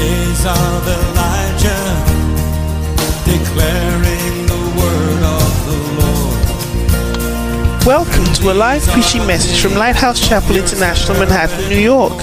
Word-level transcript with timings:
days 0.00 0.46
of 0.46 0.88
Elijah, 0.88 1.84
declaring 3.28 4.46
the 4.46 4.62
word 4.80 5.22
of 5.36 5.50
the 5.68 5.78
Lord. 6.00 7.84
Welcome 7.84 8.24
to 8.36 8.50
a 8.50 8.54
live 8.54 8.82
preaching 8.88 9.26
message 9.26 9.60
from 9.60 9.74
Lighthouse 9.74 10.26
Chapel 10.26 10.56
International, 10.56 11.18
Manhattan, 11.18 11.68
New 11.68 11.76
York. 11.76 12.16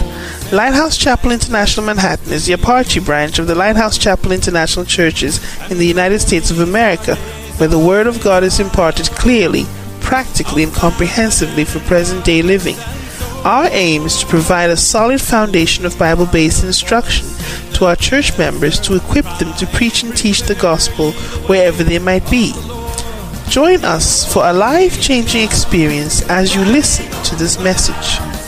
Lighthouse 0.51 0.97
Chapel 0.97 1.31
International 1.31 1.85
Manhattan 1.85 2.33
is 2.33 2.47
the 2.47 2.53
Apache 2.53 3.01
branch 3.01 3.37
of 3.37 3.45
the 3.45 3.53
Lighthouse 3.53 3.99
Chapel 3.99 4.31
International 4.31 4.83
Churches 4.83 5.39
in 5.69 5.77
the 5.77 5.85
United 5.85 6.19
States 6.19 6.49
of 6.49 6.59
America, 6.59 7.15
where 7.57 7.69
the 7.69 7.77
Word 7.77 8.07
of 8.07 8.23
God 8.23 8.43
is 8.43 8.59
imparted 8.59 9.05
clearly, 9.11 9.65
practically, 10.01 10.63
and 10.63 10.73
comprehensively 10.73 11.63
for 11.63 11.79
present 11.81 12.25
day 12.25 12.41
living. 12.41 12.77
Our 13.45 13.69
aim 13.71 14.07
is 14.07 14.17
to 14.21 14.25
provide 14.25 14.71
a 14.71 14.77
solid 14.77 15.21
foundation 15.21 15.85
of 15.85 15.99
Bible 15.99 16.25
based 16.25 16.63
instruction 16.63 17.27
to 17.77 17.85
our 17.85 17.95
church 17.95 18.35
members 18.39 18.79
to 18.79 18.95
equip 18.95 19.25
them 19.37 19.53
to 19.53 19.67
preach 19.67 20.01
and 20.01 20.17
teach 20.17 20.41
the 20.41 20.55
gospel 20.55 21.11
wherever 21.47 21.83
they 21.83 21.99
might 21.99 22.27
be. 22.29 22.51
Join 23.49 23.85
us 23.85 24.31
for 24.33 24.45
a 24.45 24.51
life 24.51 24.99
changing 24.99 25.43
experience 25.43 26.27
as 26.27 26.55
you 26.55 26.65
listen 26.65 27.05
to 27.23 27.35
this 27.35 27.59
message. 27.59 28.46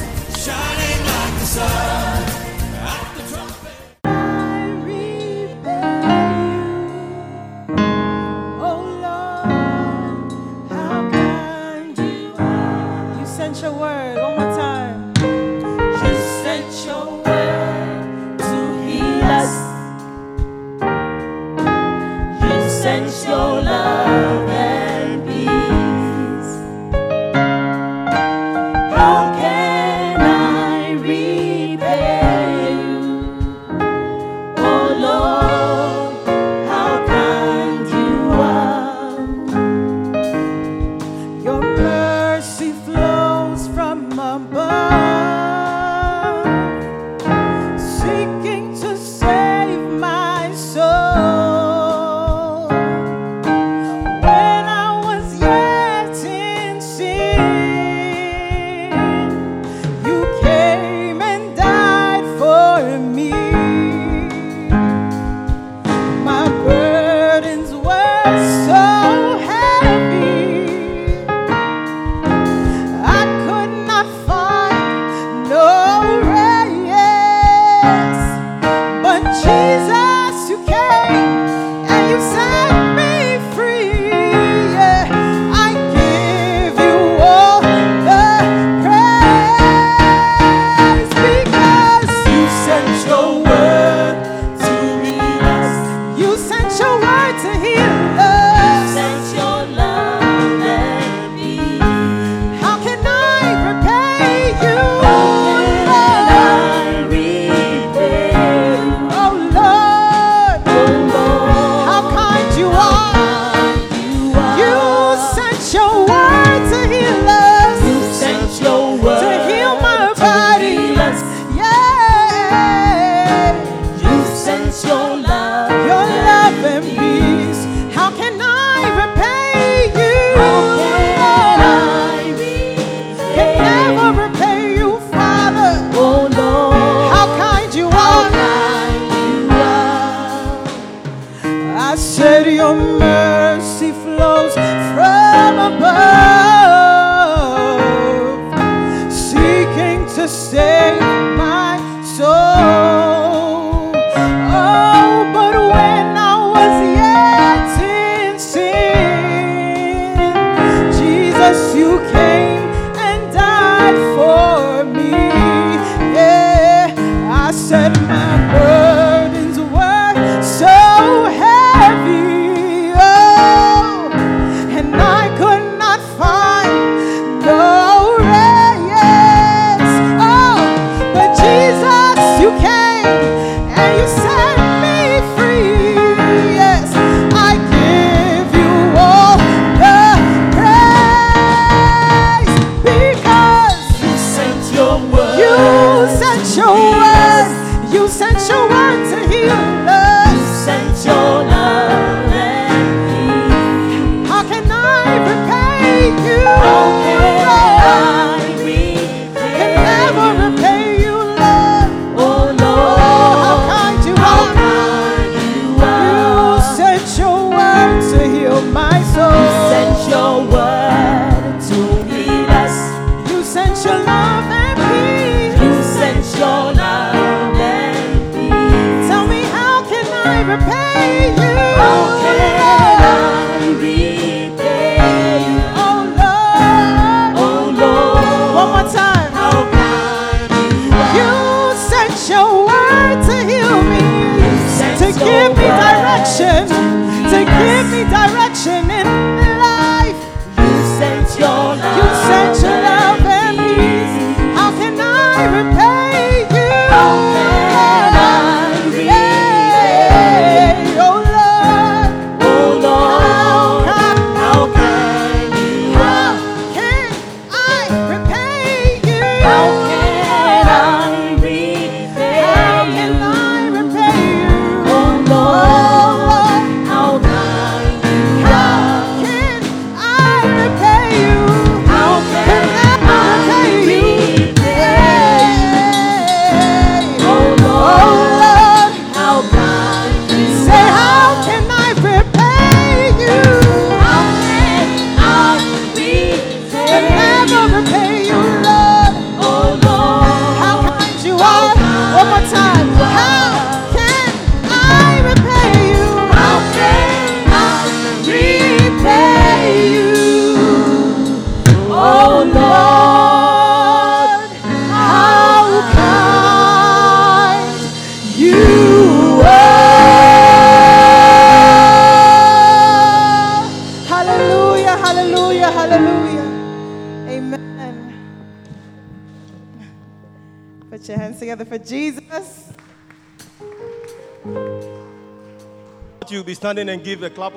Standing 336.69 336.93
and 336.93 337.03
give 337.03 337.23
a 337.23 337.29
clap, 337.31 337.53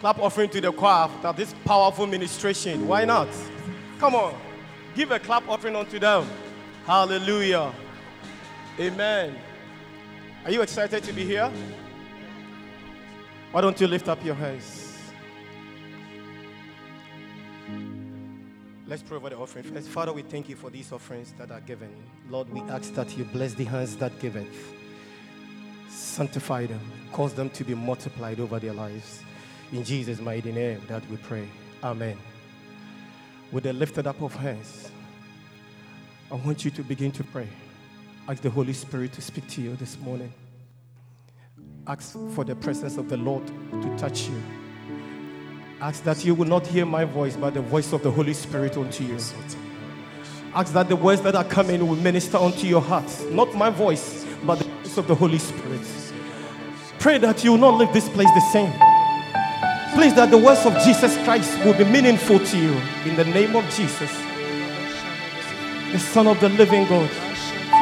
clap 0.00 0.18
offering 0.18 0.50
to 0.50 0.60
the 0.60 0.70
choir 0.70 1.08
after 1.08 1.32
this 1.32 1.54
powerful 1.64 2.06
ministration. 2.06 2.86
Why 2.86 3.06
not? 3.06 3.28
Come 3.98 4.14
on. 4.14 4.34
Give 4.94 5.10
a 5.12 5.18
clap 5.18 5.48
offering 5.48 5.74
unto 5.74 5.98
them. 5.98 6.28
Hallelujah. 6.84 7.72
Amen. 8.78 9.34
Are 10.44 10.50
you 10.50 10.60
excited 10.60 11.02
to 11.04 11.12
be 11.14 11.24
here? 11.24 11.50
Why 13.50 13.62
don't 13.62 13.80
you 13.80 13.86
lift 13.86 14.08
up 14.08 14.22
your 14.22 14.34
hands? 14.34 14.98
Let's 18.86 19.02
pray 19.02 19.16
over 19.16 19.30
the 19.30 19.38
offering 19.38 19.64
first. 19.64 19.88
Father, 19.88 20.12
we 20.12 20.20
thank 20.20 20.50
you 20.50 20.56
for 20.56 20.68
these 20.68 20.92
offerings 20.92 21.32
that 21.38 21.50
are 21.50 21.62
given. 21.62 21.88
Lord, 22.28 22.50
we 22.50 22.60
ask 22.60 22.92
that 22.92 23.16
you 23.16 23.24
bless 23.24 23.54
the 23.54 23.64
hands 23.64 23.96
that 23.96 24.18
give 24.20 24.36
it. 24.36 24.52
Sanctify 26.14 26.66
them, 26.66 26.80
cause 27.10 27.34
them 27.34 27.50
to 27.50 27.64
be 27.64 27.74
multiplied 27.74 28.38
over 28.38 28.60
their 28.60 28.72
lives. 28.72 29.24
In 29.72 29.82
Jesus' 29.82 30.20
mighty 30.20 30.52
name 30.52 30.80
that 30.86 31.02
we 31.10 31.16
pray. 31.16 31.48
Amen. 31.82 32.16
With 33.50 33.64
the 33.64 33.72
lifted 33.72 34.06
up 34.06 34.22
of 34.22 34.32
hands, 34.32 34.92
I 36.30 36.36
want 36.36 36.64
you 36.64 36.70
to 36.70 36.84
begin 36.84 37.10
to 37.10 37.24
pray. 37.24 37.48
Ask 38.28 38.42
the 38.42 38.50
Holy 38.50 38.74
Spirit 38.74 39.12
to 39.14 39.20
speak 39.20 39.48
to 39.48 39.60
you 39.60 39.74
this 39.74 39.98
morning. 39.98 40.32
Ask 41.84 42.16
for 42.30 42.44
the 42.44 42.54
presence 42.54 42.96
of 42.96 43.08
the 43.08 43.16
Lord 43.16 43.44
to 43.82 43.96
touch 43.98 44.28
you. 44.28 44.40
Ask 45.80 46.04
that 46.04 46.24
you 46.24 46.36
will 46.36 46.46
not 46.46 46.64
hear 46.64 46.86
my 46.86 47.04
voice, 47.04 47.34
but 47.34 47.54
the 47.54 47.60
voice 47.60 47.92
of 47.92 48.04
the 48.04 48.10
Holy 48.12 48.34
Spirit 48.34 48.76
unto 48.76 49.02
you. 49.02 49.18
Ask 50.54 50.72
that 50.74 50.88
the 50.88 50.94
words 50.94 51.22
that 51.22 51.34
are 51.34 51.42
coming 51.42 51.84
will 51.84 51.96
minister 51.96 52.36
unto 52.36 52.68
your 52.68 52.82
heart. 52.82 53.10
Not 53.32 53.52
my 53.56 53.68
voice, 53.68 54.24
but 54.44 54.60
the 54.60 54.64
voice 54.64 54.96
of 54.96 55.08
the 55.08 55.14
Holy 55.16 55.38
Spirit. 55.38 55.80
Pray 57.04 57.18
that 57.18 57.44
you 57.44 57.50
will 57.50 57.58
not 57.58 57.76
leave 57.76 57.92
this 57.92 58.08
place 58.08 58.30
the 58.30 58.40
same. 58.50 58.72
Please, 59.92 60.14
that 60.14 60.30
the 60.30 60.38
words 60.38 60.64
of 60.64 60.72
Jesus 60.82 61.22
Christ 61.22 61.62
will 61.62 61.74
be 61.74 61.84
meaningful 61.84 62.38
to 62.38 62.56
you. 62.56 62.72
In 63.04 63.14
the 63.14 63.26
name 63.26 63.54
of 63.54 63.68
Jesus, 63.68 64.10
the 65.92 65.98
Son 65.98 66.26
of 66.26 66.40
the 66.40 66.48
living 66.48 66.86
God. 66.86 67.10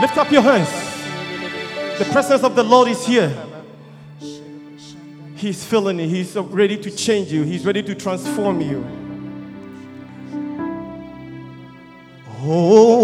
Lift 0.01 0.19
up 0.19 0.29
your 0.33 0.43
hands. 0.43 0.69
The 2.01 2.05
presence 2.11 2.43
of 2.43 2.57
the 2.57 2.65
Lord 2.65 2.89
is 2.89 3.07
here. 3.07 3.33
He's 5.37 5.65
filling 5.65 6.01
you. 6.01 6.09
He's 6.09 6.35
ready 6.35 6.77
to 6.79 6.91
change 6.91 7.31
you. 7.31 7.45
He's 7.45 7.65
ready 7.65 7.85
to 7.85 7.95
transform 7.95 8.61
you. 8.61 8.85
Holy 12.27 13.02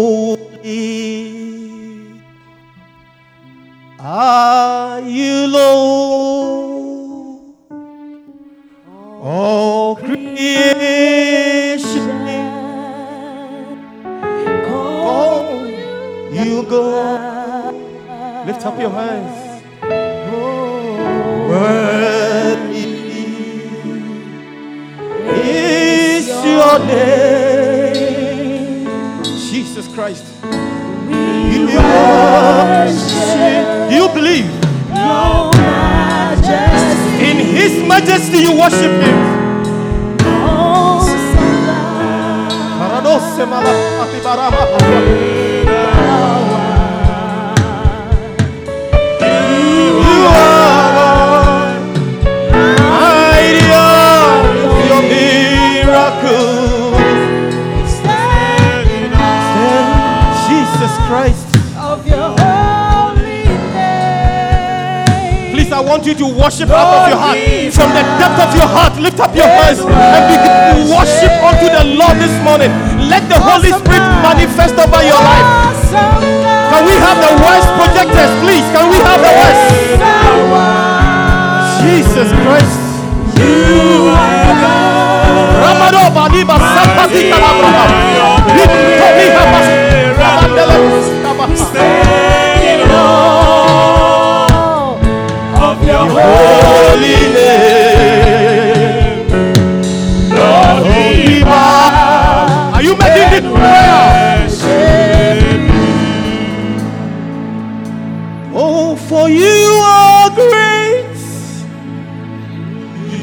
Oh, 108.51 108.95
for 108.95 109.29
you 109.29 109.81
are 109.83 110.29
great. 110.35 111.05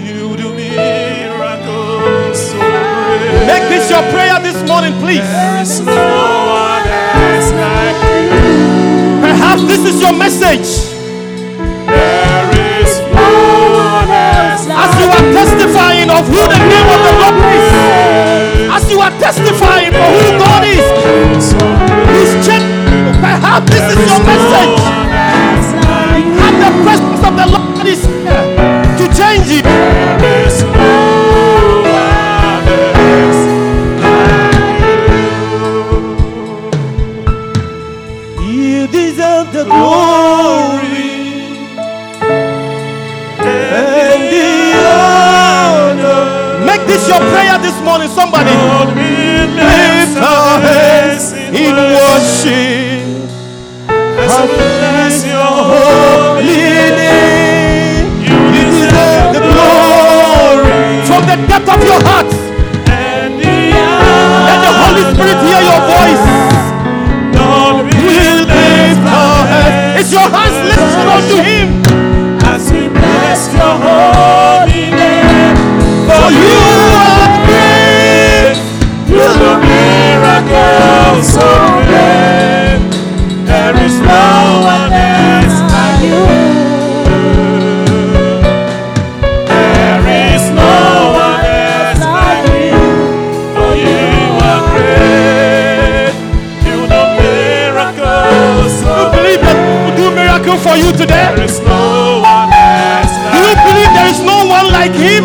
You 0.07 0.37
do 0.37 0.55
miracles 0.55 2.39
so 2.51 2.59
great. 2.59 3.47
Make 3.47 3.69
this 3.69 3.91
your 3.91 4.03
prayer 4.13 4.39
this 4.41 4.57
morning, 4.69 4.95
please. 5.01 5.27
Perhaps 9.21 9.63
this 9.65 9.85
is 9.85 10.01
your 10.01 10.13
message. 10.13 10.69
As 14.69 14.91
you 15.01 15.07
are 15.07 15.27
testifying 15.33 16.11
of 16.11 16.27
who 16.27 16.43
the 16.49 16.59
name 16.59 16.89
of 16.95 17.01
the 17.07 17.13
Lord 17.21 17.35
is, 17.55 18.36
are 19.07 19.19
testifying 19.21 19.93
for 19.93 20.11
who 20.19 20.39
God 20.39 20.65
is, 20.67 20.83
He's 22.11 22.33
changed. 22.47 22.67
Perhaps 23.23 23.71
this 23.71 23.87
is 23.95 24.11
your 24.11 24.23
message. 24.27 24.81
And 26.47 26.57
the 26.65 26.73
presence 26.83 27.23
of 27.23 27.37
the 27.37 27.47
Lord 27.47 27.87
is 27.87 28.03
here 28.05 28.97
to 28.99 29.05
change 29.15 29.47
you. 29.49 29.96
Your 47.09 47.21
prayer 47.31 47.59
this 47.59 47.79
morning, 47.83 48.09
somebody. 48.09 48.51
Lift 48.51 50.19
our 50.19 50.61
hands 50.61 51.33
in 51.33 51.75
worship. 51.77 53.31
And 53.89 54.49
bless 54.51 55.25
your 55.25 55.55
holy 55.71 56.47
name. 56.99 58.07
You 58.27 58.37
deserve 58.53 59.35
the 59.35 59.41
glory 59.55 61.07
from 61.07 61.23
the 61.31 61.37
depth 61.47 61.69
of 61.69 61.85
your 61.85 62.01
heart. 62.03 62.36
There 83.47 83.75
is 83.85 83.97
no 84.01 84.61
one 84.61 84.93
else 84.93 85.57
like 85.73 86.01
you. 86.05 86.27
There 89.49 90.05
is 90.37 90.45
no 90.53 90.77
one 91.17 91.41
else 91.41 92.05
like 92.05 92.45
you. 92.53 92.77
For 93.57 93.73
you 93.81 94.05
are 94.45 94.63
great. 94.77 96.13
You 96.69 96.85
do 99.97 100.11
miracles 100.13 100.63
for 100.63 100.77
you 100.77 100.93
today? 100.93 101.33
There 101.35 101.45
is 101.45 101.59
no 101.61 102.21
one 102.21 102.53
else 102.53 103.13
Do 103.33 103.39
you 103.41 103.55
believe 103.65 103.93
there 103.97 104.11
is 104.13 104.21
no 104.21 104.45
one 104.47 104.69
like 104.71 104.93
him? 104.93 105.16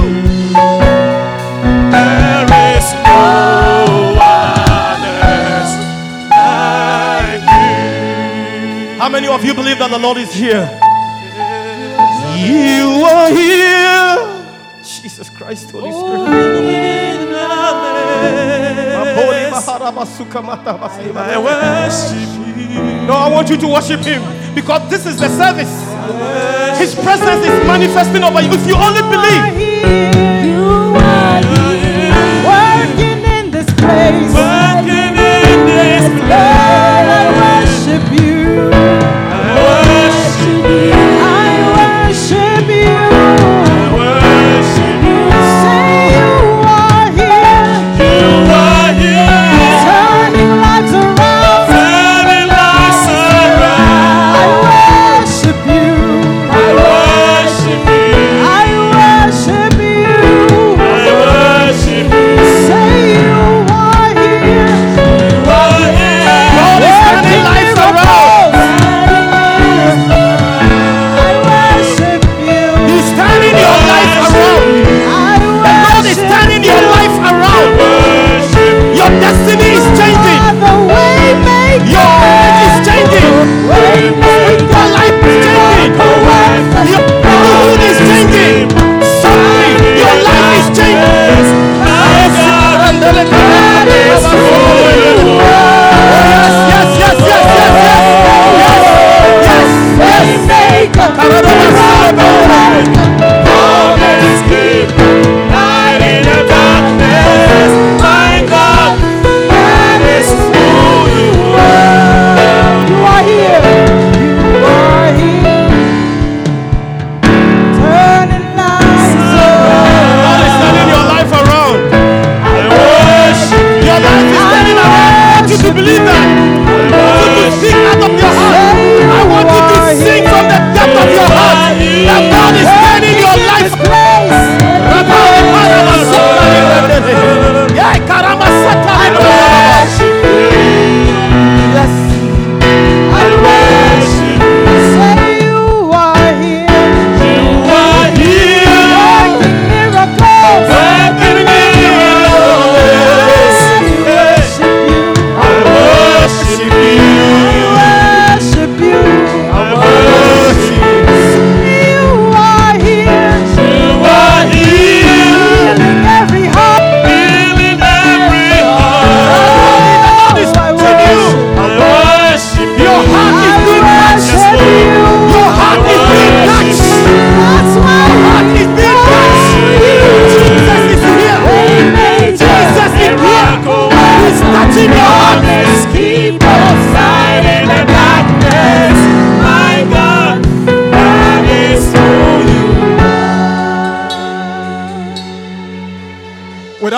You. 9.43 9.53
How 9.53 9.61
many 9.61 9.77
of 9.77 9.77
you 9.77 9.77
believe 9.77 9.79
that 9.79 9.89
the 9.89 9.97
Lord 9.99 10.17
is 10.17 10.33
here? 10.33 10.69
You 12.37 13.05
are 13.05 13.29
here. 13.29 14.17
Jesus 14.83 15.29
Christ, 15.29 15.71
Holy 15.71 15.91
Spirit. 15.91 16.27
I 21.13 21.37
worship 21.37 22.17
you. 22.57 23.07
No, 23.07 23.13
I 23.13 23.29
want 23.29 23.49
you 23.49 23.57
to 23.57 23.67
worship 23.67 24.01
him 24.01 24.21
because 24.55 24.89
this 24.89 25.05
is 25.05 25.17
the 25.19 25.29
service. 25.29 25.71
His 26.79 26.95
presence 26.95 27.45
is 27.45 27.67
manifesting 27.67 28.23
over 28.23 28.41
you. 28.41 28.49
If 28.51 28.67
you 28.67 28.75
only 28.75 29.01
believe, 29.01 29.59
You 30.45 30.95
are 30.95 31.41
here, 31.43 32.13
working 32.45 33.23
in 33.25 33.51
this 33.51 33.65
place. 33.73 34.50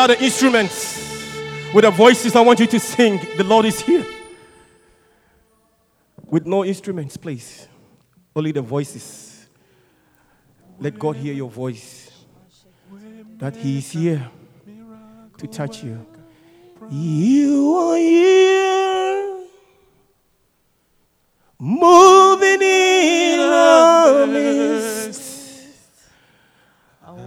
Without 0.03 0.19
the 0.19 0.25
instruments, 0.25 1.01
with 1.73 1.85
the 1.85 1.91
voices, 1.91 2.35
I 2.35 2.41
want 2.41 2.59
you 2.59 2.67
to 2.67 2.77
sing. 2.77 3.21
The 3.37 3.43
Lord 3.45 3.65
is 3.65 3.79
here. 3.79 4.05
With 6.25 6.45
no 6.45 6.65
instruments, 6.65 7.15
please. 7.15 7.69
Only 8.35 8.51
the 8.51 8.61
voices. 8.61 9.47
Let 10.77 10.99
God 10.99 11.15
hear 11.15 11.33
your 11.33 11.49
voice. 11.49 12.11
That 13.37 13.55
He 13.55 13.77
is 13.77 13.91
here 13.91 14.29
to 15.37 15.47
touch 15.47 15.85
you. 15.85 16.05
You 16.89 17.73
are 17.73 17.95
here. 17.95 19.45
Moving 21.57 22.61
in 22.61 23.39
our 23.39 24.27
midst. 24.27 25.69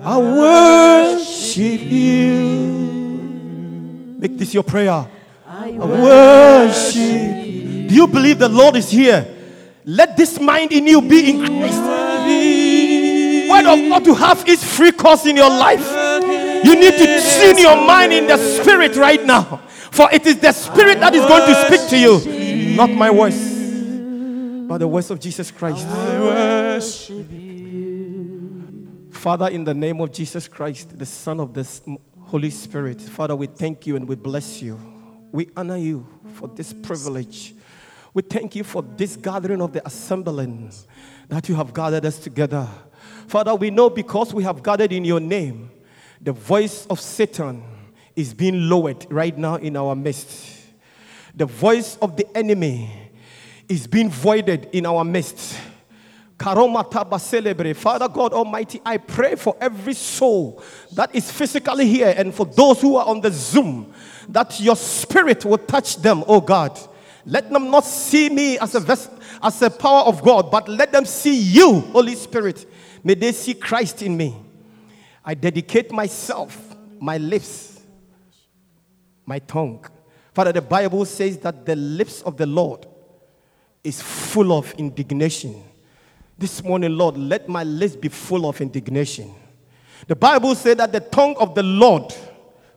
I 0.02 0.18
worship 0.18 1.80
you. 1.80 2.65
Make 4.18 4.38
this 4.38 4.54
your 4.54 4.62
prayer. 4.62 5.06
I 5.46 5.70
worship. 5.72 7.02
Do 7.88 7.94
you 7.94 8.06
believe 8.06 8.38
the 8.38 8.48
Lord 8.48 8.76
is 8.76 8.90
here? 8.90 9.26
Let 9.84 10.16
this 10.16 10.40
mind 10.40 10.72
in 10.72 10.86
you 10.86 11.00
be 11.00 11.30
in 11.30 11.38
Christ. 11.46 11.80
Word 13.48 13.66
of 13.66 13.78
God 13.88 14.04
to 14.04 14.14
have 14.14 14.48
is 14.48 14.64
free 14.64 14.90
course 14.90 15.26
in 15.26 15.36
your 15.36 15.50
life. 15.50 15.86
You 16.64 16.74
need 16.74 16.94
to 16.94 17.20
tune 17.38 17.58
your 17.58 17.76
mind 17.76 18.12
in 18.12 18.26
the 18.26 18.36
spirit 18.38 18.96
right 18.96 19.24
now. 19.24 19.60
For 19.68 20.10
it 20.12 20.26
is 20.26 20.38
the 20.40 20.52
spirit 20.52 20.98
that 21.00 21.14
is 21.14 21.24
going 21.24 21.46
to 21.46 21.54
speak 21.66 21.88
to 21.90 21.98
you. 21.98 22.74
Not 22.74 22.90
my 22.90 23.10
voice, 23.10 23.38
but 24.68 24.78
the 24.78 24.86
voice 24.86 25.10
of 25.10 25.20
Jesus 25.20 25.50
Christ. 25.50 25.86
Father, 29.10 29.48
in 29.48 29.64
the 29.64 29.74
name 29.74 30.00
of 30.00 30.12
Jesus 30.12 30.48
Christ, 30.48 30.98
the 30.98 31.06
Son 31.06 31.40
of 31.40 31.54
the 31.54 31.64
Holy 32.26 32.50
Spirit, 32.50 33.00
Father, 33.00 33.36
we 33.36 33.46
thank 33.46 33.86
you 33.86 33.94
and 33.94 34.08
we 34.08 34.16
bless 34.16 34.60
you. 34.60 34.80
We 35.30 35.48
honor 35.56 35.76
you 35.76 36.04
for 36.34 36.48
this 36.48 36.72
privilege. 36.72 37.54
We 38.12 38.22
thank 38.22 38.56
you 38.56 38.64
for 38.64 38.82
this 38.82 39.14
gathering 39.14 39.62
of 39.62 39.72
the 39.72 39.86
assembling 39.86 40.72
that 41.28 41.48
you 41.48 41.54
have 41.54 41.72
gathered 41.72 42.04
us 42.04 42.18
together. 42.18 42.66
Father, 43.28 43.54
we 43.54 43.70
know 43.70 43.88
because 43.90 44.34
we 44.34 44.42
have 44.42 44.60
gathered 44.60 44.90
in 44.90 45.04
your 45.04 45.20
name, 45.20 45.70
the 46.20 46.32
voice 46.32 46.84
of 46.86 46.98
Satan 46.98 47.62
is 48.16 48.34
being 48.34 48.68
lowered 48.68 49.06
right 49.08 49.38
now 49.38 49.54
in 49.54 49.76
our 49.76 49.94
midst. 49.94 50.64
The 51.32 51.46
voice 51.46 51.96
of 52.02 52.16
the 52.16 52.26
enemy 52.36 52.90
is 53.68 53.86
being 53.86 54.10
voided 54.10 54.68
in 54.72 54.84
our 54.84 55.04
midst. 55.04 55.60
Father 56.38 58.08
God 58.08 58.32
Almighty, 58.32 58.80
I 58.84 58.98
pray 58.98 59.36
for 59.36 59.56
every 59.60 59.94
soul 59.94 60.62
that 60.92 61.14
is 61.14 61.30
physically 61.30 61.86
here 61.86 62.14
and 62.16 62.34
for 62.34 62.44
those 62.46 62.80
who 62.80 62.96
are 62.96 63.06
on 63.06 63.20
the 63.20 63.30
Zoom, 63.30 63.92
that 64.28 64.60
your 64.60 64.76
spirit 64.76 65.44
will 65.44 65.58
touch 65.58 65.96
them, 65.96 66.24
oh 66.26 66.40
God. 66.40 66.78
Let 67.24 67.50
them 67.50 67.70
not 67.70 67.84
see 67.84 68.28
me 68.28 68.58
as 68.58 68.74
a 68.74 68.80
ves- 68.80 69.10
as 69.42 69.60
a 69.62 69.70
power 69.70 70.02
of 70.02 70.22
God, 70.22 70.50
but 70.50 70.68
let 70.68 70.92
them 70.92 71.04
see 71.04 71.36
you, 71.36 71.80
Holy 71.80 72.14
Spirit. 72.14 72.66
May 73.02 73.14
they 73.14 73.32
see 73.32 73.54
Christ 73.54 74.02
in 74.02 74.16
me. 74.16 74.36
I 75.24 75.34
dedicate 75.34 75.90
myself, 75.90 76.76
my 77.00 77.18
lips, 77.18 77.80
my 79.24 79.40
tongue. 79.40 79.84
Father, 80.32 80.52
the 80.52 80.62
Bible 80.62 81.04
says 81.04 81.38
that 81.38 81.66
the 81.66 81.74
lips 81.74 82.22
of 82.22 82.36
the 82.36 82.46
Lord 82.46 82.86
is 83.82 84.00
full 84.00 84.52
of 84.52 84.72
indignation. 84.74 85.62
This 86.38 86.62
morning, 86.62 86.96
Lord, 86.96 87.16
let 87.16 87.48
my 87.48 87.64
lips 87.64 87.96
be 87.96 88.08
full 88.08 88.46
of 88.46 88.60
indignation. 88.60 89.34
The 90.06 90.16
Bible 90.16 90.54
says 90.54 90.76
that 90.76 90.92
the 90.92 91.00
tongue 91.00 91.34
of 91.38 91.54
the 91.54 91.62
Lord, 91.62 92.14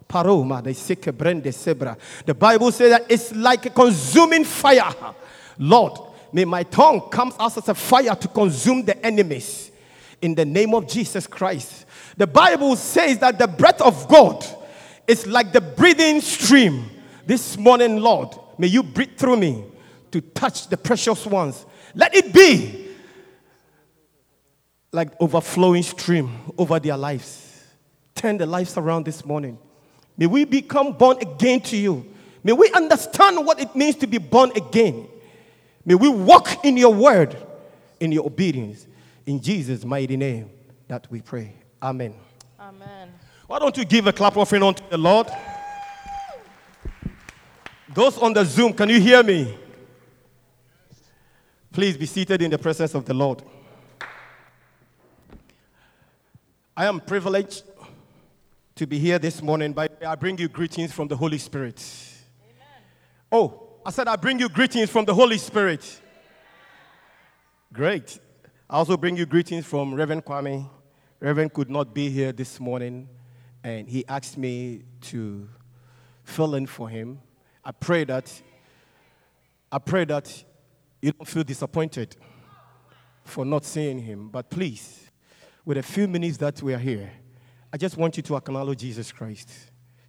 paroma, 0.08 0.62
the 0.64 2.36
Bible 2.40 2.72
says 2.72 2.90
that 2.92 3.06
it's 3.10 3.36
like 3.36 3.66
a 3.66 3.70
consuming 3.70 4.46
fire. 4.46 4.94
Lord, 5.58 6.00
may 6.32 6.46
my 6.46 6.64
tongue 6.64 7.10
come 7.10 7.34
out 7.38 7.58
as 7.58 7.68
a 7.68 7.76
fire 7.76 8.16
to 8.16 8.28
consume 8.30 8.86
the 8.86 9.06
enemies. 9.06 9.72
In 10.22 10.36
the 10.36 10.46
name 10.46 10.74
of 10.74 10.88
Jesus 10.88 11.28
Christ. 11.28 11.86
The 12.16 12.28
Bible 12.28 12.76
says 12.78 13.20
that 13.20 13.38
the 13.38 13.48
breath 13.48 13.82
of 13.82 14.08
God 14.08 14.46
is 15.06 15.28
like 15.28 15.52
the 15.52 15.62
breathing 15.62 16.22
stream. 16.22 16.90
This 17.26 17.58
morning, 17.58 17.98
Lord, 17.98 18.30
may 18.58 18.68
you 18.68 18.84
breathe 18.84 19.18
through 19.18 19.38
me 19.38 19.64
to 20.12 20.22
touch 20.22 20.68
the 20.68 20.78
precious 20.78 21.26
ones. 21.26 21.66
Let 21.94 22.16
it 22.16 22.34
be 22.34 22.89
like 24.92 25.10
overflowing 25.20 25.84
stream 25.84 26.32
over 26.58 26.80
their 26.80 26.98
lives. 26.98 27.66
Turn 28.16 28.38
the 28.38 28.46
lives 28.46 28.78
around 28.78 29.06
this 29.06 29.24
morning. 29.26 29.58
May 30.18 30.26
we 30.26 30.46
become 30.46 30.94
born 30.94 31.18
again 31.22 31.62
to 31.62 31.78
you. 31.78 32.06
May 32.44 32.54
we 32.54 32.72
understand 32.74 33.46
what 33.46 33.60
it 33.60 33.76
means 33.76 33.96
to 33.98 34.08
be 34.08 34.18
born 34.18 34.52
again. 34.56 35.08
May 35.86 35.96
we 35.96 36.10
walk 36.10 36.66
in 36.66 36.78
your 36.78 36.94
word, 36.94 37.38
in 38.00 38.12
your 38.12 38.26
obedience. 38.26 38.88
In 39.26 39.42
Jesus' 39.42 39.86
mighty 39.86 40.18
name 40.18 40.50
that 40.88 41.10
we 41.12 41.22
pray. 41.22 41.54
Amen. 41.82 42.16
Amen. 42.60 43.14
Why 43.48 43.60
don't 43.60 43.76
you 43.78 43.86
give 43.86 44.08
a 44.08 44.14
clap 44.14 44.38
offering 44.38 44.64
unto 44.64 44.84
the 44.90 44.98
Lord? 44.98 45.28
Those 47.94 48.18
on 48.18 48.34
the 48.34 48.44
Zoom, 48.44 48.74
can 48.74 48.90
you 48.90 49.00
hear 49.00 49.24
me? 49.24 49.58
Please 51.72 51.98
be 51.98 52.06
seated 52.06 52.42
in 52.42 52.52
the 52.52 52.58
presence 52.58 52.94
of 52.94 53.06
the 53.06 53.14
Lord. 53.14 53.42
I 56.80 56.86
am 56.86 57.02
privileged 57.02 57.64
to 58.76 58.88
be 58.88 59.00
here 59.00 59.20
this 59.20 59.42
morning, 59.42 59.74
but 59.74 60.02
I 60.02 60.16
bring 60.16 60.38
you 60.38 60.48
greetings 60.48 60.94
from 60.94 61.10
the 61.10 61.18
Holy 61.18 61.38
Spirit. 61.38 61.84
Oh, 63.30 63.68
I 63.86 63.92
said 63.92 64.08
I 64.08 64.16
bring 64.16 64.40
you 64.40 64.48
greetings 64.48 64.90
from 64.90 65.04
the 65.04 65.14
Holy 65.14 65.38
Spirit. 65.38 66.02
Great. 67.74 68.18
I 68.70 68.78
also 68.78 68.96
bring 68.96 69.18
you 69.18 69.26
greetings 69.26 69.66
from 69.66 69.94
Reverend 69.94 70.24
Kwame. 70.24 70.70
Reverend 71.20 71.52
could 71.52 71.70
not 71.70 71.94
be 71.94 72.10
here 72.10 72.32
this 72.32 72.62
morning, 72.62 73.10
and 73.62 73.90
he 73.90 74.06
asked 74.08 74.38
me 74.38 74.84
to 75.02 75.50
fill 76.24 76.56
in 76.56 76.66
for 76.66 76.88
him. 76.88 77.20
I 77.66 77.74
pray 77.74 78.06
that 78.06 78.42
I 79.70 79.80
pray 79.80 80.06
that 80.06 80.46
you 81.02 81.12
don't 81.12 81.28
feel 81.28 81.44
disappointed 81.44 82.16
for 83.26 83.44
not 83.44 83.66
seeing 83.66 84.00
him. 84.00 84.30
But 84.30 84.50
please, 84.50 85.09
with 85.70 85.78
a 85.78 85.84
few 85.84 86.08
minutes 86.08 86.36
that 86.38 86.60
we 86.64 86.74
are 86.74 86.80
here, 86.80 87.12
I 87.72 87.78
just 87.78 87.96
want 87.96 88.18
you 88.18 88.24
to 88.24 88.36
acknowledge 88.36 88.80
Jesus 88.80 89.12
Christ. 89.12 89.52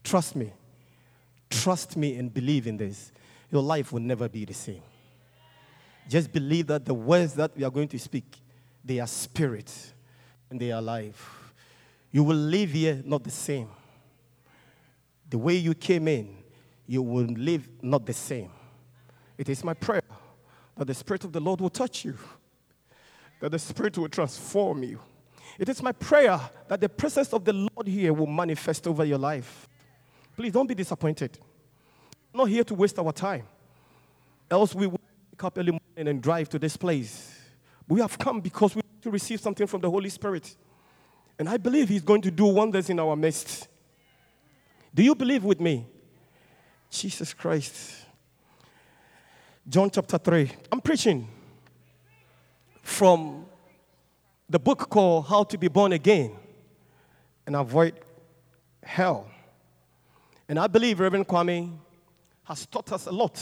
Trust 0.03 0.35
me. 0.35 0.55
Trust 1.51 1.99
me 1.99 2.17
and 2.17 2.33
believe 2.33 2.67
in 2.67 2.79
this. 2.79 3.13
Your 3.51 3.63
life 3.63 3.93
will 3.93 4.01
never 4.01 4.27
be 4.27 4.47
the 4.47 4.55
same. 4.55 4.81
Just 6.09 6.33
believe 6.33 6.69
that 6.69 6.87
the 6.87 6.95
words 6.95 7.35
that 7.35 7.55
we 7.55 7.63
are 7.63 7.71
going 7.71 7.89
to 7.89 7.99
speak, 7.99 8.41
they 8.83 9.01
are 9.01 9.07
spirit 9.07 9.71
and 10.49 10.59
they 10.59 10.73
are 10.73 10.81
life. 10.81 11.53
You 12.11 12.25
will 12.25 12.37
leave 12.37 12.71
here 12.71 13.03
not 13.05 13.23
the 13.23 13.31
same. 13.31 13.69
The 15.29 15.37
way 15.37 15.57
you 15.57 15.75
came 15.75 16.09
in, 16.09 16.39
you 16.87 17.03
will 17.03 17.27
live 17.27 17.69
not 17.83 18.07
the 18.07 18.15
same. 18.15 18.51
It 19.37 19.51
is 19.51 19.63
my 19.63 19.75
prayer 19.75 20.01
that 20.79 20.87
the 20.87 20.95
Spirit 20.95 21.25
of 21.25 21.35
the 21.35 21.41
Lord 21.41 21.61
will 21.61 21.69
touch 21.69 22.03
you, 22.03 22.17
that 23.41 23.51
the 23.51 23.59
Spirit 23.59 23.99
will 23.99 24.09
transform 24.09 24.85
you. 24.85 25.01
It 25.61 25.69
is 25.69 25.83
my 25.83 25.93
prayer 25.93 26.41
that 26.69 26.81
the 26.81 26.89
presence 26.89 27.35
of 27.35 27.45
the 27.45 27.53
Lord 27.53 27.87
here 27.87 28.15
will 28.15 28.27
manifest 28.27 28.87
over 28.87 29.05
your 29.05 29.19
life. 29.19 29.69
Please 30.35 30.53
don't 30.53 30.67
be 30.67 30.75
disappointed. 30.75 31.39
I'm 32.33 32.39
not 32.39 32.49
here 32.49 32.65
to 32.65 32.75
waste 32.75 32.99
our 32.99 33.13
time. 33.13 33.47
Else 34.51 34.75
we 34.75 34.87
will 34.87 35.03
wake 35.31 35.45
up 35.45 35.59
early 35.59 35.73
morning 35.73 36.09
and 36.09 36.23
drive 36.23 36.49
to 36.49 36.59
this 36.59 36.79
place. 36.79 37.39
We 37.87 38.01
have 38.01 38.19
come 38.19 38.41
because 38.41 38.75
we 38.75 38.81
want 38.83 39.03
to 39.03 39.11
receive 39.11 39.39
something 39.39 39.67
from 39.67 39.83
the 39.83 39.91
Holy 39.91 40.09
Spirit. 40.09 40.57
And 41.39 41.47
I 41.47 41.59
believe 41.59 41.91
He's 41.91 42.01
going 42.01 42.23
to 42.23 42.31
do 42.31 42.47
wonders 42.47 42.89
in 42.89 42.99
our 42.99 43.15
midst. 43.15 43.69
Do 44.95 45.03
you 45.03 45.15
believe 45.15 45.45
with 45.45 45.61
me? 45.61 45.87
Jesus 46.91 47.35
Christ. 47.35 48.07
John 49.69 49.91
chapter 49.91 50.17
3. 50.17 50.53
I'm 50.73 50.81
preaching 50.81 51.29
from 52.83 53.45
the 54.51 54.59
book 54.59 54.91
called 54.91 55.27
How 55.27 55.45
to 55.45 55.57
Be 55.57 55.69
Born 55.69 55.93
Again 55.93 56.33
and 57.47 57.55
Avoid 57.55 57.95
Hell. 58.83 59.31
And 60.49 60.59
I 60.59 60.67
believe 60.67 60.99
Reverend 60.99 61.29
Kwame 61.29 61.79
has 62.43 62.67
taught 62.67 62.91
us 62.91 63.07
a 63.07 63.13
lot. 63.13 63.41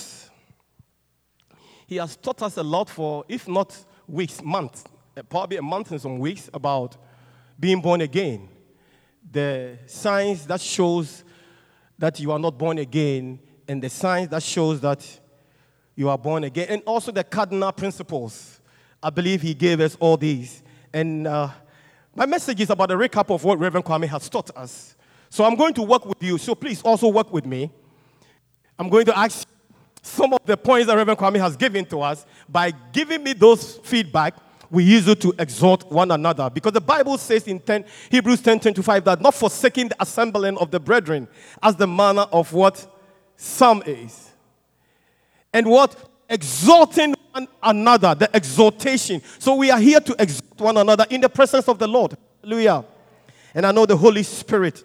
He 1.87 1.97
has 1.97 2.15
taught 2.15 2.43
us 2.43 2.59
a 2.59 2.63
lot 2.63 2.91
for, 2.91 3.25
if 3.27 3.49
not 3.49 3.75
weeks, 4.07 4.43
months, 4.43 4.85
uh, 5.17 5.23
probably 5.23 5.57
a 5.57 5.63
month 5.63 5.93
and 5.93 6.01
some 6.01 6.19
weeks 6.19 6.51
about 6.53 6.99
being 7.59 7.81
born 7.81 8.03
again. 8.03 8.47
The 9.33 9.79
signs 9.87 10.47
that 10.47 10.61
shows 10.61 11.25
that 11.99 12.21
you 12.21 12.33
are 12.33 12.39
not 12.39 12.59
born 12.59 12.77
again, 12.77 13.41
and 13.67 13.83
the 13.83 13.89
signs 13.89 14.29
that 14.29 14.43
shows 14.43 14.79
that 14.83 15.21
you 15.97 16.11
are 16.11 16.19
born 16.19 16.45
again, 16.45 16.67
and 16.69 16.83
also 16.87 17.11
the 17.11 17.25
cardinal 17.25 17.73
principles. 17.73 18.61
I 19.03 19.09
believe 19.09 19.41
he 19.41 19.55
gave 19.55 19.81
us 19.81 19.97
all 19.99 20.19
these. 20.19 20.63
And 20.99 21.29
uh, 21.29 21.49
my 22.17 22.27
message 22.27 22.61
is 22.61 22.71
about 22.71 22.91
a 22.91 22.95
recap 22.95 23.33
of 23.33 23.45
what 23.45 23.61
Reverend 23.61 23.87
Kwame 23.87 24.09
has 24.09 24.29
taught 24.29 24.51
us. 24.57 24.97
So 25.31 25.45
I'm 25.45 25.55
going 25.55 25.73
to 25.75 25.83
work 25.85 26.05
with 26.05 26.21
you. 26.21 26.39
So 26.39 26.57
please 26.57 26.83
also 26.83 27.07
work 27.07 27.33
with 27.33 27.47
me. 27.47 27.71
I'm 28.77 28.89
going 28.89 29.07
to 29.07 29.17
ask 29.17 29.47
some 30.03 30.33
of 30.33 30.41
the 30.45 30.57
points 30.57 30.89
that 30.89 30.97
Reverend 30.97 31.21
Kwame 31.21 31.39
has 31.39 31.57
given 31.57 31.85
to 31.87 32.01
us. 32.01 32.27
By 32.49 32.73
giving 32.93 33.23
me 33.23 33.33
those 33.33 33.77
feedback, 33.77 34.35
we 34.73 34.83
use 34.83 35.07
it 35.07 35.21
to 35.21 35.33
exhort 35.39 35.89
one 35.89 36.11
another. 36.11 36.51
Because 36.51 36.73
the 36.73 36.81
Bible 36.81 37.17
says 37.17 37.47
in 37.47 37.61
10, 37.61 37.85
Hebrews 38.11 38.43
10 38.43 38.59
25 38.59 39.05
that 39.05 39.21
not 39.21 39.35
forsaking 39.35 39.91
the 39.91 40.03
assembling 40.03 40.59
of 40.59 40.73
the 40.73 40.81
brethren 40.81 41.29
as 41.63 41.77
the 41.77 41.87
manner 41.87 42.27
of 42.33 42.53
what 42.53 42.85
some 43.37 43.85
is. 43.87 44.33
And 45.53 45.71
what? 45.71 45.95
Exalting 46.29 47.15
one 47.33 47.49
another, 47.63 48.15
the 48.15 48.31
exaltation. 48.35 49.23
So 49.39 49.55
we 49.55 49.71
are 49.71 49.81
here 49.81 50.01
to 50.01 50.17
exalt 50.19 50.61
one 50.61 50.77
another 50.77 51.07
in 51.09 51.21
the 51.21 51.29
presence 51.29 51.69
of 51.69 51.79
the 51.79 51.89
Lord. 51.89 52.17
Hallelujah. 52.43 52.85
And 53.55 53.65
I 53.65 53.73
know 53.73 53.87
the 53.87 53.97
Holy 53.97 54.23
Spirit 54.23 54.85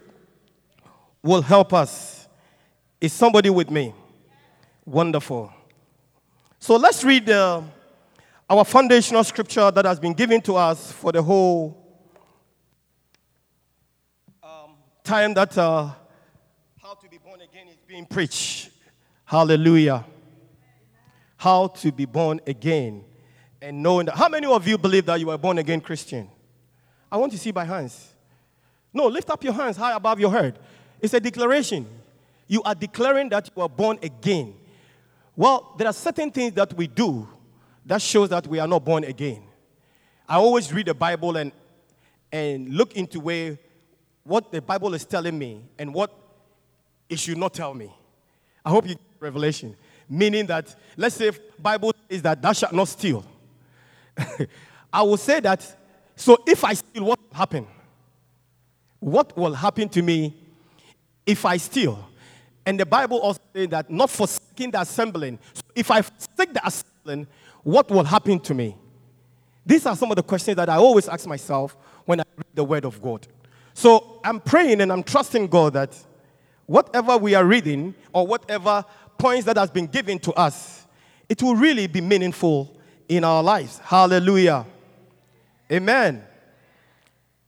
will 1.22 1.42
help 1.42 1.72
us. 1.72 2.26
Is 3.00 3.12
somebody 3.12 3.50
with 3.50 3.70
me? 3.70 3.92
Wonderful. 4.86 5.52
So 6.58 6.76
let's 6.76 7.04
read 7.04 7.28
uh, 7.28 7.60
our 8.48 8.64
foundational 8.64 9.24
scripture 9.24 9.70
that 9.70 9.84
has 9.84 10.00
been 10.00 10.14
given 10.14 10.40
to 10.42 10.56
us 10.56 10.92
for 10.92 11.12
the 11.12 11.22
whole 11.22 11.76
um, 14.42 14.70
time 15.02 15.34
that 15.34 15.56
uh, 15.58 15.90
how 16.82 16.94
to 16.94 17.08
be 17.08 17.18
born 17.18 17.40
again 17.42 17.68
is 17.68 17.76
being 17.86 18.06
preached. 18.06 18.70
Hallelujah. 19.24 20.04
How 21.44 21.66
to 21.66 21.92
be 21.92 22.06
born 22.06 22.40
again. 22.46 23.04
And 23.60 23.82
knowing 23.82 24.06
that. 24.06 24.16
How 24.16 24.30
many 24.30 24.46
of 24.46 24.66
you 24.66 24.78
believe 24.78 25.04
that 25.04 25.20
you 25.20 25.28
are 25.28 25.36
born 25.36 25.58
again 25.58 25.78
Christian? 25.78 26.26
I 27.12 27.18
want 27.18 27.32
to 27.32 27.38
see 27.38 27.50
by 27.50 27.66
hands. 27.66 28.14
No, 28.94 29.08
lift 29.08 29.28
up 29.28 29.44
your 29.44 29.52
hands 29.52 29.76
high 29.76 29.94
above 29.94 30.18
your 30.18 30.32
head. 30.32 30.58
It's 31.02 31.12
a 31.12 31.20
declaration. 31.20 31.86
You 32.48 32.62
are 32.62 32.74
declaring 32.74 33.28
that 33.28 33.50
you 33.54 33.60
are 33.62 33.68
born 33.68 33.98
again. 34.02 34.54
Well, 35.36 35.74
there 35.76 35.86
are 35.86 35.92
certain 35.92 36.30
things 36.30 36.54
that 36.54 36.72
we 36.72 36.86
do 36.86 37.28
that 37.84 38.00
shows 38.00 38.30
that 38.30 38.46
we 38.46 38.58
are 38.58 38.66
not 38.66 38.82
born 38.82 39.04
again. 39.04 39.42
I 40.26 40.36
always 40.36 40.72
read 40.72 40.86
the 40.86 40.94
Bible 40.94 41.36
and, 41.36 41.52
and 42.32 42.70
look 42.70 42.96
into 42.96 43.20
where 43.20 43.58
what 44.22 44.50
the 44.50 44.62
Bible 44.62 44.94
is 44.94 45.04
telling 45.04 45.38
me 45.38 45.62
and 45.78 45.92
what 45.92 46.10
it 47.10 47.18
should 47.18 47.36
not 47.36 47.52
tell 47.52 47.74
me. 47.74 47.94
I 48.64 48.70
hope 48.70 48.88
you 48.88 48.94
get 48.94 49.04
revelation. 49.20 49.76
Meaning 50.14 50.46
that, 50.46 50.72
let's 50.96 51.16
say 51.16 51.32
Bible 51.58 51.92
is 52.08 52.22
that 52.22 52.40
thou 52.40 52.52
shalt 52.52 52.72
not 52.72 52.86
steal. 52.86 53.24
I 54.92 55.02
will 55.02 55.16
say 55.16 55.40
that, 55.40 55.76
so 56.14 56.38
if 56.46 56.62
I 56.62 56.74
steal, 56.74 57.04
what 57.04 57.18
will 57.18 57.36
happen? 57.36 57.66
What 59.00 59.36
will 59.36 59.54
happen 59.54 59.88
to 59.88 60.02
me 60.02 60.32
if 61.26 61.44
I 61.44 61.56
steal? 61.56 62.08
And 62.64 62.78
the 62.78 62.86
Bible 62.86 63.18
also 63.18 63.40
says 63.52 63.68
that 63.70 63.90
not 63.90 64.08
forsaking 64.08 64.70
the 64.70 64.82
assembling. 64.82 65.40
So 65.52 65.62
if 65.74 65.90
I 65.90 66.02
forsake 66.02 66.54
the 66.54 66.64
assembling, 66.64 67.26
what 67.64 67.90
will 67.90 68.04
happen 68.04 68.38
to 68.38 68.54
me? 68.54 68.76
These 69.66 69.84
are 69.84 69.96
some 69.96 70.12
of 70.12 70.16
the 70.16 70.22
questions 70.22 70.56
that 70.56 70.68
I 70.68 70.76
always 70.76 71.08
ask 71.08 71.26
myself 71.26 71.76
when 72.04 72.20
I 72.20 72.24
read 72.36 72.46
the 72.54 72.64
Word 72.64 72.84
of 72.84 73.02
God. 73.02 73.26
So 73.74 74.20
I'm 74.22 74.38
praying 74.38 74.80
and 74.80 74.92
I'm 74.92 75.02
trusting 75.02 75.48
God 75.48 75.72
that 75.72 75.98
whatever 76.66 77.18
we 77.18 77.34
are 77.34 77.44
reading 77.44 77.94
or 78.12 78.26
whatever 78.26 78.84
points 79.18 79.46
that 79.46 79.56
has 79.56 79.70
been 79.70 79.86
given 79.86 80.18
to 80.20 80.32
us, 80.32 80.86
it 81.28 81.42
will 81.42 81.56
really 81.56 81.86
be 81.86 82.00
meaningful 82.00 82.76
in 83.08 83.24
our 83.24 83.42
lives. 83.42 83.78
Hallelujah. 83.78 84.66
Amen. 85.70 86.22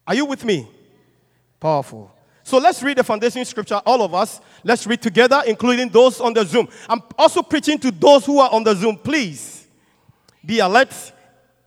Are 0.06 0.14
you 0.14 0.24
with 0.24 0.44
me? 0.44 0.68
Powerful. 1.60 2.12
So 2.42 2.58
let's 2.58 2.82
read 2.82 2.98
the 2.98 3.04
foundation 3.04 3.44
scripture, 3.44 3.80
all 3.84 4.02
of 4.02 4.14
us. 4.14 4.40
Let's 4.62 4.86
read 4.86 5.02
together, 5.02 5.42
including 5.46 5.88
those 5.88 6.20
on 6.20 6.32
the 6.32 6.44
Zoom. 6.44 6.68
I'm 6.88 7.02
also 7.18 7.42
preaching 7.42 7.78
to 7.80 7.90
those 7.90 8.24
who 8.24 8.38
are 8.38 8.50
on 8.52 8.62
the 8.62 8.74
Zoom. 8.74 8.96
Please 8.96 9.66
be 10.44 10.60
alert 10.60 10.94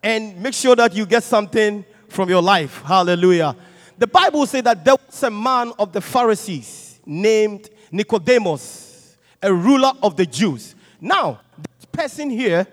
and 0.02 0.42
make 0.42 0.54
sure 0.54 0.76
that 0.78 0.96
you 0.96 1.06
get 1.06 1.24
something 1.24 1.84
from 2.08 2.30
your 2.30 2.42
life. 2.42 2.82
Hallelujah. 2.84 3.56
The 3.98 4.08
Bible 4.08 4.46
says 4.46 4.64
that 4.64 4.86
there 4.86 4.96
was 5.06 5.22
a 5.24 5.30
man 5.30 5.74
of 5.78 5.92
the 5.92 6.00
Pharisees 6.00 7.02
named 7.06 7.70
Nicodemus, 7.92 8.89
a 9.42 9.54
ruler 9.54 9.92
of 10.02 10.16
the 10.16 10.26
Jews. 10.26 10.76
Now, 11.00 11.42
this 11.78 11.86
person 11.92 12.30
here, 12.30 12.68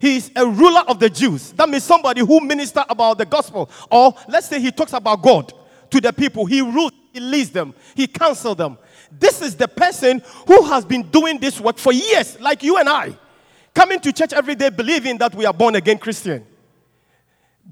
he 0.00 0.16
is 0.16 0.30
a 0.36 0.46
ruler 0.46 0.82
of 0.86 1.00
the 1.00 1.10
Jews. 1.10 1.52
That 1.52 1.68
means 1.68 1.84
somebody 1.84 2.20
who 2.20 2.40
minister 2.40 2.84
about 2.88 3.18
the 3.18 3.26
gospel, 3.26 3.70
or 3.90 4.14
let's 4.28 4.48
say 4.48 4.60
he 4.60 4.70
talks 4.70 4.92
about 4.92 5.22
God 5.22 5.52
to 5.90 6.00
the 6.00 6.12
people. 6.12 6.46
He 6.46 6.60
rules, 6.60 6.92
he 7.12 7.20
leads 7.20 7.50
them, 7.50 7.74
he 7.94 8.06
counsels 8.06 8.56
them. 8.56 8.78
This 9.10 9.40
is 9.40 9.56
the 9.56 9.68
person 9.68 10.22
who 10.46 10.62
has 10.64 10.84
been 10.84 11.02
doing 11.02 11.38
this 11.38 11.60
work 11.60 11.78
for 11.78 11.92
years, 11.92 12.38
like 12.40 12.62
you 12.62 12.76
and 12.76 12.88
I, 12.88 13.16
coming 13.74 13.98
to 14.00 14.12
church 14.12 14.32
every 14.32 14.54
day, 14.54 14.68
believing 14.68 15.18
that 15.18 15.34
we 15.34 15.46
are 15.46 15.54
born 15.54 15.74
again 15.74 15.98
Christian 15.98 16.44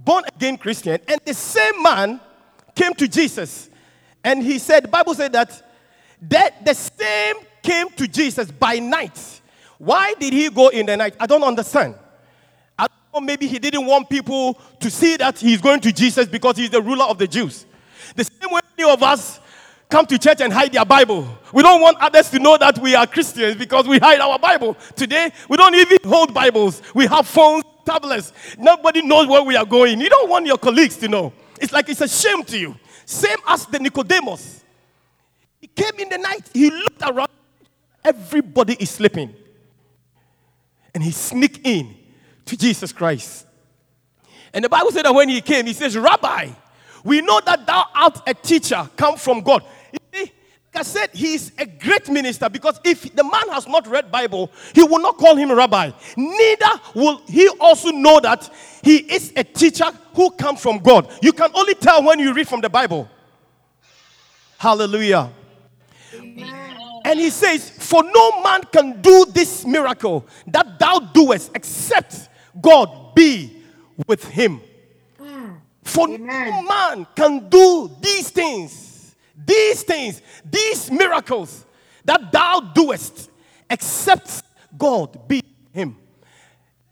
born 0.05 0.25
again 0.35 0.57
Christian, 0.57 1.01
and 1.09 1.21
the 1.25 1.35
same 1.35 1.83
man 1.83 2.21
came 2.75 2.95
to 2.95 3.09
Jesus. 3.09 3.71
And 4.23 4.43
he 4.43 4.59
said, 4.59 4.91
Bible 4.91 5.15
said 5.15 5.33
that, 5.33 5.63
that 6.23 6.65
the 6.65 6.75
same 6.75 7.37
came 7.66 7.88
to 7.90 8.07
Jesus 8.07 8.50
by 8.50 8.79
night. 8.79 9.40
Why 9.79 10.14
did 10.14 10.33
he 10.33 10.48
go 10.48 10.68
in 10.68 10.87
the 10.87 10.96
night? 10.96 11.16
I 11.18 11.26
don't 11.26 11.42
understand. 11.42 11.96
I 12.79 12.87
don't 12.87 13.22
know, 13.22 13.26
maybe 13.26 13.46
he 13.46 13.59
didn't 13.59 13.85
want 13.85 14.09
people 14.09 14.59
to 14.81 14.90
see 14.90 15.16
that 15.16 15.38
he's 15.38 15.61
going 15.61 15.81
to 15.81 15.92
Jesus 15.92 16.26
because 16.26 16.57
he's 16.57 16.70
the 16.70 16.81
ruler 16.81 17.05
of 17.05 17.18
the 17.18 17.26
Jews. 17.26 17.66
The 18.14 18.24
same 18.24 18.52
way 18.52 18.61
many 18.79 18.90
of 18.90 19.02
us 19.02 19.40
come 19.88 20.07
to 20.07 20.18
church 20.18 20.40
and 20.40 20.52
hide 20.52 20.72
their 20.72 20.85
Bible. 20.85 21.29
We 21.52 21.62
don't 21.62 21.81
want 21.81 21.98
others 21.98 22.31
to 22.31 22.38
know 22.38 22.57
that 22.57 22.79
we 22.79 22.94
are 22.94 23.07
Christians 23.07 23.57
because 23.57 23.87
we 23.88 23.98
hide 23.98 24.20
our 24.20 24.38
Bible. 24.38 24.76
Today, 24.94 25.31
we 25.48 25.57
don't 25.57 25.74
even 25.74 25.98
hold 26.05 26.33
Bibles. 26.33 26.83
We 26.94 27.07
have 27.07 27.26
phones, 27.26 27.64
tablets. 27.85 28.33
Nobody 28.59 29.02
knows 29.02 29.26
where 29.26 29.42
we 29.42 29.57
are 29.57 29.66
going. 29.66 30.00
You 30.00 30.09
don't 30.09 30.31
want 30.31 30.46
your 30.46 30.59
colleagues 30.59 30.96
to 30.98 31.09
know. 31.09 31.33
It's 31.61 31.72
like 31.72 31.88
it's 31.88 32.00
a 32.00 32.09
shame 32.09 32.44
to 32.44 32.59
you. 32.59 32.76
Same 33.05 33.38
as 33.46 33.66
the 33.66 33.79
Nicodemus. 33.79 34.64
He 35.61 35.68
came 35.68 35.98
in 35.98 36.09
the 36.09 36.18
night, 36.18 36.48
he 36.52 36.70
looked 36.70 37.02
around, 37.02 37.31
everybody 38.07 38.75
is 38.75 38.90
sleeping. 38.90 39.35
And 40.95 41.03
he 41.03 41.11
sneaked 41.11 41.61
in 41.64 41.95
to 42.47 42.57
Jesus 42.57 42.92
Christ. 42.92 43.47
And 44.55 44.64
the 44.64 44.69
Bible 44.69 44.90
said 44.92 45.05
that 45.05 45.14
when 45.14 45.29
he 45.29 45.40
came, 45.40 45.66
he 45.66 45.73
says, 45.73 45.97
Rabbi, 45.97 46.51
we 47.05 47.21
know 47.21 47.40
that 47.45 47.66
thou 47.66 47.85
art 47.95 48.23
a 48.27 48.33
teacher 48.33 48.88
come 48.97 49.16
from 49.16 49.40
God. 49.40 49.62
Like 50.12 50.33
I 50.75 50.83
said, 50.83 51.11
he 51.14 51.35
is 51.35 51.53
a 51.59 51.64
great 51.64 52.09
minister 52.11 52.51
because 52.51 52.79
if 52.85 53.14
the 53.14 53.25
man 53.25 53.49
has 53.51 53.66
not 53.66 53.87
read 53.87 54.12
Bible, 54.12 54.51
he 54.75 54.83
will 54.83 55.01
not 55.01 55.16
call 55.16 55.35
him 55.35 55.51
rabbi. 55.51 55.90
Neither 56.16 56.81
will 56.95 57.23
he 57.27 57.49
also 57.59 57.90
know 57.90 58.21
that 58.21 58.51
he 58.83 58.99
is 58.99 59.33
a 59.37 59.42
teacher 59.42 59.87
who 60.14 60.31
comes 60.33 60.61
from 60.61 60.79
God. 60.81 61.11
You 61.23 61.33
can 61.33 61.51
only 61.55 61.75
tell 61.75 62.03
when 62.03 62.19
you 62.19 62.35
read 62.35 62.47
from 62.47 62.61
the 62.61 62.69
Bible. 62.69 63.09
Hallelujah. 64.59 65.31
And 67.07 67.21
he 67.21 67.31
says, 67.31 67.71
For 67.71 68.03
no 68.03 68.42
man 68.42 68.62
can 68.73 69.01
do 69.01 69.27
this 69.27 69.64
miracle 69.64 70.27
that 70.49 70.77
thou 70.77 70.99
doest 70.99 71.53
except 71.55 72.29
God 72.61 73.14
be 73.14 73.62
with 74.09 74.25
him. 74.29 74.61
Mm. 75.16 75.61
For 75.85 76.09
no 76.09 76.62
man 76.62 77.07
can 77.14 77.49
do 77.49 77.97
these 78.01 78.31
things, 78.31 79.14
these 79.37 79.85
things, 79.85 80.21
these 80.45 80.90
miracles 80.90 81.64
that 82.05 82.33
thou 82.33 82.59
doest 82.75 83.31
except 83.71 84.42
God 84.77 85.29
be 85.29 85.45
him. 85.73 85.97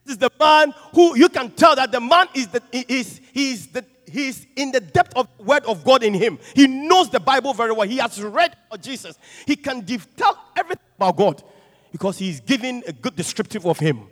This 0.05 0.13
is 0.13 0.19
the 0.19 0.31
man 0.39 0.73
who 0.95 1.17
you 1.17 1.29
can 1.29 1.51
tell 1.51 1.75
that 1.75 1.91
the 1.91 2.01
man 2.01 2.29
is 2.35 2.47
the 2.47 2.63
is 2.73 3.21
he's 3.33 3.67
the 3.67 3.85
he's 4.15 4.47
in 4.57 4.71
the 4.71 4.81
depth 4.81 5.15
of 5.17 5.29
word 5.39 5.65
of 5.67 5.85
God 5.85 6.03
in 6.03 6.15
him. 6.15 6.39
He 6.55 6.67
knows 6.67 7.11
the 7.11 7.21
Bible 7.21 7.53
very 7.53 7.73
well. 7.73 7.87
He 7.87 7.99
has 7.99 8.23
read 8.23 8.57
Jesus. 8.81 9.19
He 9.47 9.57
can 9.57 9.85
tell 10.17 10.39
everything 10.57 10.87
about 10.97 11.17
God 11.17 11.43
because 11.91 12.19
he's 12.19 12.41
giving 12.41 12.83
a 12.87 12.93
good 12.93 13.17
descriptive 13.17 13.67
of 13.67 13.79
him. 13.79 14.07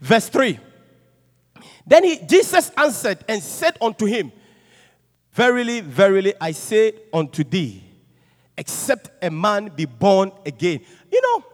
Verse 0.00 0.28
3. 0.28 0.58
Then 1.86 2.04
he, 2.04 2.18
Jesus 2.18 2.70
answered 2.76 3.18
and 3.28 3.42
said 3.42 3.76
unto 3.80 4.06
him, 4.06 4.32
Verily, 5.32 5.80
verily, 5.80 6.34
I 6.40 6.52
say 6.52 6.92
unto 7.12 7.42
thee, 7.42 7.82
except 8.56 9.10
a 9.22 9.30
man 9.30 9.72
be 9.74 9.86
born 9.86 10.30
again. 10.44 10.80
You 11.10 11.22
know, 11.22 11.44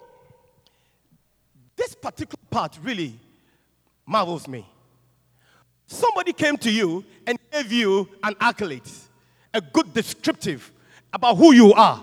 this 1.76 1.94
particular 1.94 2.42
part 2.50 2.78
really 2.82 3.18
marvels 4.04 4.48
me. 4.48 4.66
Somebody 5.86 6.32
came 6.32 6.56
to 6.58 6.70
you 6.70 7.04
and 7.26 7.37
gave 7.62 7.72
you 7.72 8.08
an 8.22 8.34
accolade, 8.40 8.82
a 9.52 9.60
good 9.60 9.92
descriptive 9.92 10.70
about 11.12 11.36
who 11.36 11.52
you 11.52 11.72
are. 11.72 12.02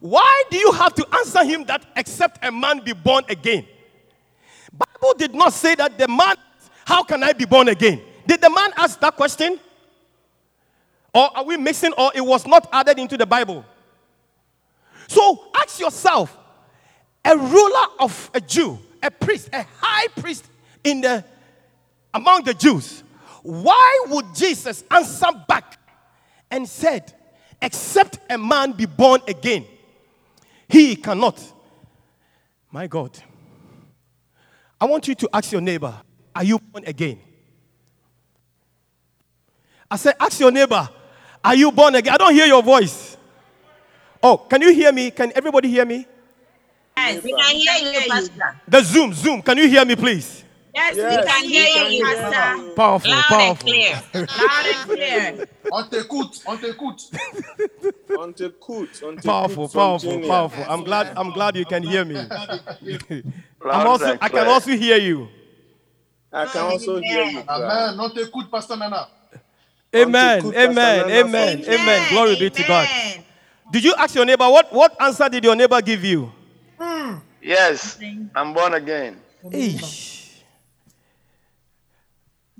Why 0.00 0.44
do 0.50 0.56
you 0.56 0.72
have 0.72 0.94
to 0.94 1.06
answer 1.18 1.44
him 1.44 1.64
that 1.64 1.84
except 1.96 2.44
a 2.44 2.50
man 2.50 2.80
be 2.80 2.92
born 2.92 3.24
again? 3.28 3.66
Bible 4.72 5.14
did 5.16 5.34
not 5.34 5.52
say 5.52 5.74
that 5.74 5.98
the 5.98 6.08
man, 6.08 6.36
how 6.84 7.02
can 7.02 7.22
I 7.22 7.32
be 7.32 7.44
born 7.44 7.68
again? 7.68 8.00
Did 8.26 8.40
the 8.40 8.50
man 8.50 8.70
ask 8.76 8.98
that 9.00 9.16
question? 9.16 9.58
Or 11.14 11.34
are 11.36 11.44
we 11.44 11.56
mixing, 11.56 11.92
or 11.94 12.12
it 12.14 12.20
was 12.20 12.46
not 12.46 12.68
added 12.72 12.98
into 12.98 13.16
the 13.16 13.26
Bible? 13.26 13.64
So 15.08 15.46
ask 15.56 15.80
yourself 15.80 16.36
a 17.24 17.36
ruler 17.36 17.86
of 18.00 18.30
a 18.34 18.40
Jew, 18.40 18.78
a 19.02 19.10
priest, 19.10 19.48
a 19.52 19.64
high 19.78 20.08
priest 20.08 20.46
in 20.84 21.00
the 21.00 21.24
among 22.12 22.44
the 22.44 22.54
Jews, 22.54 23.02
why 23.46 24.06
would 24.08 24.34
Jesus 24.34 24.82
answer 24.90 25.28
back 25.46 25.78
and 26.50 26.68
said, 26.68 27.12
except 27.62 28.18
a 28.28 28.36
man 28.36 28.72
be 28.72 28.86
born 28.86 29.20
again, 29.28 29.64
he 30.68 30.96
cannot. 30.96 31.40
My 32.72 32.88
God. 32.88 33.16
I 34.80 34.86
want 34.86 35.06
you 35.06 35.14
to 35.14 35.28
ask 35.32 35.52
your 35.52 35.60
neighbor, 35.60 35.94
are 36.34 36.42
you 36.42 36.58
born 36.58 36.84
again? 36.86 37.20
I 39.88 39.96
said, 39.96 40.16
ask 40.18 40.40
your 40.40 40.50
neighbor, 40.50 40.88
are 41.44 41.54
you 41.54 41.70
born 41.70 41.94
again? 41.94 42.14
I 42.14 42.16
don't 42.16 42.34
hear 42.34 42.46
your 42.46 42.64
voice. 42.64 43.16
Oh, 44.20 44.38
can 44.38 44.60
you 44.60 44.74
hear 44.74 44.90
me? 44.90 45.12
Can 45.12 45.32
everybody 45.36 45.68
hear 45.68 45.84
me? 45.84 46.04
Yes, 46.96 47.22
we 47.22 47.32
can 47.32 47.54
hear 47.54 47.92
you, 47.92 48.10
Pastor. 48.10 48.60
The 48.66 48.82
Zoom, 48.82 49.12
Zoom, 49.14 49.40
can 49.40 49.56
you 49.56 49.68
hear 49.68 49.84
me, 49.84 49.94
please? 49.94 50.42
Yes, 50.76 50.96
we 50.96 51.16
can 51.24 51.44
hear 51.44 51.88
you, 51.90 52.04
Pastor. 52.04 52.74
Powerful, 52.76 53.10
Loud 53.10 53.24
and 53.30 53.38
powerful. 53.40 53.68
clear. 53.70 54.02
Loud 54.14 54.66
and 54.66 54.90
clear. 54.90 55.46
On 55.72 55.82
t'écoute, 55.88 56.42
on 56.46 56.56
t'écoute. 56.58 57.02
On 58.16 58.32
t'écoute, 58.32 59.00
on 59.02 59.16
t'écoute, 59.16 59.24
Powerful, 59.24 59.68
powerful, 59.68 60.10
Kenya. 60.10 60.28
powerful. 60.28 60.64
I'm 60.68 60.84
glad. 60.84 61.12
I'm 61.16 61.32
glad 61.32 61.56
you 61.56 61.64
can 61.64 61.82
hear 61.82 62.04
me. 62.04 62.16
I'm 63.64 63.86
also. 63.86 64.16
I 64.20 64.28
can 64.28 64.46
also 64.48 64.70
hear 64.70 64.96
you. 64.98 65.28
I 66.32 66.44
can 66.46 66.62
also 66.62 66.98
hear 67.00 67.24
you. 67.24 67.42
Amen. 67.48 67.98
On 68.00 68.10
t'écoute, 68.10 68.50
Pasteur 68.50 68.76
Nana. 68.76 69.08
Amen. 69.94 70.40
Amen. 70.54 71.10
Amen. 71.10 71.64
Amen. 71.68 72.08
Glory 72.10 72.36
be 72.36 72.50
to 72.50 72.62
God. 72.64 72.88
Did 73.72 73.84
you 73.84 73.94
ask 73.96 74.14
your 74.14 74.24
neighbor 74.24 74.48
what 74.48 74.72
what 74.72 74.94
answer 75.00 75.28
did 75.28 75.42
your 75.42 75.56
neighbor 75.56 75.80
give 75.80 76.04
you? 76.04 76.30
Yes, 77.42 77.98
I'm 78.34 78.52
born 78.52 78.74
again. 78.74 79.16
Eesh. 79.50 80.15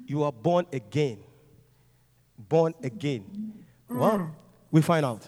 You 0.07 0.23
are 0.23 0.33
born 0.33 0.67
again. 0.73 1.19
Born 2.39 2.75
again. 2.83 3.25
Mm. 3.91 3.99
Well, 3.99 4.37
we 4.71 4.83
find 4.83 5.05
out. 5.05 5.27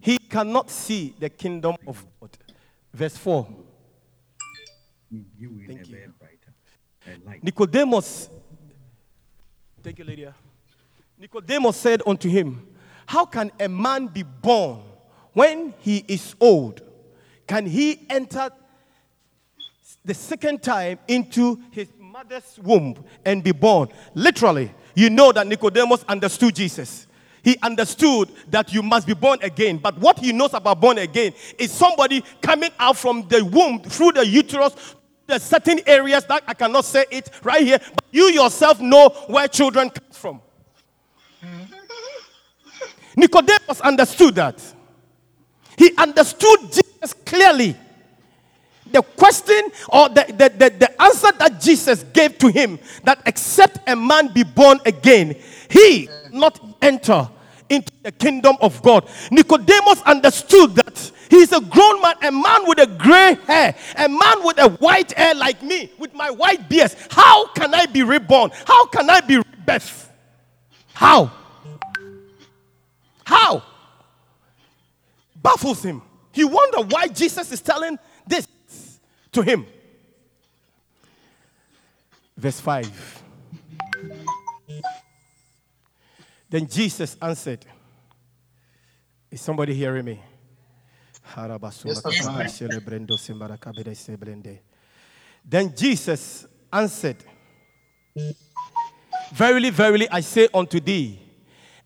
He 0.00 0.18
cannot 0.18 0.70
see 0.70 1.14
the 1.18 1.28
kingdom 1.28 1.76
of 1.86 2.04
God. 2.20 2.30
Verse 2.92 3.16
4. 3.16 3.46
Thank 5.10 5.26
you. 5.38 5.62
Nicodemus. 7.42 8.28
Thank 9.82 9.98
you, 9.98 10.04
Lydia. 10.04 10.34
Nicodemus 11.18 11.76
said 11.76 12.02
unto 12.06 12.28
him, 12.28 12.66
How 13.06 13.24
can 13.24 13.50
a 13.60 13.68
man 13.68 14.08
be 14.08 14.22
born 14.22 14.80
when 15.32 15.74
he 15.78 16.04
is 16.08 16.34
old? 16.40 16.82
Can 17.46 17.66
he 17.66 18.06
enter 18.10 18.50
the 20.04 20.14
second 20.14 20.62
time 20.62 20.98
into 21.08 21.60
his 21.70 21.88
mother's 22.16 22.58
womb 22.62 23.04
and 23.26 23.44
be 23.44 23.52
born. 23.52 23.90
Literally, 24.14 24.72
you 24.94 25.10
know 25.10 25.32
that 25.32 25.46
Nicodemus 25.46 26.02
understood 26.08 26.54
Jesus. 26.54 27.06
He 27.42 27.58
understood 27.62 28.30
that 28.48 28.72
you 28.72 28.82
must 28.82 29.06
be 29.06 29.12
born 29.12 29.38
again. 29.42 29.76
But 29.76 29.98
what 29.98 30.18
he 30.18 30.32
knows 30.32 30.54
about 30.54 30.80
born 30.80 30.96
again 30.96 31.34
is 31.58 31.70
somebody 31.70 32.24
coming 32.40 32.70
out 32.78 32.96
from 32.96 33.28
the 33.28 33.44
womb 33.44 33.82
through 33.82 34.12
the 34.12 34.26
uterus. 34.26 34.94
There's 35.26 35.42
certain 35.42 35.78
areas 35.86 36.24
that 36.24 36.42
I 36.46 36.54
cannot 36.54 36.86
say 36.86 37.04
it 37.10 37.28
right 37.42 37.60
here, 37.60 37.78
but 37.78 38.04
you 38.10 38.30
yourself 38.30 38.80
know 38.80 39.10
where 39.26 39.46
children 39.46 39.90
come 39.90 40.10
from. 40.10 40.40
Nicodemus 43.14 43.82
understood 43.82 44.36
that. 44.36 44.74
He 45.76 45.94
understood 45.98 46.60
Jesus 46.72 47.12
clearly. 47.26 47.76
The 48.92 49.02
question 49.02 49.70
or 49.88 50.08
the, 50.08 50.24
the, 50.28 50.48
the, 50.48 50.70
the 50.78 51.02
answer 51.02 51.32
that 51.38 51.60
Jesus 51.60 52.04
gave 52.12 52.38
to 52.38 52.48
him 52.48 52.78
that 53.04 53.20
except 53.26 53.78
a 53.88 53.96
man 53.96 54.32
be 54.32 54.42
born 54.42 54.80
again, 54.86 55.36
he 55.68 56.08
not 56.32 56.60
enter 56.80 57.28
into 57.68 57.92
the 58.02 58.12
kingdom 58.12 58.56
of 58.60 58.80
God. 58.82 59.08
Nicodemus 59.30 60.00
understood 60.02 60.76
that 60.76 61.12
he's 61.28 61.52
a 61.52 61.60
grown 61.60 62.00
man, 62.00 62.14
a 62.22 62.30
man 62.30 62.66
with 62.66 62.78
a 62.78 62.86
gray 62.86 63.36
hair, 63.46 63.74
a 63.96 64.08
man 64.08 64.44
with 64.44 64.58
a 64.58 64.70
white 64.78 65.12
hair 65.12 65.34
like 65.34 65.62
me, 65.62 65.90
with 65.98 66.14
my 66.14 66.30
white 66.30 66.68
beard. 66.68 66.94
How 67.10 67.48
can 67.48 67.74
I 67.74 67.86
be 67.86 68.02
reborn? 68.02 68.50
How 68.66 68.86
can 68.86 69.10
I 69.10 69.20
be 69.20 69.36
rebirthed? 69.36 70.08
How? 70.94 71.32
How? 73.24 73.62
Baffles 75.42 75.82
him. 75.82 76.02
He 76.32 76.44
wonder 76.44 76.82
why 76.82 77.08
Jesus 77.08 77.50
is 77.50 77.60
telling 77.60 77.98
this 78.26 78.46
to 79.36 79.42
him. 79.42 79.66
Verse 82.36 82.58
5. 82.60 83.22
Then 86.48 86.66
Jesus 86.66 87.16
answered. 87.20 87.64
Is 89.30 89.42
somebody 89.42 89.74
hearing 89.74 90.06
me? 90.06 90.20
Then 95.44 95.74
Jesus 95.76 96.46
answered, 96.72 97.16
Verily, 99.34 99.70
verily, 99.70 100.08
I 100.10 100.20
say 100.20 100.48
unto 100.54 100.80
thee, 100.80 101.20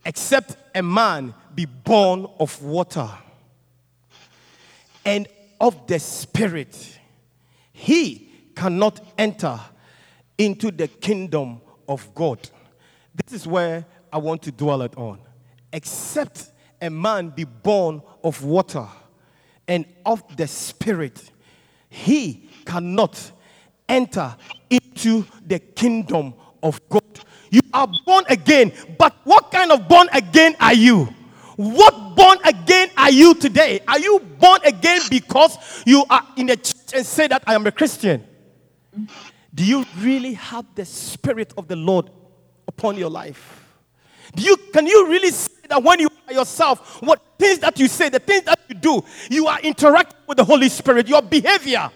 except 0.05 0.57
a 0.73 0.83
man 0.83 1.35
be 1.53 1.65
born 1.65 2.29
of 2.39 2.63
water 2.63 3.11
and 5.05 5.27
of 5.61 5.87
the 5.89 5.99
Spirit, 5.99 7.00
he 7.81 8.29
cannot 8.55 9.01
enter 9.17 9.59
into 10.37 10.71
the 10.71 10.87
kingdom 10.87 11.63
of 11.89 12.15
God. 12.15 12.39
This 13.15 13.41
is 13.41 13.47
where 13.47 13.87
I 14.13 14.19
want 14.19 14.43
to 14.43 14.53
dwell 14.53 14.83
it 14.83 14.95
on. 14.99 15.19
Except 15.73 16.51
a 16.83 16.91
man 16.91 17.31
be 17.31 17.45
born 17.45 18.03
of 18.23 18.45
water 18.45 18.87
and 19.67 19.87
of 20.05 20.23
the 20.37 20.47
Spirit, 20.47 21.31
he 21.89 22.51
cannot 22.67 23.33
enter 23.89 24.37
into 24.69 25.25
the 25.47 25.59
kingdom 25.59 26.35
of 26.63 26.87
God. 26.91 27.03
You 27.51 27.63
are 27.73 27.89
born 28.05 28.25
again, 28.29 28.73
but 28.99 29.17
what 29.25 29.51
kind 29.51 29.73
of 29.73 29.89
born 29.89 30.09
again 30.13 30.55
are 30.61 30.75
you? 30.75 31.09
What 31.61 32.17
born 32.17 32.39
again 32.43 32.89
are 32.97 33.11
you 33.11 33.35
today? 33.35 33.81
Are 33.87 33.99
you 33.99 34.19
born 34.19 34.61
again 34.65 35.03
because 35.11 35.59
you 35.85 36.03
are 36.09 36.27
in 36.35 36.49
a 36.49 36.57
church 36.57 36.95
and 36.95 37.05
say 37.05 37.29
that 37.29 37.45
I 37.47 37.55
am 37.55 37.67
a 37.67 37.71
Christian? 37.71 38.25
Do 39.55 39.63
you 39.63 39.85
really 39.99 40.33
have 40.33 40.65
the 40.75 40.87
Spirit 40.87 41.53
of 41.59 41.69
the 41.69 41.77
Lord 41.77 42.09
upon 42.67 42.97
your 42.97 43.11
life? 43.11 43.63
Do 44.35 44.43
you, 44.43 44.57
can 44.73 44.87
you 44.87 45.07
really 45.07 45.31
say 45.31 45.53
that 45.69 45.83
when 45.83 46.01
you 46.01 46.09
are 46.29 46.33
yourself, 46.33 47.03
what 47.03 47.21
things 47.39 47.59
that 47.59 47.79
you 47.79 47.89
say, 47.89 48.09
the 48.09 48.21
things 48.21 48.45
that 48.45 48.59
you 48.67 48.77
do, 48.77 49.05
you 49.29 49.47
are 49.47 49.61
interacting 49.61 50.19
with 50.27 50.39
the 50.39 50.45
Holy 50.45 50.71
Spirit, 50.71 51.09
your 51.09 51.21
behavior? 51.21 51.91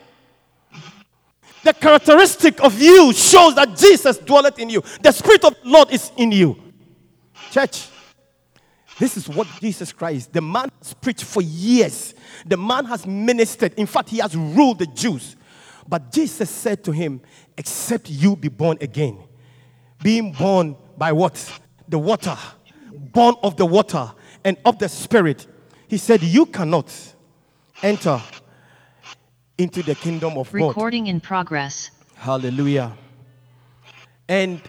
The 1.62 1.72
characteristic 1.72 2.62
of 2.62 2.78
you 2.78 3.14
shows 3.14 3.54
that 3.54 3.78
Jesus 3.78 4.18
dwelleth 4.18 4.58
in 4.58 4.68
you. 4.68 4.82
The 5.00 5.12
Spirit 5.12 5.42
of 5.46 5.54
the 5.62 5.70
Lord 5.70 5.90
is 5.90 6.12
in 6.18 6.32
you. 6.32 6.60
Church, 7.50 7.88
this 8.98 9.16
is 9.16 9.28
what 9.28 9.48
Jesus 9.60 9.92
Christ, 9.92 10.32
the 10.32 10.40
man 10.40 10.70
has 10.78 10.94
preached 10.94 11.24
for 11.24 11.42
years. 11.42 12.14
The 12.46 12.56
man 12.56 12.84
has 12.84 13.06
ministered. 13.06 13.74
In 13.74 13.86
fact, 13.86 14.08
he 14.08 14.18
has 14.18 14.36
ruled 14.36 14.78
the 14.78 14.86
Jews. 14.86 15.36
But 15.88 16.12
Jesus 16.12 16.48
said 16.48 16.84
to 16.84 16.92
him, 16.92 17.20
Except 17.56 18.08
you 18.08 18.36
be 18.36 18.48
born 18.48 18.78
again. 18.80 19.18
Being 20.02 20.32
born 20.32 20.76
by 20.96 21.12
what? 21.12 21.60
The 21.88 21.98
water. 21.98 22.36
Born 22.92 23.34
of 23.42 23.56
the 23.56 23.66
water 23.66 24.12
and 24.44 24.56
of 24.64 24.78
the 24.78 24.88
Spirit. 24.88 25.46
He 25.88 25.98
said, 25.98 26.22
You 26.22 26.46
cannot 26.46 26.92
enter 27.82 28.20
into 29.58 29.82
the 29.82 29.94
kingdom 29.94 30.38
of 30.38 30.50
God. 30.52 30.68
Recording 30.68 31.06
in 31.08 31.20
progress. 31.20 31.90
Hallelujah. 32.16 32.92
And 34.28 34.60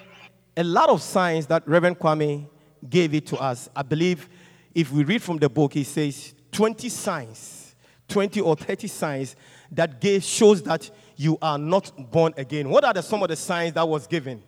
a 0.57 0.63
lot 0.63 0.89
of 0.89 1.01
signs 1.01 1.47
that 1.47 1.67
Reverend 1.67 1.99
Kwame 1.99 2.47
gave 2.89 3.13
it 3.13 3.26
to 3.28 3.38
us. 3.38 3.69
I 3.76 3.84
believe 3.84 4.30
if 4.74 4.91
we 4.91 5.04
read 5.04 5.21
from 5.21 5.38
the 5.38 5.50
book, 5.50 5.74
he 5.74 5.84
says 5.84 6.34
20 6.52 6.89
signs, 6.89 7.76
20 8.08 8.41
or 8.41 8.56
30 8.56 8.88
signs 8.88 9.36
that 9.71 10.00
gave 10.00 10.24
shows 10.24 10.62
that 10.63 10.89
you 11.15 11.38
are 11.41 11.58
not 11.58 11.91
born 12.12 12.34
again. 12.38 12.69
What 12.69 12.84
are 12.84 12.93
the, 12.93 13.02
some 13.02 13.24
of 13.24 13.30
the 13.30 13.36
signs 13.36 13.74
that 13.74 13.88
was 13.88 14.06
given? 14.08 14.43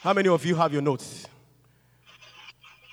How 0.00 0.12
many 0.12 0.28
of 0.28 0.44
you 0.44 0.54
have 0.54 0.72
your 0.72 0.82
notes? 0.82 1.26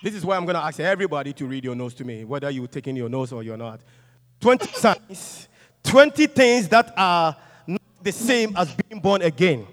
This 0.01 0.13
is 0.13 0.25
why 0.25 0.37
I'm 0.37 0.45
going 0.45 0.55
to 0.55 0.63
ask 0.63 0.79
everybody 0.79 1.33
to 1.33 1.45
read 1.45 1.65
your 1.65 1.75
notes 1.75 1.93
to 1.95 2.05
me, 2.05 2.23
whether 2.23 2.49
you're 2.49 2.67
taking 2.67 2.95
your 2.95 3.09
notes 3.09 3.31
or 3.31 3.43
you're 3.43 3.57
not. 3.57 3.81
20 4.39 4.67
signs, 4.67 5.49
20 5.83 6.27
things 6.27 6.69
that 6.69 6.93
are 6.95 7.35
not 7.67 7.81
the 8.01 8.11
same 8.11 8.55
as 8.55 8.73
being 8.73 9.01
born 9.01 9.21
again. 9.21 9.67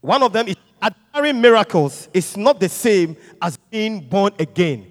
One 0.00 0.22
of 0.22 0.32
them 0.32 0.48
is 0.48 0.56
admiring 0.82 1.40
miracles 1.40 2.08
is 2.12 2.36
not 2.36 2.60
the 2.60 2.68
same 2.68 3.16
as 3.40 3.56
being 3.70 4.00
born 4.00 4.32
again. 4.38 4.90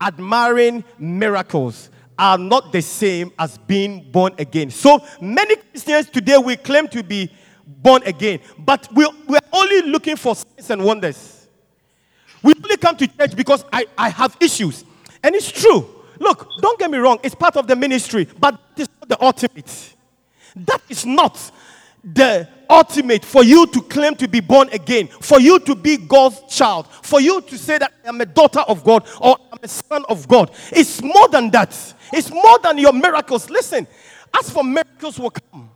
Admiring 0.00 0.84
miracles 0.98 1.90
are 2.18 2.38
not 2.38 2.72
the 2.72 2.82
same 2.82 3.32
as 3.38 3.56
being 3.58 4.10
born 4.10 4.34
again. 4.38 4.70
So 4.70 5.02
many 5.20 5.56
Christians 5.56 6.10
today 6.10 6.36
we 6.38 6.56
claim 6.56 6.88
to 6.88 7.02
be 7.02 7.32
born 7.66 8.02
again, 8.04 8.40
but 8.58 8.88
we're, 8.92 9.08
we're 9.26 9.38
only 9.52 9.82
looking 9.82 10.16
for 10.16 10.34
signs 10.34 10.70
and 10.70 10.84
wonders. 10.84 11.48
We 12.42 12.52
only 12.62 12.76
come 12.76 12.96
to 12.96 13.06
church 13.06 13.36
because 13.36 13.64
I, 13.72 13.86
I 13.96 14.08
have 14.10 14.36
issues. 14.40 14.84
And 15.22 15.34
it's 15.34 15.50
true. 15.50 15.88
Look, 16.18 16.48
don't 16.60 16.78
get 16.78 16.90
me 16.90 16.98
wrong, 16.98 17.18
it's 17.22 17.34
part 17.34 17.56
of 17.56 17.66
the 17.66 17.76
ministry, 17.76 18.28
but 18.38 18.60
it's 18.76 18.88
not 19.00 19.08
the 19.08 19.24
ultimate. 19.24 19.94
That 20.56 20.82
is 20.88 21.06
not 21.06 21.50
the 22.02 22.48
ultimate 22.68 23.24
for 23.24 23.42
you 23.44 23.66
to 23.66 23.82
claim 23.82 24.14
to 24.14 24.28
be 24.28 24.40
born 24.40 24.68
again, 24.70 25.08
for 25.08 25.40
you 25.40 25.58
to 25.60 25.74
be 25.74 25.96
God's 25.96 26.40
child, 26.54 26.86
for 27.02 27.20
you 27.20 27.40
to 27.42 27.58
say 27.58 27.78
that 27.78 27.92
I'm 28.04 28.20
a 28.20 28.26
daughter 28.26 28.60
of 28.60 28.84
God 28.84 29.06
or 29.20 29.36
I'm 29.52 29.58
a 29.62 29.68
son 29.68 30.04
of 30.08 30.26
God. 30.28 30.50
It's 30.70 31.02
more 31.02 31.28
than 31.28 31.50
that. 31.50 31.94
It's 32.12 32.30
more 32.30 32.58
than 32.60 32.78
your 32.78 32.92
miracles. 32.92 33.50
Listen, 33.50 33.86
as 34.38 34.50
for 34.50 34.64
miracles 34.64 35.18
will 35.18 35.30
come, 35.30 35.70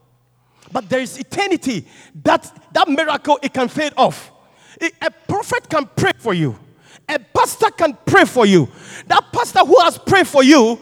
but 0.72 0.88
there 0.88 1.00
is 1.00 1.18
eternity. 1.18 1.86
That 2.22 2.50
that 2.72 2.88
miracle 2.88 3.38
it 3.42 3.52
can 3.52 3.68
fade 3.68 3.92
off. 3.96 4.30
A 4.80 5.10
prophet 5.28 5.68
can 5.68 5.88
pray 5.94 6.12
for 6.18 6.34
you. 6.34 6.58
A 7.08 7.18
pastor 7.18 7.70
can 7.70 7.96
pray 8.06 8.24
for 8.24 8.46
you. 8.46 8.68
That 9.06 9.24
pastor 9.32 9.60
who 9.60 9.78
has 9.80 9.98
prayed 9.98 10.26
for 10.26 10.42
you, 10.42 10.78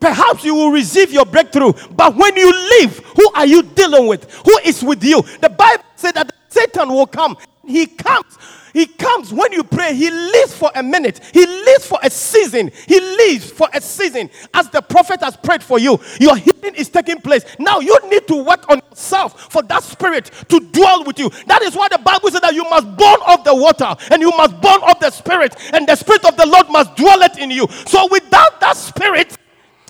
perhaps 0.00 0.44
you 0.44 0.54
will 0.54 0.70
receive 0.70 1.12
your 1.12 1.24
breakthrough. 1.24 1.72
But 1.92 2.16
when 2.16 2.36
you 2.36 2.50
leave, 2.78 2.98
who 2.98 3.30
are 3.34 3.46
you 3.46 3.62
dealing 3.62 4.06
with? 4.06 4.30
Who 4.44 4.58
is 4.64 4.82
with 4.82 5.02
you? 5.02 5.22
The 5.40 5.50
Bible 5.50 5.84
said 5.96 6.12
that 6.12 6.32
Satan 6.48 6.88
will 6.88 7.06
come. 7.06 7.36
He 7.66 7.86
comes. 7.86 8.38
He 8.74 8.86
comes 8.86 9.32
when 9.32 9.52
you 9.52 9.62
pray. 9.62 9.94
He 9.94 10.10
lives 10.10 10.52
for 10.52 10.68
a 10.74 10.82
minute. 10.82 11.20
He 11.32 11.46
lives 11.46 11.86
for 11.86 11.98
a 12.02 12.10
season. 12.10 12.72
He 12.88 12.98
lives 12.98 13.48
for 13.48 13.68
a 13.72 13.80
season. 13.80 14.28
As 14.52 14.68
the 14.68 14.82
prophet 14.82 15.20
has 15.20 15.36
prayed 15.36 15.62
for 15.62 15.78
you, 15.78 16.00
your 16.18 16.36
healing 16.36 16.74
is 16.74 16.88
taking 16.88 17.20
place. 17.20 17.44
Now 17.60 17.78
you 17.78 17.96
need 18.10 18.26
to 18.26 18.42
work 18.42 18.68
on 18.68 18.80
yourself 18.90 19.52
for 19.52 19.62
that 19.62 19.84
spirit 19.84 20.32
to 20.48 20.58
dwell 20.58 21.04
with 21.04 21.20
you. 21.20 21.30
That 21.46 21.62
is 21.62 21.76
why 21.76 21.86
the 21.88 21.98
Bible 21.98 22.32
says 22.32 22.40
that 22.40 22.54
you 22.54 22.64
must 22.64 22.86
burn 22.96 23.18
of 23.28 23.44
the 23.44 23.54
water 23.54 23.94
and 24.10 24.20
you 24.20 24.30
must 24.30 24.60
burn 24.60 24.80
of 24.90 24.98
the 24.98 25.10
spirit, 25.10 25.54
and 25.72 25.86
the 25.86 25.94
spirit 25.94 26.24
of 26.24 26.36
the 26.36 26.46
Lord 26.46 26.68
must 26.68 26.96
dwell 26.96 27.22
it 27.22 27.38
in 27.38 27.52
you. 27.52 27.68
So 27.86 28.08
without 28.10 28.60
that 28.60 28.76
spirit, 28.76 29.38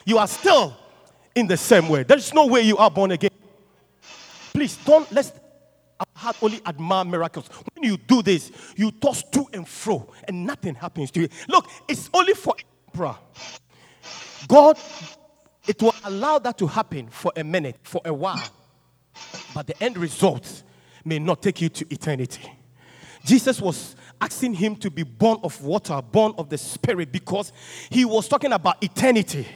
you 0.05 0.19
are 0.19 0.29
still 0.29 0.77
in 1.35 1.47
the 1.47 1.57
same 1.57 1.89
way. 1.89 2.03
There 2.03 2.19
is 2.19 2.33
no 2.33 2.47
way 2.47 2.63
you 2.63 2.77
are 2.77 2.91
born 2.91 3.11
again. 3.11 3.31
Please 4.53 4.77
don't 4.85 5.11
let's 5.13 5.33
have 6.15 6.37
only 6.43 6.61
admire 6.67 7.05
miracles. 7.05 7.49
When 7.75 7.91
you 7.91 7.97
do 7.97 8.23
this, 8.23 8.51
you 8.77 8.91
toss 8.91 9.23
to 9.31 9.47
and 9.53 9.67
fro, 9.67 10.13
and 10.27 10.47
nothing 10.47 10.75
happens 10.75 11.11
to 11.13 11.21
you. 11.21 11.29
Look, 11.49 11.69
it's 11.89 12.11
only 12.13 12.35
for 12.35 12.55
emperor. 12.89 13.17
God, 14.49 14.79
it 15.67 15.81
will 15.83 15.95
allow 16.05 16.39
that 16.39 16.59
to 16.59 16.67
happen 16.67 17.09
for 17.09 17.33
a 17.37 17.45
minute, 17.45 17.77
for 17.83 18.01
a 18.05 18.13
while. 18.13 18.43
But 19.55 19.67
the 19.67 19.83
end 19.83 19.97
result, 19.97 20.63
may 21.05 21.19
not 21.19 21.43
take 21.43 21.61
you 21.61 21.69
to 21.69 21.87
eternity. 21.93 22.51
Jesus 23.25 23.61
was 23.61 23.97
asking 24.21 24.55
him 24.55 24.77
to 24.77 24.91
be 24.91 25.03
born 25.03 25.39
of 25.43 25.63
water, 25.63 26.01
born 26.03 26.35
of 26.39 26.49
the 26.49 26.59
Spirit, 26.59 27.13
because 27.13 27.53
he 27.91 28.05
was 28.05 28.29
talking 28.29 28.53
about 28.53 28.83
eternity. 28.83 29.47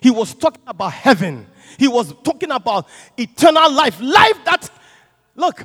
He 0.00 0.10
was 0.10 0.34
talking 0.34 0.62
about 0.66 0.92
heaven. 0.92 1.46
He 1.78 1.88
was 1.88 2.12
talking 2.22 2.50
about 2.50 2.88
eternal 3.16 3.70
life. 3.72 4.00
Life 4.00 4.44
that, 4.44 4.70
look, 5.36 5.64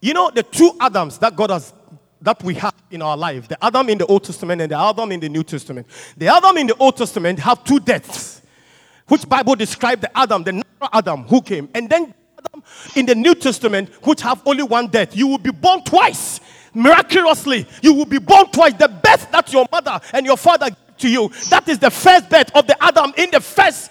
you 0.00 0.14
know, 0.14 0.30
the 0.30 0.42
two 0.42 0.76
Adams 0.80 1.18
that 1.18 1.34
God 1.34 1.50
has, 1.50 1.72
that 2.20 2.42
we 2.42 2.54
have 2.54 2.74
in 2.90 3.02
our 3.02 3.16
life 3.16 3.48
the 3.48 3.62
Adam 3.64 3.88
in 3.88 3.98
the 3.98 4.06
Old 4.06 4.24
Testament 4.24 4.62
and 4.62 4.70
the 4.70 4.78
Adam 4.78 5.12
in 5.12 5.20
the 5.20 5.28
New 5.28 5.42
Testament. 5.42 5.86
The 6.16 6.28
Adam 6.28 6.56
in 6.56 6.66
the 6.66 6.76
Old 6.76 6.96
Testament 6.96 7.38
have 7.40 7.64
two 7.64 7.80
deaths, 7.80 8.42
which 9.08 9.28
Bible 9.28 9.54
described 9.54 10.02
the 10.02 10.16
Adam, 10.16 10.42
the 10.42 10.52
natural 10.52 10.90
Adam 10.92 11.24
who 11.24 11.42
came, 11.42 11.68
and 11.74 11.88
then 11.88 12.14
Adam 12.38 12.62
in 12.96 13.06
the 13.06 13.14
New 13.14 13.34
Testament, 13.34 13.90
which 14.06 14.22
have 14.22 14.40
only 14.46 14.62
one 14.62 14.88
death. 14.88 15.16
You 15.16 15.28
will 15.28 15.38
be 15.38 15.50
born 15.50 15.82
twice. 15.84 16.40
Miraculously, 16.72 17.66
you 17.82 17.94
will 17.94 18.04
be 18.04 18.18
born 18.18 18.46
twice. 18.50 18.74
The 18.74 18.88
birth 18.88 19.30
that 19.30 19.52
your 19.52 19.66
mother 19.70 20.00
and 20.12 20.26
your 20.26 20.36
father 20.36 20.70
to 20.98 21.08
you, 21.08 21.30
that 21.50 21.68
is 21.68 21.78
the 21.78 21.90
first 21.90 22.28
birth 22.30 22.50
of 22.54 22.66
the 22.66 22.82
Adam 22.82 23.12
in 23.16 23.30
the 23.30 23.40
first 23.40 23.90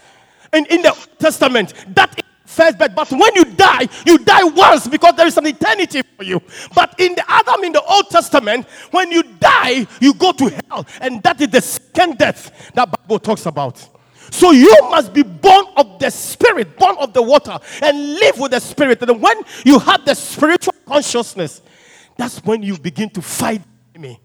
in, 0.53 0.65
in 0.67 0.81
the 0.81 1.07
Testament. 1.19 1.73
That 1.95 2.17
is 2.17 2.23
first 2.45 2.77
birth. 2.77 2.95
But 2.95 3.11
when 3.11 3.35
you 3.35 3.45
die, 3.45 3.87
you 4.05 4.17
die 4.19 4.43
once 4.43 4.87
because 4.87 5.15
there 5.15 5.27
is 5.27 5.37
an 5.37 5.47
eternity 5.47 6.01
for 6.15 6.23
you. 6.23 6.41
But 6.73 6.95
in 6.99 7.15
the 7.15 7.23
Adam 7.27 7.63
in 7.63 7.73
the 7.73 7.81
Old 7.81 8.09
Testament, 8.09 8.67
when 8.91 9.11
you 9.11 9.23
die, 9.23 9.87
you 9.99 10.13
go 10.13 10.31
to 10.33 10.61
hell, 10.69 10.85
and 11.01 11.21
that 11.23 11.41
is 11.41 11.49
the 11.49 11.61
second 11.61 12.17
death 12.17 12.71
that 12.73 12.89
Bible 12.91 13.19
talks 13.19 13.45
about. 13.45 13.89
So 14.31 14.51
you 14.51 14.75
must 14.89 15.13
be 15.13 15.21
born 15.21 15.65
of 15.77 15.99
the 15.99 16.09
spirit, 16.09 16.77
born 16.77 16.95
of 16.99 17.13
the 17.13 17.21
water, 17.21 17.59
and 17.81 18.15
live 18.15 18.39
with 18.39 18.51
the 18.51 18.59
spirit. 18.59 19.01
And 19.01 19.21
when 19.21 19.41
you 19.63 19.77
have 19.79 20.05
the 20.05 20.15
spiritual 20.15 20.73
consciousness, 20.87 21.61
that's 22.17 22.43
when 22.43 22.63
you 22.63 22.77
begin 22.77 23.09
to 23.11 23.21
fight 23.21 23.61
enemy. 24.03 24.19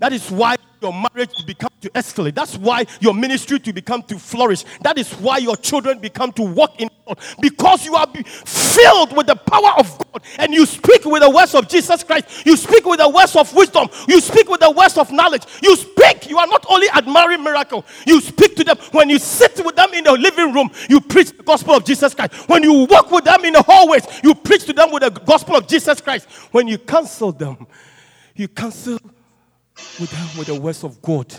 That 0.00 0.12
is 0.12 0.30
why 0.30 0.56
your 0.80 0.92
marriage 0.92 1.32
to 1.34 1.44
become 1.44 1.70
to 1.80 1.90
escalate. 1.90 2.34
That's 2.34 2.56
why 2.56 2.84
your 3.00 3.14
ministry 3.14 3.58
to 3.60 3.72
become 3.72 4.02
to 4.04 4.18
flourish. 4.18 4.64
That 4.82 4.98
is 4.98 5.12
why 5.14 5.38
your 5.38 5.56
children 5.56 5.98
become 5.98 6.32
to 6.32 6.42
walk 6.42 6.80
in 6.80 6.90
God. 7.06 7.18
Because 7.40 7.86
you 7.86 7.94
are 7.94 8.06
filled 8.24 9.16
with 9.16 9.26
the 9.26 9.36
power 9.36 9.72
of 9.78 9.98
God 9.98 10.22
and 10.38 10.52
you 10.52 10.66
speak 10.66 11.04
with 11.04 11.22
the 11.22 11.30
words 11.30 11.54
of 11.54 11.68
Jesus 11.68 12.02
Christ. 12.02 12.44
You 12.44 12.56
speak 12.56 12.84
with 12.84 13.00
the 13.00 13.08
words 13.08 13.34
of 13.36 13.54
wisdom. 13.54 13.88
You 14.08 14.20
speak 14.20 14.48
with 14.48 14.60
the 14.60 14.70
words 14.70 14.98
of 14.98 15.10
knowledge. 15.10 15.44
You 15.62 15.76
speak. 15.76 16.28
You 16.28 16.38
are 16.38 16.46
not 16.46 16.66
only 16.68 16.88
admiring 16.90 17.42
miracle. 17.42 17.84
You 18.06 18.20
speak 18.20 18.56
to 18.56 18.64
them. 18.64 18.76
When 18.92 19.08
you 19.08 19.18
sit 19.18 19.64
with 19.64 19.76
them 19.76 19.92
in 19.94 20.04
the 20.04 20.12
living 20.12 20.52
room, 20.52 20.70
you 20.88 21.00
preach 21.00 21.36
the 21.36 21.42
gospel 21.42 21.74
of 21.74 21.84
Jesus 21.84 22.14
Christ. 22.14 22.48
When 22.48 22.62
you 22.62 22.86
walk 22.90 23.10
with 23.10 23.24
them 23.24 23.44
in 23.44 23.54
the 23.54 23.62
hallways, 23.62 24.06
you 24.22 24.34
preach 24.34 24.64
to 24.64 24.72
them 24.72 24.90
with 24.90 25.02
the 25.02 25.10
gospel 25.10 25.56
of 25.56 25.66
Jesus 25.66 26.00
Christ. 26.00 26.28
When 26.50 26.68
you 26.68 26.78
counsel 26.78 27.32
them, 27.32 27.66
you 28.34 28.48
counsel 28.48 28.98
with 30.00 30.10
them 30.10 30.38
with 30.38 30.46
the 30.48 30.54
words 30.54 30.84
of 30.84 31.00
God. 31.02 31.32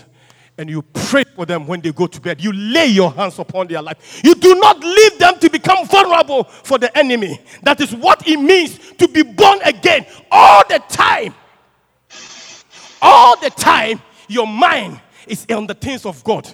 And 0.58 0.70
you 0.70 0.80
pray 0.80 1.24
for 1.34 1.44
them 1.44 1.66
when 1.66 1.82
they 1.82 1.92
go 1.92 2.06
to 2.06 2.20
bed. 2.20 2.42
You 2.42 2.52
lay 2.52 2.86
your 2.86 3.12
hands 3.12 3.38
upon 3.38 3.66
their 3.66 3.82
life. 3.82 4.22
You 4.24 4.34
do 4.34 4.54
not 4.54 4.80
leave 4.80 5.18
them 5.18 5.38
to 5.40 5.50
become 5.50 5.86
vulnerable 5.86 6.44
for 6.44 6.78
the 6.78 6.96
enemy. 6.96 7.40
That 7.62 7.80
is 7.80 7.94
what 7.94 8.26
it 8.26 8.38
means 8.38 8.78
to 8.94 9.06
be 9.06 9.22
born 9.22 9.58
again 9.64 10.06
all 10.30 10.62
the 10.66 10.82
time. 10.88 11.34
All 13.02 13.38
the 13.38 13.50
time, 13.50 14.00
your 14.28 14.46
mind 14.46 15.00
is 15.26 15.46
on 15.50 15.66
the 15.66 15.74
things 15.74 16.06
of 16.06 16.24
God. 16.24 16.48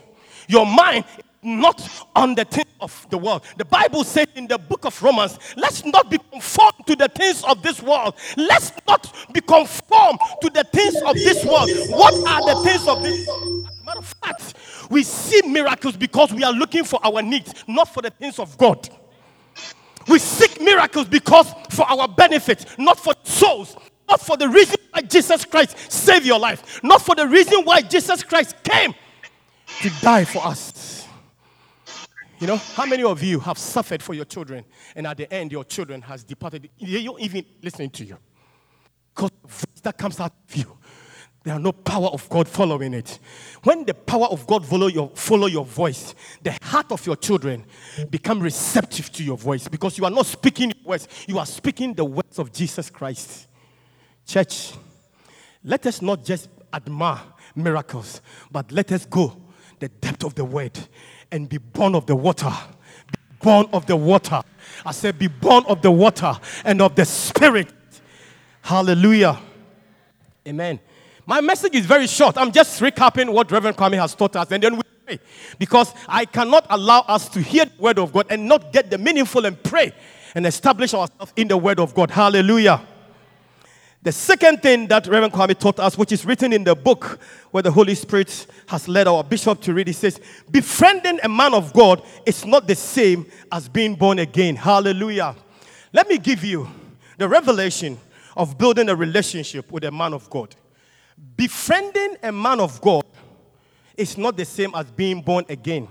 Your 0.48 0.66
mind 0.66 1.04
is 1.16 1.24
not 1.42 2.06
on 2.16 2.34
the 2.34 2.44
things 2.44 2.61
of 2.82 3.06
the 3.10 3.16
world. 3.16 3.42
The 3.56 3.64
Bible 3.64 4.04
says 4.04 4.26
in 4.34 4.48
the 4.48 4.58
book 4.58 4.84
of 4.84 5.00
Romans, 5.02 5.38
let's 5.56 5.84
not 5.84 6.10
be 6.10 6.18
conformed 6.18 6.86
to 6.86 6.96
the 6.96 7.08
things 7.08 7.42
of 7.44 7.62
this 7.62 7.80
world. 7.80 8.14
Let's 8.36 8.72
not 8.86 9.14
be 9.32 9.40
conformed 9.40 10.18
to 10.42 10.50
the 10.50 10.64
things 10.64 10.96
of 11.06 11.14
this 11.14 11.44
world. 11.44 11.70
What 11.88 12.14
are 12.28 12.54
the 12.54 12.62
things 12.68 12.86
of 12.88 13.02
this? 13.02 13.26
Matter 13.84 13.98
of 13.98 14.14
fact, 14.22 14.54
we 14.90 15.02
see 15.02 15.42
miracles 15.48 15.96
because 15.96 16.32
we 16.32 16.44
are 16.44 16.52
looking 16.52 16.84
for 16.84 17.00
our 17.04 17.22
needs, 17.22 17.54
not 17.66 17.88
for 17.88 18.02
the 18.02 18.10
things 18.10 18.38
of 18.38 18.58
God. 18.58 18.88
We 20.08 20.18
seek 20.18 20.60
miracles 20.60 21.06
because 21.06 21.52
for 21.70 21.88
our 21.88 22.08
benefit, 22.08 22.66
not 22.78 22.98
for 22.98 23.14
souls, 23.22 23.76
not 24.08 24.20
for 24.20 24.36
the 24.36 24.48
reason 24.48 24.76
why 24.90 25.02
Jesus 25.02 25.44
Christ 25.44 25.90
saved 25.90 26.26
your 26.26 26.38
life, 26.38 26.82
not 26.82 27.02
for 27.02 27.14
the 27.14 27.26
reason 27.26 27.64
why 27.64 27.82
Jesus 27.82 28.22
Christ 28.22 28.56
came 28.64 28.94
to 29.80 29.90
die 30.00 30.24
for 30.24 30.44
us. 30.44 31.01
You 32.42 32.48
know, 32.48 32.56
how 32.56 32.86
many 32.86 33.04
of 33.04 33.22
you 33.22 33.38
have 33.38 33.56
suffered 33.56 34.02
for 34.02 34.14
your 34.14 34.24
children 34.24 34.64
and 34.96 35.06
at 35.06 35.16
the 35.16 35.32
end 35.32 35.52
your 35.52 35.62
children 35.62 36.02
has 36.02 36.24
departed? 36.24 36.68
They 36.80 37.04
don't 37.04 37.20
even 37.20 37.44
listening 37.62 37.90
to 37.90 38.04
you. 38.04 38.18
Voice 39.16 39.30
that 39.84 39.96
comes 39.96 40.18
out 40.18 40.32
of 40.48 40.56
you, 40.56 40.76
there 41.44 41.54
are 41.54 41.60
no 41.60 41.70
power 41.70 42.08
of 42.08 42.28
God 42.28 42.48
following 42.48 42.94
it. 42.94 43.20
When 43.62 43.84
the 43.84 43.94
power 43.94 44.26
of 44.26 44.44
God 44.48 44.66
follow 44.66 44.88
your, 44.88 45.10
follow 45.14 45.46
your 45.46 45.64
voice, 45.64 46.16
the 46.42 46.58
heart 46.62 46.90
of 46.90 47.06
your 47.06 47.14
children 47.14 47.64
become 48.10 48.40
receptive 48.40 49.12
to 49.12 49.22
your 49.22 49.36
voice 49.36 49.68
because 49.68 49.96
you 49.96 50.04
are 50.04 50.10
not 50.10 50.26
speaking 50.26 50.72
words, 50.84 51.06
you 51.28 51.38
are 51.38 51.46
speaking 51.46 51.94
the 51.94 52.04
words 52.04 52.40
of 52.40 52.52
Jesus 52.52 52.90
Christ. 52.90 53.46
Church, 54.26 54.72
let 55.62 55.86
us 55.86 56.02
not 56.02 56.24
just 56.24 56.48
admire 56.72 57.20
miracles, 57.54 58.20
but 58.50 58.72
let 58.72 58.90
us 58.90 59.06
go 59.06 59.40
the 59.78 59.88
depth 59.88 60.24
of 60.24 60.34
the 60.34 60.44
word 60.44 60.76
and 61.32 61.48
be 61.48 61.58
born 61.58 61.96
of 61.96 62.06
the 62.06 62.14
water. 62.14 62.52
Be 63.10 63.18
born 63.40 63.66
of 63.72 63.86
the 63.86 63.96
water. 63.96 64.42
I 64.86 64.92
said, 64.92 65.18
be 65.18 65.26
born 65.26 65.64
of 65.66 65.82
the 65.82 65.90
water 65.90 66.34
and 66.64 66.80
of 66.80 66.94
the 66.94 67.04
spirit. 67.04 67.72
Hallelujah. 68.60 69.40
Amen. 70.46 70.78
My 71.26 71.40
message 71.40 71.74
is 71.74 71.86
very 71.86 72.06
short. 72.06 72.36
I'm 72.36 72.52
just 72.52 72.80
recapping 72.80 73.32
what 73.32 73.50
Reverend 73.50 73.76
Kwame 73.76 73.96
has 73.98 74.14
taught 74.14 74.36
us, 74.36 74.50
and 74.50 74.62
then 74.62 74.76
we 74.76 74.82
pray. 75.06 75.18
Because 75.58 75.92
I 76.06 76.24
cannot 76.24 76.66
allow 76.68 77.00
us 77.08 77.28
to 77.30 77.40
hear 77.40 77.64
the 77.64 77.82
word 77.82 77.98
of 77.98 78.12
God 78.12 78.26
and 78.28 78.46
not 78.46 78.72
get 78.72 78.90
the 78.90 78.98
meaningful 78.98 79.46
and 79.46 79.60
pray 79.62 79.92
and 80.34 80.46
establish 80.46 80.94
ourselves 80.94 81.32
in 81.36 81.48
the 81.48 81.56
word 81.56 81.80
of 81.80 81.94
God. 81.94 82.10
Hallelujah. 82.10 82.86
The 84.04 84.10
second 84.10 84.62
thing 84.62 84.88
that 84.88 85.06
Reverend 85.06 85.32
Kwame 85.32 85.56
taught 85.56 85.78
us, 85.78 85.96
which 85.96 86.10
is 86.10 86.24
written 86.24 86.52
in 86.52 86.64
the 86.64 86.74
book 86.74 87.20
where 87.52 87.62
the 87.62 87.70
Holy 87.70 87.94
Spirit 87.94 88.48
has 88.66 88.88
led 88.88 89.06
our 89.06 89.22
bishop 89.22 89.60
to 89.60 89.72
read, 89.72 89.86
he 89.86 89.92
says, 89.92 90.20
Befriending 90.50 91.20
a 91.22 91.28
man 91.28 91.54
of 91.54 91.72
God 91.72 92.02
is 92.26 92.44
not 92.44 92.66
the 92.66 92.74
same 92.74 93.26
as 93.52 93.68
being 93.68 93.94
born 93.94 94.18
again. 94.18 94.56
Hallelujah. 94.56 95.36
Let 95.92 96.08
me 96.08 96.18
give 96.18 96.42
you 96.42 96.68
the 97.16 97.28
revelation 97.28 97.96
of 98.36 98.58
building 98.58 98.88
a 98.88 98.96
relationship 98.96 99.70
with 99.70 99.84
a 99.84 99.92
man 99.92 100.14
of 100.14 100.28
God. 100.28 100.56
Befriending 101.36 102.16
a 102.24 102.32
man 102.32 102.58
of 102.58 102.80
God 102.80 103.04
is 103.96 104.18
not 104.18 104.36
the 104.36 104.44
same 104.44 104.72
as 104.74 104.90
being 104.90 105.22
born 105.22 105.44
again. 105.48 105.86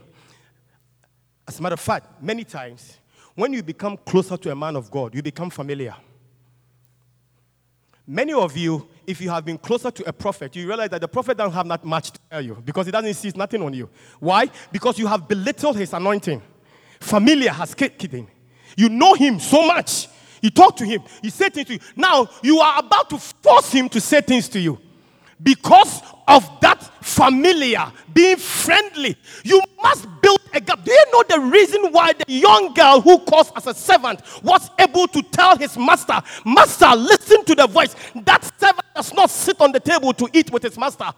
As 1.48 1.60
a 1.60 1.62
matter 1.62 1.74
of 1.74 1.80
fact, 1.80 2.22
many 2.22 2.44
times, 2.44 2.98
when 3.36 3.54
you 3.54 3.64
become 3.64 3.96
closer 4.06 4.36
to 4.36 4.52
a 4.52 4.56
man 4.56 4.76
of 4.76 4.92
God, 4.92 5.16
you 5.16 5.24
become 5.24 5.50
familiar. 5.50 5.96
Many 8.08 8.34
of 8.34 8.58
you, 8.58 8.88
if 9.06 9.22
you 9.22 9.30
have 9.30 9.46
been 9.46 9.58
closer 9.58 9.92
to 9.92 10.08
a 10.08 10.14
prophet, 10.14 10.56
you 10.56 10.68
realize 10.68 10.90
that 10.90 11.02
the 11.02 11.08
prophet 11.08 11.38
doesn't 11.38 11.54
have 11.54 11.68
that 11.68 11.84
much 11.86 12.12
to 12.12 12.20
tell 12.30 12.42
you 12.42 12.56
because 12.66 12.86
he 12.88 12.92
doesn't 12.92 13.14
see 13.14 13.32
nothing 13.36 13.62
on 13.62 13.74
you. 13.74 13.90
Why? 14.20 14.50
Because 14.72 14.98
you 14.98 15.08
have 15.08 15.28
belittled 15.28 15.78
his 15.78 15.94
anointing. 15.94 16.42
Familiar 17.00 17.52
has 17.52 17.74
kicked 17.74 18.14
in. 18.14 18.28
You 18.76 18.90
know 18.90 19.14
him 19.14 19.40
so 19.40 19.66
much. 19.66 20.08
You 20.42 20.50
talk 20.50 20.76
to 20.78 20.86
him, 20.86 21.04
he 21.22 21.30
said 21.30 21.54
things 21.54 21.68
to 21.68 21.74
you. 21.74 21.80
Now 21.96 22.28
you 22.42 22.60
are 22.60 22.80
about 22.80 23.10
to 23.12 23.18
force 23.18 23.72
him 23.72 23.88
to 23.90 24.02
say 24.02 24.22
things 24.22 24.50
to 24.50 24.60
you. 24.60 24.80
Because 25.42 26.02
of 26.32 26.50
that 26.62 26.82
familiar, 27.04 27.92
being 28.14 28.38
friendly, 28.38 29.18
you 29.44 29.62
must 29.84 30.08
build 30.22 30.40
a 30.54 30.62
gap. 30.62 30.84
Do 30.84 30.92
you 30.92 31.06
know 31.12 31.24
the 31.28 31.40
reason 31.42 31.92
why 31.92 32.14
the 32.14 32.24
young 32.28 32.74
girl 32.74 33.02
who 33.02 33.20
calls 33.20 33.52
as 33.56 33.68
a 33.68 33.74
servant 33.74 34.22
was 34.42 34.70
able 34.80 35.08
to 35.10 35.22
tell 35.24 35.58
his 35.58 35.78
master, 35.78 36.22
Master, 36.46 36.96
listen 36.96 37.44
to 37.46 37.56
the 37.56 37.68
voice? 37.68 37.96
That 38.24 38.44
servant 38.58 38.86
does 38.96 39.14
not 39.14 39.30
sit 39.30 39.60
on 39.60 39.74
the 39.74 39.80
table 39.82 40.14
to 40.14 40.30
eat 40.32 40.52
with 40.52 40.64
his 40.64 40.78
master. 40.78 41.12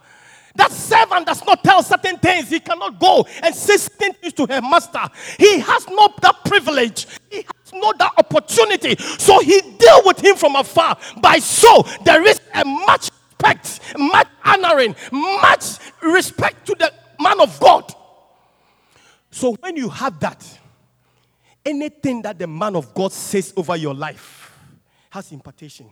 That 0.55 0.71
servant 0.71 1.27
does 1.27 1.43
not 1.45 1.63
tell 1.63 1.81
certain 1.83 2.17
things. 2.17 2.49
He 2.49 2.59
cannot 2.59 2.99
go 2.99 3.25
and 3.41 3.53
say 3.53 3.77
certain 3.77 4.13
things 4.13 4.33
to 4.33 4.45
her 4.47 4.61
master. 4.61 5.01
He 5.37 5.59
has 5.59 5.87
not 5.89 6.21
that 6.21 6.43
privilege. 6.45 7.07
He 7.29 7.37
has 7.37 7.73
not 7.73 7.97
that 7.99 8.13
opportunity. 8.17 8.95
So 9.17 9.39
he 9.39 9.61
deal 9.61 10.01
with 10.05 10.23
him 10.23 10.35
from 10.35 10.55
afar. 10.55 10.97
By 11.21 11.39
so 11.39 11.83
there 12.03 12.23
is 12.25 12.39
a 12.53 12.65
much 12.65 13.09
respect, 13.43 13.79
much 13.97 14.27
honoring, 14.43 14.95
much 15.11 15.77
respect 16.01 16.65
to 16.67 16.75
the 16.77 16.91
man 17.19 17.39
of 17.39 17.59
God. 17.59 17.93
So 19.31 19.55
when 19.59 19.75
you 19.75 19.89
have 19.89 20.19
that, 20.19 20.59
anything 21.65 22.21
that 22.21 22.37
the 22.37 22.47
man 22.47 22.75
of 22.75 22.93
God 22.93 23.11
says 23.11 23.53
over 23.55 23.75
your 23.75 23.93
life 23.93 24.57
has 25.09 25.31
impartation. 25.31 25.89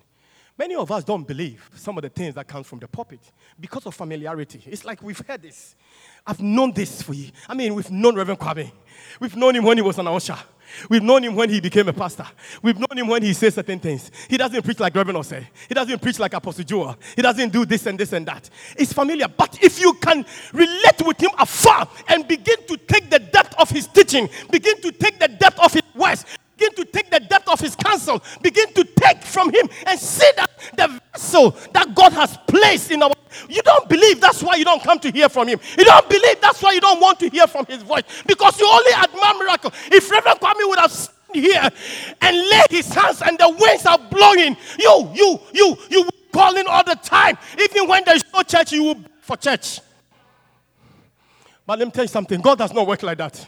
Many 0.58 0.76
of 0.76 0.91
us 0.91 1.04
don't 1.04 1.28
believe 1.28 1.70
some 1.76 1.97
of 1.97 2.04
the 2.04 2.10
things 2.10 2.36
that 2.36 2.47
come 2.47 2.64
from 2.64 2.80
the 2.80 2.88
pulpit 2.88 3.20
because 3.60 3.86
of 3.86 3.95
familiarity. 3.95 4.62
It's 4.68 4.86
like 4.86 5.02
we've 5.02 5.22
heard 5.26 5.41
this. 5.41 5.76
I've 6.28 6.39
known 6.39 6.72
this 6.74 7.02
for 7.02 7.14
you. 7.14 7.32
I 7.47 7.56
mean, 7.56 7.74
we've 7.74 7.89
known 7.89 8.16
Reverend 8.16 8.39
Kwame. 8.39 8.72
We've 9.20 9.36
known 9.36 9.56
him 9.56 9.64
when 9.64 9.78
he 9.78 9.82
was 9.82 9.97
an 9.97 10.08
usher. 10.08 10.38
We've 10.89 11.03
known 11.03 11.24
him 11.24 11.36
when 11.36 11.49
he 11.49 11.59
became 11.59 11.88
a 11.88 11.93
pastor. 11.93 12.26
We've 12.61 12.78
known 12.78 12.97
him 12.97 13.07
when 13.07 13.24
he 13.24 13.34
says 13.34 13.55
certain 13.55 13.80
things. 13.80 14.11
He 14.30 14.38
doesn't 14.38 14.61
preach 14.63 14.80
like 14.80 14.95
Reverend 14.95 15.17
Osei. 15.17 15.45
He 15.67 15.74
doesn't 15.74 16.01
preach 16.01 16.19
like 16.19 16.34
Apostle 16.34 16.63
Joel. 16.63 16.95
He 17.15 17.22
doesn't 17.22 17.51
do 17.51 17.65
this 17.65 17.86
and 17.86 17.99
this 17.99 18.13
and 18.13 18.26
that. 18.28 18.49
It's 18.78 18.93
familiar. 18.93 19.28
But 19.28 19.61
if 19.63 19.80
you 19.80 19.93
can 19.93 20.26
relate 20.53 21.01
with 21.05 21.19
him 21.19 21.32
afar 21.38 21.88
and 22.07 22.28
begin 22.28 22.57
to 22.67 22.78
take 22.78 23.09
the 23.09 23.19
depth 23.19 23.55
of 23.59 23.69
his 23.69 23.88
teaching, 23.88 24.30
begin 24.49 24.82
to 24.82 24.91
take 24.91 25.19
the 25.19 25.28
depth 25.28 25.59
of 25.59 25.74
his 25.74 25.84
words, 25.95 26.26
begin 26.62 26.86
to 26.86 26.91
take 26.91 27.09
the 27.09 27.20
depth 27.20 27.49
of 27.49 27.59
his 27.59 27.76
counsel, 27.76 28.22
begin 28.41 28.72
to 28.74 28.84
take 28.84 29.24
from 29.24 29.51
him 29.53 29.68
and 29.88 29.99
see 29.99 30.30
that 30.38 30.49
the 30.78 31.01
vessel 31.12 31.51
that 31.74 31.93
God 31.95 32.14
has 32.14 32.38
placed 32.47 32.91
in 32.91 33.01
our 33.01 33.12
you 33.47 33.62
don't 33.62 33.88
believe 33.88 34.20
that's 34.20 34.43
why 34.43 34.55
you 34.55 34.66
don't 34.66 34.84
come 34.84 34.99
to 34.99 35.09
hear 35.09 35.30
from 35.30 35.47
him. 35.47 35.57
You 35.78 35.86
don't 35.86 36.09
believe 36.09 36.41
that's 36.41 36.62
why 36.62 36.74
you 36.74 36.82
don't 36.82 36.99
want 36.99 37.18
to 37.22 37.30
hear 37.30 37.47
from 37.47 37.66
his 37.66 37.82
voice 37.82 38.03
because 38.28 38.59
you 38.59 38.68
only 38.70 38.91
admire 38.93 39.34
miracle. 39.39 39.72
If 39.86 40.12
Reverend 40.12 40.39
Kwame 40.41 40.68
would 40.68 40.80
have 40.80 40.91
stood 40.91 41.36
here 41.36 41.70
and 42.20 42.38
laid 42.38 42.66
his 42.70 42.93
hands 42.93 43.22
and 43.22 43.38
the 43.38 43.49
winds 43.57 43.86
are 43.86 43.97
blowing, 43.97 44.57
you, 44.78 45.12
you, 45.14 45.39
you, 45.53 45.78
you 45.89 46.09
calling 46.34 46.68
all 46.68 46.84
the 46.84 46.95
time. 46.95 47.38
Even 47.57 47.88
when 47.88 48.03
there's 48.05 48.24
no 48.34 48.43
church, 48.43 48.74
you 48.74 48.84
will 48.84 49.01
for 49.22 49.38
church. 49.38 49.80
But 51.66 51.80
let 51.80 51.86
me 51.88 51.91
tell 51.91 52.03
you 52.03 52.09
something 52.09 52.41
God 52.41 52.57
does 52.57 52.74
not 52.74 52.86
work 52.86 53.01
like 53.01 53.18
that. 53.20 53.47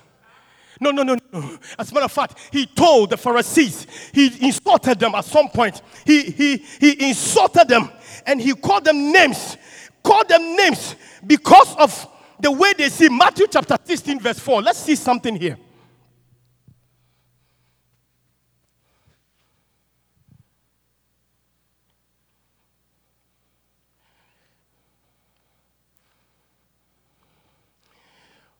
No, 0.84 0.92
no, 0.92 1.04
no, 1.04 1.16
no. 1.32 1.60
As 1.80 1.92
a 1.92 1.94
matter 1.94 2.06
of 2.06 2.12
fact, 2.12 2.38
he 2.52 2.66
told 2.66 3.12
the 3.12 3.18
Pharisees, 3.18 3.88
he 4.14 4.46
insulted 4.46 5.00
them 5.00 5.16
at 5.16 5.24
some 5.24 5.48
point. 5.48 5.82
He, 6.06 6.24
he, 6.24 6.58
he 6.58 7.10
insulted 7.10 7.70
them 7.70 7.90
and 8.26 8.42
he 8.42 8.54
called 8.54 8.84
them 8.84 9.14
names. 9.14 9.56
Called 10.04 10.28
them 10.28 10.58
names 10.58 10.98
because 11.26 11.74
of 11.78 12.10
the 12.38 12.52
way 12.52 12.74
they 12.78 12.90
see 12.90 13.08
Matthew 13.08 13.48
chapter 13.50 13.78
16, 13.82 14.20
verse 14.20 14.40
4. 14.40 14.62
Let's 14.62 14.80
see 14.80 14.96
something 14.96 15.38
here. 15.38 15.58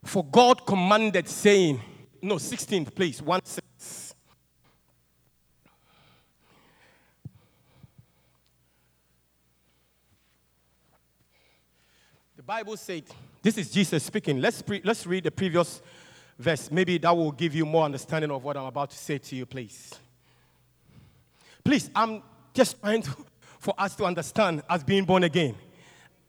For 0.06 0.24
God 0.24 0.66
commanded, 0.66 1.28
saying, 1.28 1.82
no, 2.24 2.36
16th, 2.36 2.96
please, 2.96 3.22
1 3.22 3.42
6. 3.44 4.16
The 12.38 12.44
Bible 12.44 12.78
said, 12.78 13.04
this 13.42 13.58
is 13.58 13.70
Jesus 13.70 14.04
speaking. 14.04 14.40
Let's, 14.40 14.62
pre- 14.62 14.82
let's 14.86 15.06
read 15.06 15.26
the 15.26 15.32
previous 15.32 15.82
verse. 16.40 16.72
Maybe 16.72 16.98
that 16.98 17.16
will 17.16 17.34
give 17.34 17.54
you 17.54 17.66
more 17.66 17.84
understanding 17.84 18.32
of 18.32 18.42
what 18.42 18.56
I'm 18.56 18.66
about 18.66 18.92
to 18.92 18.98
say 18.98 19.18
to 19.18 19.36
you, 19.36 19.46
please. 19.46 19.94
Please, 21.62 21.90
I'm 21.94 22.24
just 22.54 22.80
trying 22.80 23.02
to, 23.02 23.12
for 23.60 23.74
us 23.78 23.96
to 23.98 24.06
understand 24.06 24.64
as 24.70 24.82
being 24.82 25.04
born 25.04 25.24
again. 25.24 25.56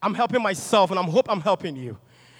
I'm 0.02 0.14
helping 0.14 0.42
myself 0.42 0.90
and 0.90 0.98
I 0.98 1.02
hope 1.04 1.26
I'm 1.28 1.40
helping 1.40 1.76
you. 1.76 1.98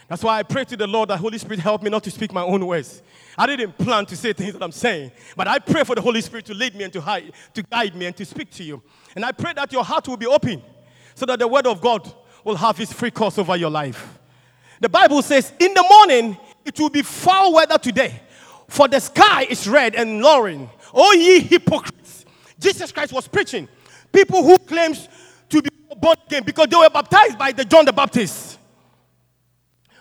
That's 0.08 0.22
why 0.22 0.38
I 0.38 0.42
pray 0.42 0.64
to 0.64 0.76
the 0.76 0.86
Lord 0.86 1.08
that 1.08 1.18
Holy 1.18 1.38
Spirit 1.38 1.60
help 1.60 1.82
me 1.82 1.90
not 1.90 2.04
to 2.04 2.10
speak 2.10 2.32
my 2.32 2.42
own 2.42 2.66
words. 2.66 3.02
I 3.38 3.46
didn't 3.46 3.76
plan 3.78 4.04
to 4.06 4.16
say 4.16 4.32
things 4.32 4.52
that 4.52 4.62
I'm 4.62 4.72
saying, 4.72 5.12
but 5.36 5.48
I 5.48 5.58
pray 5.58 5.82
for 5.84 5.94
the 5.94 6.02
Holy 6.02 6.20
Spirit 6.20 6.44
to 6.46 6.54
lead 6.54 6.74
me 6.74 6.84
and 6.84 6.92
to, 6.92 7.00
hide, 7.00 7.32
to 7.54 7.62
guide 7.62 7.94
me 7.94 8.06
and 8.06 8.16
to 8.16 8.24
speak 8.24 8.50
to 8.52 8.64
you. 8.64 8.82
And 9.16 9.24
I 9.24 9.32
pray 9.32 9.54
that 9.54 9.72
your 9.72 9.82
heart 9.82 10.06
will 10.06 10.16
be 10.16 10.26
open 10.26 10.62
so 11.14 11.24
that 11.26 11.38
the 11.38 11.48
word 11.48 11.66
of 11.66 11.80
God 11.80 12.12
will 12.44 12.56
have 12.56 12.78
its 12.78 12.92
free 12.92 13.10
course 13.10 13.38
over 13.38 13.56
your 13.56 13.70
life. 13.70 14.18
The 14.80 14.88
Bible 14.88 15.22
says, 15.22 15.52
In 15.58 15.72
the 15.72 15.84
morning 15.88 16.36
it 16.64 16.78
will 16.78 16.90
be 16.90 17.02
foul 17.02 17.54
weather 17.54 17.78
today, 17.78 18.20
for 18.68 18.88
the 18.88 19.00
sky 19.00 19.46
is 19.48 19.66
red 19.66 19.94
and 19.94 20.20
lowering. 20.20 20.68
O 20.92 21.08
oh, 21.08 21.12
ye 21.12 21.40
hypocrites! 21.40 22.26
Jesus 22.58 22.92
Christ 22.92 23.12
was 23.12 23.26
preaching. 23.26 23.68
People 24.12 24.42
who 24.42 24.58
claims 24.58 25.08
to 25.48 25.62
be 25.62 25.70
born 25.96 26.16
again 26.26 26.42
because 26.44 26.68
they 26.68 26.76
were 26.76 26.90
baptized 26.90 27.38
by 27.38 27.52
the 27.52 27.64
John 27.64 27.84
the 27.84 27.92
Baptist. 27.92 28.53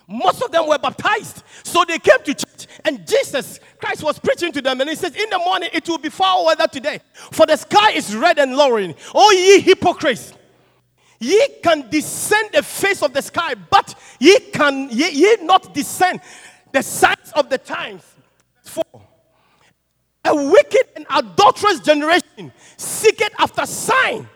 Most 0.08 0.42
of 0.42 0.52
them 0.52 0.68
were 0.68 0.78
baptized. 0.78 1.44
So 1.64 1.84
they 1.88 1.98
came 2.00 2.20
to 2.24 2.34
church, 2.34 2.68
and 2.84 3.08
Jesus 3.08 3.60
Christ 3.80 4.04
was 4.04 4.20
preaching 4.20 4.52
to 4.52 4.62
them. 4.62 4.82
And 4.82 4.90
he 4.90 4.96
says, 4.96 5.16
In 5.16 5.30
the 5.30 5.40
morning 5.40 5.70
it 5.74 5.88
will 5.88 5.98
be 5.98 6.10
foul 6.10 6.46
weather 6.46 6.68
today, 6.68 7.00
for 7.32 7.46
the 7.46 7.56
sky 7.56 7.92
is 7.92 8.16
red 8.16 8.40
and 8.40 8.56
lowering. 8.56 8.96
O 9.16 9.32
ye 9.32 9.62
hypocrites! 9.62 10.34
Ye 11.20 11.48
can 11.64 11.90
descend 11.90 12.50
the 12.52 12.62
face 12.62 13.02
of 13.02 13.14
the 13.14 13.22
sky, 13.22 13.56
but 13.56 13.96
ye 14.20 14.38
can 14.52 14.90
ye, 14.90 15.10
ye 15.10 15.38
not 15.42 15.74
descend 15.74 16.20
the 16.74 16.84
signs 16.84 17.32
of 17.34 17.50
the 17.50 17.58
times. 17.58 18.04
For 18.64 18.84
a 20.26 20.36
wicked 20.36 20.88
and 20.98 21.06
adulterous 21.10 21.80
generation 21.80 22.52
seeketh 22.76 23.34
after 23.40 23.66
sign, 23.66 24.28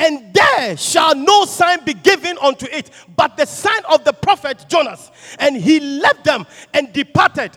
and 0.00 0.32
there 0.32 0.76
shall 0.78 1.14
no 1.14 1.44
sign 1.44 1.84
be 1.84 1.92
given 1.92 2.38
unto 2.40 2.66
it, 2.72 2.90
but 3.14 3.36
the 3.36 3.44
sign 3.44 3.82
of 3.92 4.02
the 4.02 4.14
prophet 4.14 4.64
Jonas. 4.66 5.10
And 5.38 5.54
he 5.54 5.78
left 5.78 6.24
them 6.24 6.46
and 6.72 6.90
departed. 6.90 7.52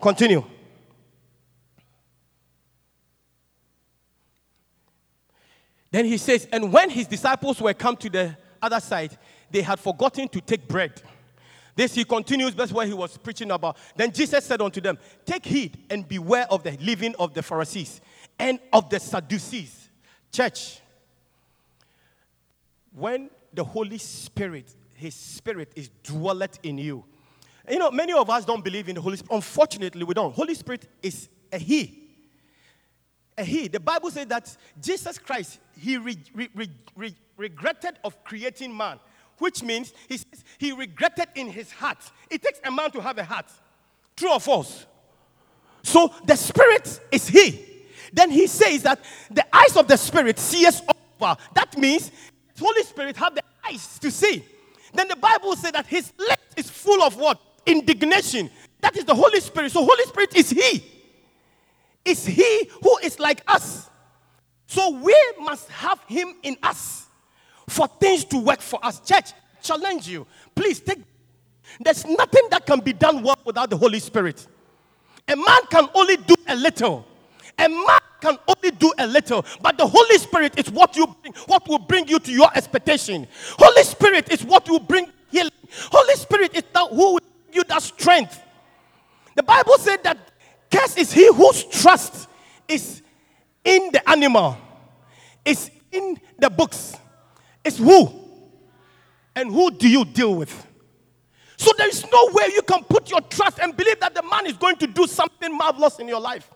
Continue. 0.00 0.44
Then 5.90 6.06
he 6.06 6.16
says, 6.16 6.48
and 6.50 6.72
when 6.72 6.88
his 6.88 7.06
disciples 7.06 7.60
were 7.60 7.74
come 7.74 7.96
to 7.98 8.08
the 8.08 8.34
other 8.62 8.80
side, 8.80 9.18
they 9.50 9.60
had 9.60 9.78
forgotten 9.78 10.28
to 10.28 10.40
take 10.40 10.66
bread. 10.66 11.02
This 11.76 11.94
he 11.94 12.04
continues, 12.04 12.54
that's 12.54 12.72
what 12.72 12.86
he 12.86 12.94
was 12.94 13.18
preaching 13.18 13.50
about. 13.50 13.76
Then 13.94 14.10
Jesus 14.10 14.44
said 14.44 14.62
unto 14.62 14.80
them, 14.80 14.98
Take 15.26 15.44
heed 15.44 15.84
and 15.90 16.08
beware 16.08 16.46
of 16.50 16.62
the 16.62 16.72
living 16.80 17.14
of 17.18 17.34
the 17.34 17.42
Pharisees 17.42 18.00
and 18.38 18.58
of 18.72 18.88
the 18.88 18.98
Sadducees. 18.98 19.90
Church, 20.30 20.80
when 22.94 23.30
the 23.52 23.64
Holy 23.64 23.98
Spirit, 23.98 24.74
His 24.94 25.14
Spirit 25.14 25.72
is 25.76 25.90
dwelleth 26.02 26.58
in 26.62 26.78
you. 26.78 27.04
You 27.68 27.78
know, 27.78 27.90
many 27.90 28.12
of 28.12 28.28
us 28.28 28.44
don't 28.44 28.64
believe 28.64 28.88
in 28.88 28.96
the 28.96 29.00
Holy 29.00 29.16
Spirit. 29.16 29.36
Unfortunately, 29.36 30.04
we 30.04 30.14
don't. 30.14 30.34
Holy 30.34 30.54
Spirit 30.54 30.88
is 31.02 31.28
a 31.52 31.58
He. 31.58 31.98
A 33.38 33.44
He. 33.44 33.68
The 33.68 33.80
Bible 33.80 34.10
says 34.10 34.26
that 34.26 34.56
Jesus 34.80 35.18
Christ, 35.18 35.58
He 35.78 35.96
re- 35.96 36.18
re- 36.34 36.50
re- 36.54 36.70
re- 36.96 37.16
regretted 37.36 37.98
of 38.04 38.22
creating 38.24 38.76
man, 38.76 38.98
which 39.38 39.62
means 39.62 39.92
he, 40.08 40.16
says 40.16 40.44
he 40.58 40.72
regretted 40.72 41.28
in 41.34 41.48
his 41.48 41.72
heart. 41.72 41.98
It 42.30 42.42
takes 42.42 42.60
a 42.64 42.70
man 42.70 42.90
to 42.92 43.00
have 43.00 43.18
a 43.18 43.24
heart. 43.24 43.46
True 44.16 44.32
or 44.32 44.40
false? 44.40 44.86
So 45.82 46.14
the 46.24 46.36
Spirit 46.36 47.00
is 47.10 47.28
He. 47.28 47.64
Then 48.12 48.30
He 48.30 48.46
says 48.46 48.82
that 48.82 49.00
the 49.30 49.44
eyes 49.54 49.76
of 49.76 49.88
the 49.88 49.96
Spirit 49.96 50.38
sees 50.38 50.80
over. 51.20 51.36
That 51.54 51.76
means 51.76 52.10
Holy 52.58 52.82
Spirit 52.82 53.16
have 53.16 53.34
the 53.34 53.42
eyes 53.66 53.98
to 53.98 54.10
see. 54.10 54.44
Then 54.94 55.08
the 55.08 55.16
Bible 55.16 55.56
says 55.56 55.72
that 55.72 55.86
his 55.86 56.12
lips 56.18 56.54
is 56.56 56.68
full 56.68 57.02
of 57.02 57.16
what? 57.16 57.40
Indignation. 57.66 58.50
That 58.80 58.96
is 58.96 59.04
the 59.04 59.14
Holy 59.14 59.40
Spirit. 59.40 59.72
So 59.72 59.84
Holy 59.84 60.04
Spirit 60.04 60.36
is 60.36 60.50
he. 60.50 60.84
Is 62.04 62.26
he 62.26 62.68
who 62.82 62.98
is 62.98 63.18
like 63.18 63.42
us. 63.46 63.88
So 64.66 64.90
we 64.90 65.16
must 65.40 65.68
have 65.70 66.00
him 66.06 66.34
in 66.42 66.56
us 66.62 67.06
for 67.68 67.86
things 67.86 68.24
to 68.26 68.38
work 68.38 68.60
for 68.60 68.84
us. 68.84 69.00
Church, 69.00 69.30
challenge 69.62 70.08
you. 70.08 70.26
Please 70.54 70.80
take 70.80 70.98
there's 71.80 72.04
nothing 72.04 72.48
that 72.50 72.66
can 72.66 72.80
be 72.80 72.92
done 72.92 73.22
well 73.22 73.38
without 73.44 73.70
the 73.70 73.76
Holy 73.76 73.98
Spirit. 73.98 74.46
A 75.28 75.36
man 75.36 75.60
can 75.70 75.88
only 75.94 76.16
do 76.16 76.34
a 76.48 76.56
little. 76.56 77.06
A 77.58 77.68
man 77.68 77.98
can 78.22 78.38
only 78.46 78.70
do 78.70 78.92
a 78.98 79.06
little, 79.06 79.44
but 79.60 79.76
the 79.76 79.86
Holy 79.86 80.16
Spirit 80.16 80.58
is 80.58 80.70
what 80.70 80.96
you 80.96 81.06
bring, 81.20 81.34
what 81.46 81.68
will 81.68 81.78
bring 81.78 82.08
you 82.08 82.18
to 82.20 82.32
your 82.32 82.48
expectation. 82.54 83.26
Holy 83.58 83.82
Spirit 83.82 84.30
is 84.32 84.44
what 84.44 84.68
will 84.70 84.80
bring 84.80 85.08
healing. 85.30 85.50
Holy 85.90 86.14
Spirit 86.14 86.54
is 86.54 86.62
that 86.72 86.88
who 86.88 87.14
will 87.14 87.18
give 87.18 87.56
you 87.56 87.64
that 87.64 87.82
strength. 87.82 88.40
The 89.34 89.42
Bible 89.42 89.76
said 89.78 90.04
that 90.04 90.18
curse 90.70 90.96
is 90.96 91.12
he 91.12 91.26
whose 91.34 91.64
trust 91.64 92.28
is 92.68 93.02
in 93.64 93.90
the 93.92 94.08
animal, 94.08 94.56
is 95.44 95.70
in 95.90 96.18
the 96.38 96.48
books. 96.48 96.96
It's 97.64 97.78
who? 97.78 98.08
And 99.34 99.50
who 99.50 99.70
do 99.70 99.88
you 99.88 100.04
deal 100.04 100.34
with? 100.36 100.66
So 101.56 101.72
there 101.78 101.88
is 101.88 102.04
no 102.04 102.28
way 102.32 102.50
you 102.54 102.62
can 102.62 102.84
put 102.84 103.10
your 103.10 103.20
trust 103.22 103.58
and 103.58 103.76
believe 103.76 103.98
that 104.00 104.14
the 104.14 104.22
man 104.22 104.46
is 104.46 104.54
going 104.54 104.76
to 104.76 104.86
do 104.86 105.06
something 105.06 105.56
marvelous 105.56 105.98
in 105.98 106.08
your 106.08 106.20
life. 106.20 106.50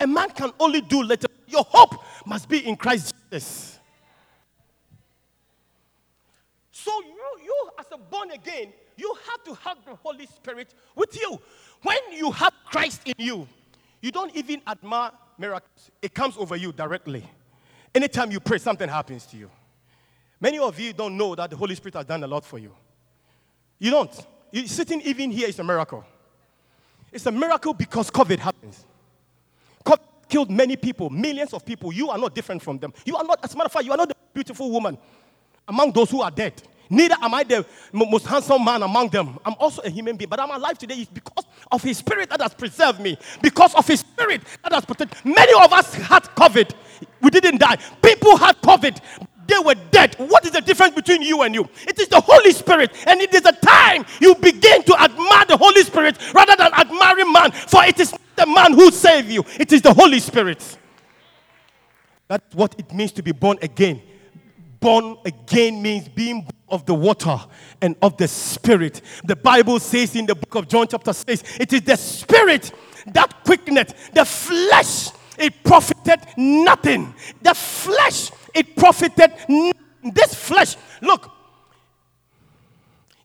A 0.00 0.06
man 0.06 0.30
can 0.30 0.52
only 0.60 0.80
do 0.80 1.02
little. 1.02 1.30
Your 1.46 1.64
hope 1.66 2.02
must 2.26 2.48
be 2.48 2.66
in 2.66 2.76
Christ 2.76 3.14
Jesus. 3.30 3.78
So 6.70 6.92
you, 7.00 7.44
you 7.44 7.70
as 7.78 7.86
a 7.92 7.98
born 7.98 8.30
again, 8.30 8.72
you 8.96 9.16
have 9.30 9.44
to 9.44 9.54
have 9.54 9.78
the 9.84 9.94
Holy 9.96 10.26
Spirit 10.26 10.74
with 10.94 11.18
you. 11.20 11.40
When 11.82 11.98
you 12.12 12.30
have 12.32 12.52
Christ 12.66 13.02
in 13.06 13.14
you, 13.18 13.48
you 14.00 14.10
don't 14.10 14.34
even 14.36 14.60
admire 14.66 15.12
miracles. 15.38 15.90
It 16.02 16.14
comes 16.14 16.36
over 16.36 16.56
you 16.56 16.72
directly. 16.72 17.24
Anytime 17.94 18.30
you 18.30 18.40
pray, 18.40 18.58
something 18.58 18.88
happens 18.88 19.26
to 19.26 19.36
you. 19.36 19.50
Many 20.40 20.58
of 20.58 20.78
you 20.78 20.92
don't 20.92 21.16
know 21.16 21.34
that 21.34 21.50
the 21.50 21.56
Holy 21.56 21.74
Spirit 21.74 21.94
has 21.94 22.04
done 22.04 22.22
a 22.22 22.26
lot 22.26 22.44
for 22.44 22.58
you. 22.58 22.72
You 23.78 23.90
don't. 23.90 24.26
You, 24.52 24.66
sitting 24.66 25.00
even 25.02 25.30
here 25.30 25.48
is 25.48 25.58
a 25.58 25.64
miracle. 25.64 26.04
It's 27.12 27.26
a 27.26 27.32
miracle 27.32 27.72
because 27.72 28.10
COVID 28.10 28.38
happens. 28.38 28.84
Co- 29.86 29.96
killed 30.28 30.50
many 30.50 30.76
people, 30.76 31.08
millions 31.08 31.54
of 31.54 31.64
people. 31.64 31.92
You 31.92 32.10
are 32.10 32.18
not 32.18 32.34
different 32.34 32.62
from 32.62 32.78
them. 32.78 32.92
You 33.06 33.16
are 33.16 33.24
not, 33.24 33.38
as 33.42 33.54
a 33.54 33.56
matter 33.56 33.66
of 33.66 33.72
fact, 33.72 33.86
you 33.86 33.92
are 33.92 33.96
not 33.96 34.08
the 34.08 34.16
beautiful 34.34 34.70
woman 34.70 34.98
among 35.68 35.92
those 35.92 36.10
who 36.10 36.20
are 36.20 36.30
dead. 36.30 36.62
Neither 36.88 37.16
am 37.20 37.34
I 37.34 37.42
the 37.42 37.66
most 37.92 38.26
handsome 38.26 38.64
man 38.64 38.82
among 38.82 39.08
them. 39.08 39.38
I'm 39.44 39.54
also 39.58 39.82
a 39.82 39.90
human 39.90 40.16
being, 40.16 40.28
but 40.28 40.38
I'm 40.38 40.50
alive 40.50 40.78
today 40.78 41.06
because 41.12 41.44
of 41.72 41.82
His 41.82 41.98
Spirit 41.98 42.30
that 42.30 42.40
has 42.40 42.54
preserved 42.54 43.00
me. 43.00 43.18
Because 43.42 43.74
of 43.74 43.86
His 43.86 44.00
Spirit 44.00 44.42
that 44.62 44.72
has 44.72 44.84
protected. 44.84 45.18
Many 45.24 45.52
of 45.64 45.72
us 45.72 45.94
had 45.94 46.22
COVID. 46.36 46.72
We 47.20 47.30
didn't 47.30 47.58
die. 47.58 47.76
People 48.02 48.36
had 48.36 48.60
COVID. 48.62 49.00
They 49.46 49.58
were 49.58 49.74
dead. 49.90 50.14
What 50.18 50.44
is 50.44 50.52
the 50.52 50.60
difference 50.60 50.94
between 50.94 51.22
you 51.22 51.42
and 51.42 51.54
you? 51.54 51.68
It 51.86 51.98
is 51.98 52.08
the 52.08 52.20
Holy 52.20 52.52
Spirit, 52.52 52.92
and 53.06 53.20
it 53.20 53.34
is 53.34 53.42
the 53.42 53.52
time 53.52 54.04
you 54.20 54.34
begin 54.34 54.82
to 54.84 55.00
admire 55.00 55.46
the 55.46 55.56
Holy 55.56 55.82
Spirit 55.82 56.18
rather 56.34 56.56
than 56.56 56.72
admiring 56.72 57.32
man. 57.32 57.52
For 57.52 57.84
it 57.84 57.98
is 58.00 58.14
the 58.34 58.46
man 58.46 58.72
who 58.72 58.90
saved 58.90 59.28
you; 59.28 59.44
it 59.58 59.72
is 59.72 59.82
the 59.82 59.94
Holy 59.94 60.18
Spirit. 60.18 60.78
That's 62.28 62.54
what 62.54 62.74
it 62.78 62.92
means 62.92 63.12
to 63.12 63.22
be 63.22 63.32
born 63.32 63.58
again. 63.62 64.02
Born 64.80 65.16
again 65.24 65.80
means 65.80 66.08
being 66.08 66.46
of 66.68 66.84
the 66.86 66.94
water 66.94 67.38
and 67.80 67.96
of 68.02 68.16
the 68.16 68.28
spirit. 68.28 69.00
The 69.24 69.36
Bible 69.36 69.78
says 69.78 70.16
in 70.16 70.26
the 70.26 70.34
book 70.34 70.54
of 70.56 70.68
John, 70.68 70.86
chapter 70.88 71.12
6, 71.12 71.58
it 71.60 71.72
is 71.72 71.82
the 71.82 71.96
spirit 71.96 72.72
that 73.06 73.44
quickeneth, 73.44 74.12
the 74.12 74.24
flesh, 74.24 75.10
it 75.38 75.62
profited 75.62 76.20
nothing. 76.36 77.14
The 77.42 77.54
flesh, 77.54 78.30
it 78.56 78.76
profited. 78.76 79.32
This 80.02 80.34
flesh, 80.34 80.76
look, 81.00 81.30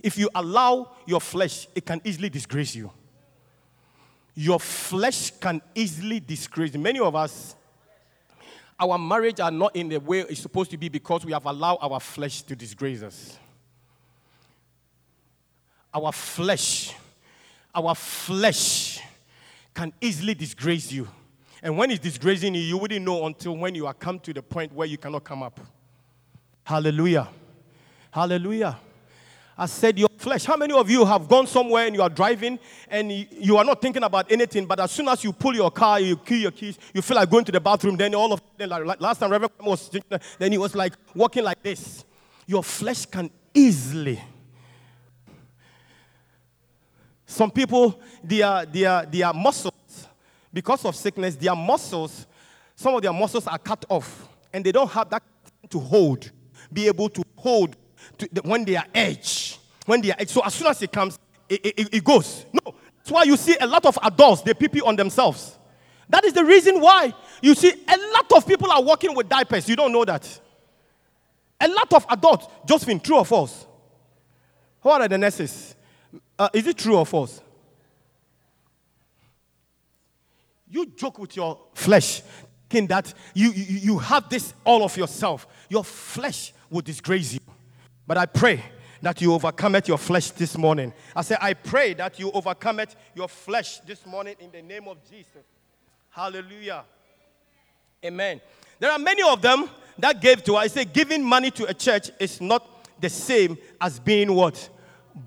if 0.01 0.17
you 0.17 0.29
allow 0.33 0.91
your 1.05 1.21
flesh, 1.21 1.67
it 1.75 1.85
can 1.85 2.01
easily 2.03 2.29
disgrace 2.29 2.75
you. 2.75 2.91
Your 4.33 4.59
flesh 4.59 5.31
can 5.39 5.61
easily 5.75 6.19
disgrace. 6.19 6.73
Many 6.75 6.99
of 6.99 7.15
us 7.15 7.55
our 8.81 8.97
marriage 8.97 9.39
are 9.39 9.51
not 9.51 9.75
in 9.75 9.89
the 9.89 9.99
way 9.99 10.21
it's 10.21 10.41
supposed 10.41 10.71
to 10.71 10.77
be 10.77 10.89
because 10.89 11.23
we 11.23 11.31
have 11.33 11.45
allowed 11.45 11.77
our 11.81 11.99
flesh 11.99 12.41
to 12.41 12.55
disgrace 12.55 13.03
us. 13.03 13.37
Our 15.93 16.11
flesh, 16.11 16.95
our 17.75 17.93
flesh 17.93 18.99
can 19.75 19.93
easily 20.01 20.33
disgrace 20.33 20.91
you. 20.91 21.07
And 21.61 21.77
when 21.77 21.91
it's 21.91 21.99
disgracing 21.99 22.55
you, 22.55 22.61
you 22.61 22.77
wouldn't 22.77 23.05
know 23.05 23.25
until 23.25 23.55
when 23.55 23.75
you 23.75 23.85
are 23.85 23.93
come 23.93 24.19
to 24.19 24.33
the 24.33 24.41
point 24.41 24.73
where 24.73 24.87
you 24.87 24.97
cannot 24.97 25.23
come 25.23 25.43
up. 25.43 25.59
Hallelujah. 26.63 27.27
Hallelujah. 28.09 28.77
I 29.57 29.67
said, 29.67 29.99
Your 29.99 30.09
flesh. 30.17 30.45
How 30.45 30.57
many 30.57 30.73
of 30.73 30.89
you 30.89 31.05
have 31.05 31.27
gone 31.27 31.45
somewhere 31.45 31.85
and 31.85 31.95
you 31.95 32.01
are 32.01 32.09
driving 32.09 32.57
and 32.89 33.11
you 33.11 33.57
are 33.57 33.63
not 33.63 33.81
thinking 33.81 34.03
about 34.03 34.31
anything, 34.31 34.65
but 34.65 34.79
as 34.79 34.91
soon 34.91 35.07
as 35.07 35.23
you 35.23 35.31
pull 35.33 35.53
your 35.53 35.69
car, 35.69 35.99
you 35.99 36.17
key 36.17 36.41
your 36.41 36.51
keys, 36.51 36.79
you 36.93 37.01
feel 37.01 37.15
like 37.15 37.29
going 37.29 37.45
to 37.45 37.51
the 37.51 37.59
bathroom, 37.59 37.95
then 37.95 38.15
all 38.15 38.33
of 38.33 38.41
then 38.57 38.69
like, 38.69 38.85
like 38.85 39.01
last 39.01 39.19
time 39.19 39.31
Reverend 39.31 39.53
was 39.59 39.89
then 40.39 40.51
he 40.51 40.57
was 40.57 40.73
like 40.73 40.93
walking 41.13 41.43
like 41.43 41.61
this. 41.61 42.05
Your 42.47 42.63
flesh 42.63 43.05
can 43.05 43.29
easily. 43.53 44.19
Some 47.25 47.49
people, 47.49 47.97
their, 48.23 48.65
their, 48.65 49.05
their 49.05 49.33
muscles, 49.33 49.70
because 50.53 50.85
of 50.85 50.95
sickness, 50.95 51.35
their 51.35 51.55
muscles, 51.55 52.27
some 52.75 52.95
of 52.95 53.01
their 53.01 53.13
muscles 53.13 53.47
are 53.47 53.57
cut 53.57 53.85
off 53.89 54.27
and 54.53 54.65
they 54.65 54.71
don't 54.71 54.89
have 54.91 55.09
that 55.09 55.23
to 55.69 55.79
hold, 55.79 56.31
be 56.71 56.87
able 56.87 57.09
to 57.09 57.23
hold 57.35 57.75
to 58.17 58.27
when 58.43 58.65
they 58.65 58.75
are 58.75 58.85
edge. 58.93 59.59
When 59.85 60.01
they 60.01 60.11
are. 60.11 60.25
So 60.25 60.41
as 60.43 60.53
soon 60.53 60.67
as 60.67 60.81
it 60.81 60.91
comes, 60.91 61.17
it, 61.49 61.65
it, 61.65 61.93
it 61.95 62.03
goes. 62.03 62.45
No, 62.53 62.75
that's 62.97 63.11
why 63.11 63.23
you 63.23 63.37
see 63.37 63.55
a 63.59 63.67
lot 63.67 63.85
of 63.85 63.97
adults, 64.03 64.41
they 64.41 64.53
pee 64.53 64.67
pee 64.67 64.81
on 64.81 64.95
themselves. 64.95 65.57
That 66.09 66.25
is 66.25 66.33
the 66.33 66.43
reason 66.43 66.79
why 66.81 67.13
you 67.41 67.55
see 67.55 67.71
a 67.71 67.97
lot 68.13 68.31
of 68.35 68.45
people 68.45 68.69
are 68.71 68.83
walking 68.83 69.15
with 69.15 69.29
diapers. 69.29 69.69
You 69.69 69.75
don't 69.75 69.93
know 69.93 70.03
that. 70.05 70.39
A 71.59 71.67
lot 71.67 71.93
of 71.93 72.05
adults, 72.09 72.47
Josephine, 72.65 72.99
true 72.99 73.17
or 73.17 73.25
false? 73.25 73.65
What 74.81 75.01
are 75.01 75.07
the 75.07 75.17
nurses? 75.17 75.75
Uh, 76.37 76.49
is 76.53 76.67
it 76.67 76.77
true 76.77 76.97
or 76.97 77.05
false? 77.05 77.41
You 80.71 80.85
joke 80.85 81.19
with 81.19 81.35
your 81.35 81.59
flesh, 81.73 82.21
thinking 82.69 82.87
that 82.87 83.13
you, 83.33 83.51
you, 83.51 83.79
you 83.79 83.99
have 83.99 84.29
this 84.29 84.53
all 84.63 84.83
of 84.83 84.95
yourself. 84.95 85.45
Your 85.69 85.83
flesh 85.83 86.53
will 86.69 86.81
disgrace 86.81 87.33
you. 87.33 87.39
But 88.07 88.17
I 88.17 88.25
pray 88.25 88.63
that 89.01 89.21
you 89.21 89.33
overcome 89.33 89.75
it 89.75 89.89
your 89.89 89.97
flesh 89.97 90.31
this 90.31 90.57
morning. 90.57 90.93
I 91.13 91.23
say, 91.23 91.35
I 91.41 91.55
pray 91.55 91.93
that 91.95 92.19
you 92.19 92.31
overcome 92.31 92.79
it 92.79 92.95
your 93.13 93.27
flesh 93.27 93.79
this 93.79 94.05
morning 94.05 94.35
in 94.39 94.49
the 94.51 94.61
name 94.61 94.87
of 94.87 94.97
Jesus. 95.09 95.43
Hallelujah. 96.09 96.85
Amen. 98.05 98.39
There 98.79 98.91
are 98.91 98.99
many 98.99 99.23
of 99.23 99.41
them 99.41 99.69
that 99.99 100.21
gave 100.21 100.41
to 100.45 100.55
us. 100.55 100.63
I 100.63 100.67
say, 100.67 100.85
giving 100.85 101.23
money 101.23 101.51
to 101.51 101.65
a 101.65 101.73
church 101.73 102.11
is 102.17 102.39
not 102.39 102.65
the 103.01 103.09
same 103.09 103.57
as 103.81 103.99
being 103.99 104.33
what? 104.33 104.69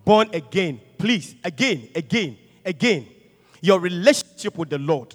Born 0.07 0.31
again. 0.33 0.81
Please, 0.97 1.35
again, 1.45 1.91
again, 1.95 2.39
again. 2.65 3.07
Your 3.61 3.79
relationship 3.81 4.57
with 4.57 4.71
the 4.71 4.79
Lord 4.79 5.15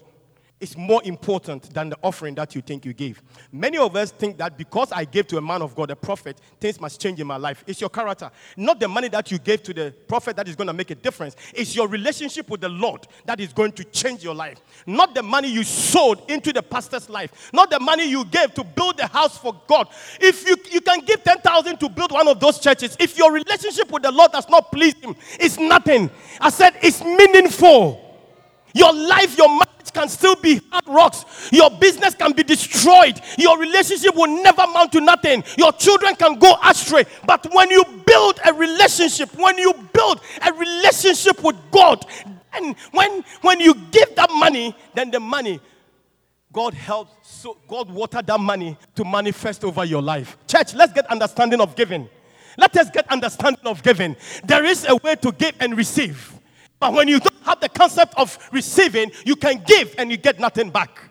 is 0.60 0.76
more 0.78 1.02
important 1.06 1.74
than 1.74 1.90
the 1.90 1.98
offering 2.04 2.36
that 2.36 2.54
you 2.54 2.62
think 2.62 2.86
you 2.86 2.94
gave. 2.94 3.22
Many 3.52 3.78
of 3.78 3.96
us 3.96 4.12
think 4.12 4.38
that 4.38 4.58
because 4.58 4.92
I 4.92 5.06
gave 5.06 5.28
to 5.28 5.38
a 5.38 5.42
man 5.42 5.62
of 5.62 5.76
God, 5.76 5.90
a 5.90 5.96
prophet, 5.96 6.40
things 6.60 6.80
must 6.82 7.00
change 7.00 7.20
in 7.20 7.28
my 7.28 7.38
life. 7.38 7.64
It's 7.66 7.80
your 7.80 7.90
character. 7.90 8.30
Not 8.58 8.80
the 8.80 8.88
money 8.88 9.08
that 9.10 9.32
you 9.32 9.40
gave 9.40 9.64
to 9.64 9.74
the 9.74 9.94
prophet 10.08 10.36
that 10.36 10.48
is 10.48 10.56
going 10.56 10.68
to 10.68 10.74
make 10.74 10.92
a 10.92 10.96
difference. 10.96 11.36
It's 11.54 11.76
your 11.76 11.88
relationship 11.88 12.50
with 12.50 12.62
the 12.62 12.70
Lord 12.70 13.08
that 13.26 13.40
is 13.40 13.54
going 13.54 13.72
to 13.74 13.84
change 13.86 14.24
your 14.24 14.36
life. 14.36 14.60
Not 14.86 15.16
the 15.16 15.24
money 15.24 15.50
you 15.50 15.64
sowed 15.64 16.30
into 16.30 16.52
the 16.52 16.62
pastor's 16.62 17.10
life. 17.10 17.52
Not 17.54 17.70
the 17.70 17.80
money 17.80 18.10
you 18.10 18.26
gave 18.26 18.54
to 18.56 18.64
build 18.64 18.98
the 18.98 19.08
house 19.08 19.38
for 19.38 19.60
God. 19.68 19.88
If 20.20 20.48
you, 20.48 20.58
you 20.72 20.82
can 20.82 21.00
give 21.02 21.24
10,000 21.24 21.78
to 21.78 21.90
build 21.90 22.12
one 22.12 22.28
of 22.28 22.40
those 22.40 22.60
churches, 22.60 22.98
if 23.00 23.18
your 23.18 23.32
relationship 23.32 23.92
with 23.92 24.04
the 24.04 24.12
Lord 24.12 24.32
does 24.32 24.50
not 24.50 24.72
please 24.72 24.96
him, 24.96 25.16
it's 25.40 25.58
nothing. 25.58 26.10
I 26.42 26.50
said 26.50 26.74
it's 26.82 27.04
meaningful. 27.04 28.08
Your 28.74 28.94
life, 28.94 29.38
your 29.38 29.50
marriage 29.50 29.79
can 30.00 30.08
still 30.08 30.36
be 30.36 30.62
hard 30.72 30.88
rocks. 30.88 31.50
Your 31.52 31.70
business 31.70 32.16
can 32.16 32.32
be 32.32 32.44
destroyed. 32.44 33.20
Your 33.38 33.60
relationship 33.60 34.16
will 34.16 34.42
never 34.42 34.62
amount 34.62 34.94
to 34.94 35.02
nothing. 35.02 35.44
Your 35.58 35.74
children 35.74 36.16
can 36.16 36.40
go 36.40 36.56
astray. 36.64 37.04
But 37.26 37.46
when 37.54 37.70
you 37.70 37.84
build 38.06 38.40
a 38.46 38.54
relationship, 38.54 39.38
when 39.38 39.58
you 39.58 39.74
build 39.92 40.22
a 40.42 40.54
relationship 40.54 41.44
with 41.44 41.58
God, 41.70 42.06
then 42.54 42.76
when, 42.92 43.26
when 43.42 43.60
you 43.60 43.74
give 43.92 44.16
that 44.16 44.30
money, 44.32 44.74
then 44.96 45.12
the 45.12 45.20
money, 45.20 45.60
God 46.54 46.74
helps, 46.74 47.30
so 47.30 47.58
God 47.68 47.92
water 47.92 48.22
that 48.22 48.40
money 48.40 48.78
to 48.96 49.04
manifest 49.04 49.66
over 49.66 49.84
your 49.84 50.02
life. 50.02 50.38
Church, 50.48 50.74
let's 50.76 50.94
get 50.94 51.06
understanding 51.08 51.60
of 51.60 51.76
giving. 51.76 52.08
Let 52.58 52.76
us 52.78 52.90
get 52.90 53.12
understanding 53.12 53.66
of 53.66 53.84
giving. 53.84 54.16
There 54.46 54.64
is 54.64 54.86
a 54.88 54.96
way 54.96 55.16
to 55.16 55.32
give 55.34 55.56
and 55.60 55.76
receive. 55.76 56.34
But 56.80 56.94
when 56.94 57.10
you 57.10 57.20
don't 57.20 57.29
have 57.50 57.60
the 57.60 57.70
concept 57.70 58.14
of 58.18 58.38
receiving, 58.52 59.12
you 59.26 59.36
can 59.36 59.64
give 59.66 59.96
and 59.98 60.12
you 60.12 60.18
get 60.18 60.40
nothing 60.40 60.70
back. 60.70 61.10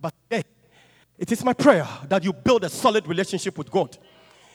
But 0.00 0.14
it 0.30 1.32
is 1.32 1.44
my 1.44 1.52
prayer 1.52 1.86
that 2.08 2.24
you 2.24 2.32
build 2.32 2.64
a 2.64 2.68
solid 2.68 3.06
relationship 3.06 3.58
with 3.58 3.70
God. 3.70 3.96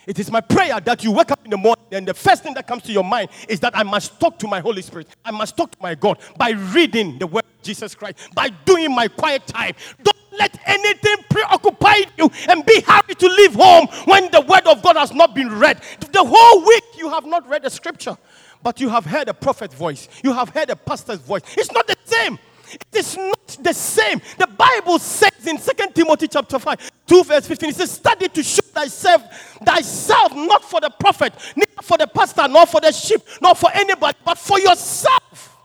It 0.08 0.18
is 0.18 0.32
my 0.32 0.42
prayer 0.42 0.80
that 0.80 1.04
you 1.04 1.12
wake 1.12 1.32
up 1.32 1.44
in 1.44 1.52
the 1.52 1.58
morning 1.58 1.86
and 1.92 2.08
the 2.08 2.14
first 2.14 2.44
thing 2.44 2.54
that 2.56 2.68
comes 2.68 2.84
to 2.84 2.92
your 2.92 3.04
mind 3.04 3.30
is 3.48 3.60
that 3.60 3.78
I 3.78 3.84
must 3.84 4.20
talk 4.20 4.40
to 4.40 4.48
my 4.48 4.60
Holy 4.60 4.82
Spirit. 4.82 5.08
I 5.24 5.32
must 5.32 5.56
talk 5.58 5.72
to 5.72 5.78
my 5.82 5.94
God 5.94 6.18
by 6.38 6.52
reading 6.52 7.20
the 7.20 7.28
word 7.28 7.44
of 7.44 7.62
Jesus 7.62 7.94
Christ, 7.94 8.18
by 8.34 8.50
doing 8.66 8.96
my 8.96 9.08
quiet 9.08 9.46
time. 9.46 9.76
Don't 10.02 10.18
let 10.40 10.58
anything 10.66 11.18
preoccupy 11.30 11.96
you 12.18 12.32
and 12.50 12.66
be 12.66 12.82
happy 12.82 13.14
to 13.16 13.28
leave 13.28 13.54
home 13.54 13.88
when 14.06 14.32
the 14.32 14.42
word 14.42 14.66
of 14.66 14.82
God 14.82 14.96
has 14.96 15.14
not 15.14 15.36
been 15.36 15.50
read. 15.60 15.82
The 16.12 16.24
whole 16.24 16.66
week 16.66 16.84
you 16.98 17.10
have 17.10 17.26
not 17.26 17.48
read 17.48 17.64
the 17.64 17.70
scripture, 17.70 18.18
but 18.64 18.80
you 18.80 18.90
have 18.90 19.06
heard 19.06 19.28
a 19.28 19.34
prophet's 19.34 19.76
voice, 19.76 20.08
you 20.24 20.34
have 20.34 20.50
heard 20.50 20.70
a 20.70 20.76
pastor's 20.76 21.20
voice. 21.20 21.42
It's 21.58 21.72
not 21.72 21.88
the 21.88 21.98
same. 22.06 22.40
It 22.74 22.86
is 22.94 23.18
not 23.18 23.58
the 23.62 23.74
same. 23.74 24.22
The 24.38 24.48
Bible 24.48 24.98
says 25.00 25.46
in 25.46 25.58
2 25.58 25.72
Timothy 25.94 26.28
chapter 26.28 26.58
5, 26.58 26.92
2 27.06 27.24
verse 27.24 27.48
15, 27.48 27.70
it 27.70 27.76
says, 27.76 27.92
Study 27.92 28.30
to 28.30 28.44
show 28.44 28.62
thyself, 28.62 29.58
thyself, 29.66 30.34
not 30.36 30.64
for 30.64 30.80
the 30.80 30.90
prophet, 30.90 31.34
neither 31.56 31.82
for 31.82 31.98
the 31.98 32.08
pastor, 32.08 32.48
nor 32.48 32.66
for 32.66 32.80
the 32.80 32.92
sheep, 32.92 33.22
nor 33.42 33.56
for 33.56 33.70
anybody, 33.74 34.18
but 34.24 34.38
for 34.38 34.60
yourself. 34.60 35.58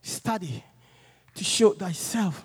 Study 0.00 0.64
to 1.34 1.44
show 1.44 1.72
thyself 1.72 2.44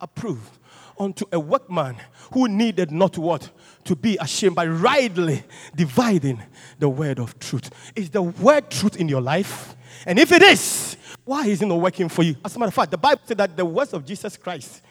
approved 0.00 0.57
unto 0.98 1.24
a 1.32 1.38
workman 1.38 1.96
who 2.32 2.48
needed 2.48 2.90
not 2.90 3.16
what? 3.18 3.50
To 3.84 3.96
be 3.96 4.16
ashamed 4.20 4.56
by 4.56 4.66
rightly 4.66 5.42
dividing 5.74 6.42
the 6.78 6.88
word 6.88 7.18
of 7.18 7.38
truth. 7.38 7.70
Is 7.96 8.10
the 8.10 8.22
word 8.22 8.70
truth 8.70 8.96
in 8.96 9.08
your 9.08 9.20
life? 9.20 9.74
And 10.06 10.18
if 10.18 10.32
it 10.32 10.42
is, 10.42 10.96
why 11.24 11.46
is 11.46 11.62
it 11.62 11.66
not 11.66 11.80
working 11.80 12.08
for 12.08 12.22
you? 12.22 12.36
As 12.44 12.54
a 12.56 12.58
matter 12.58 12.68
of 12.68 12.74
fact, 12.74 12.90
the 12.90 12.98
Bible 12.98 13.22
said 13.24 13.38
that 13.38 13.56
the 13.56 13.64
words 13.64 13.92
of 13.92 14.04
Jesus 14.04 14.36
Christ 14.36 14.82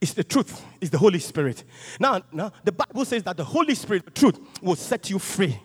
is 0.00 0.14
the 0.14 0.24
truth, 0.24 0.64
is 0.80 0.90
the 0.90 0.98
Holy 0.98 1.20
Spirit. 1.20 1.62
Now, 1.98 2.22
now 2.32 2.52
the 2.64 2.72
Bible 2.72 3.04
says 3.04 3.22
that 3.22 3.36
the 3.36 3.44
Holy 3.44 3.74
Spirit, 3.74 4.04
the 4.04 4.10
truth, 4.10 4.38
will 4.60 4.76
set 4.76 5.08
you 5.10 5.18
free. 5.18 5.58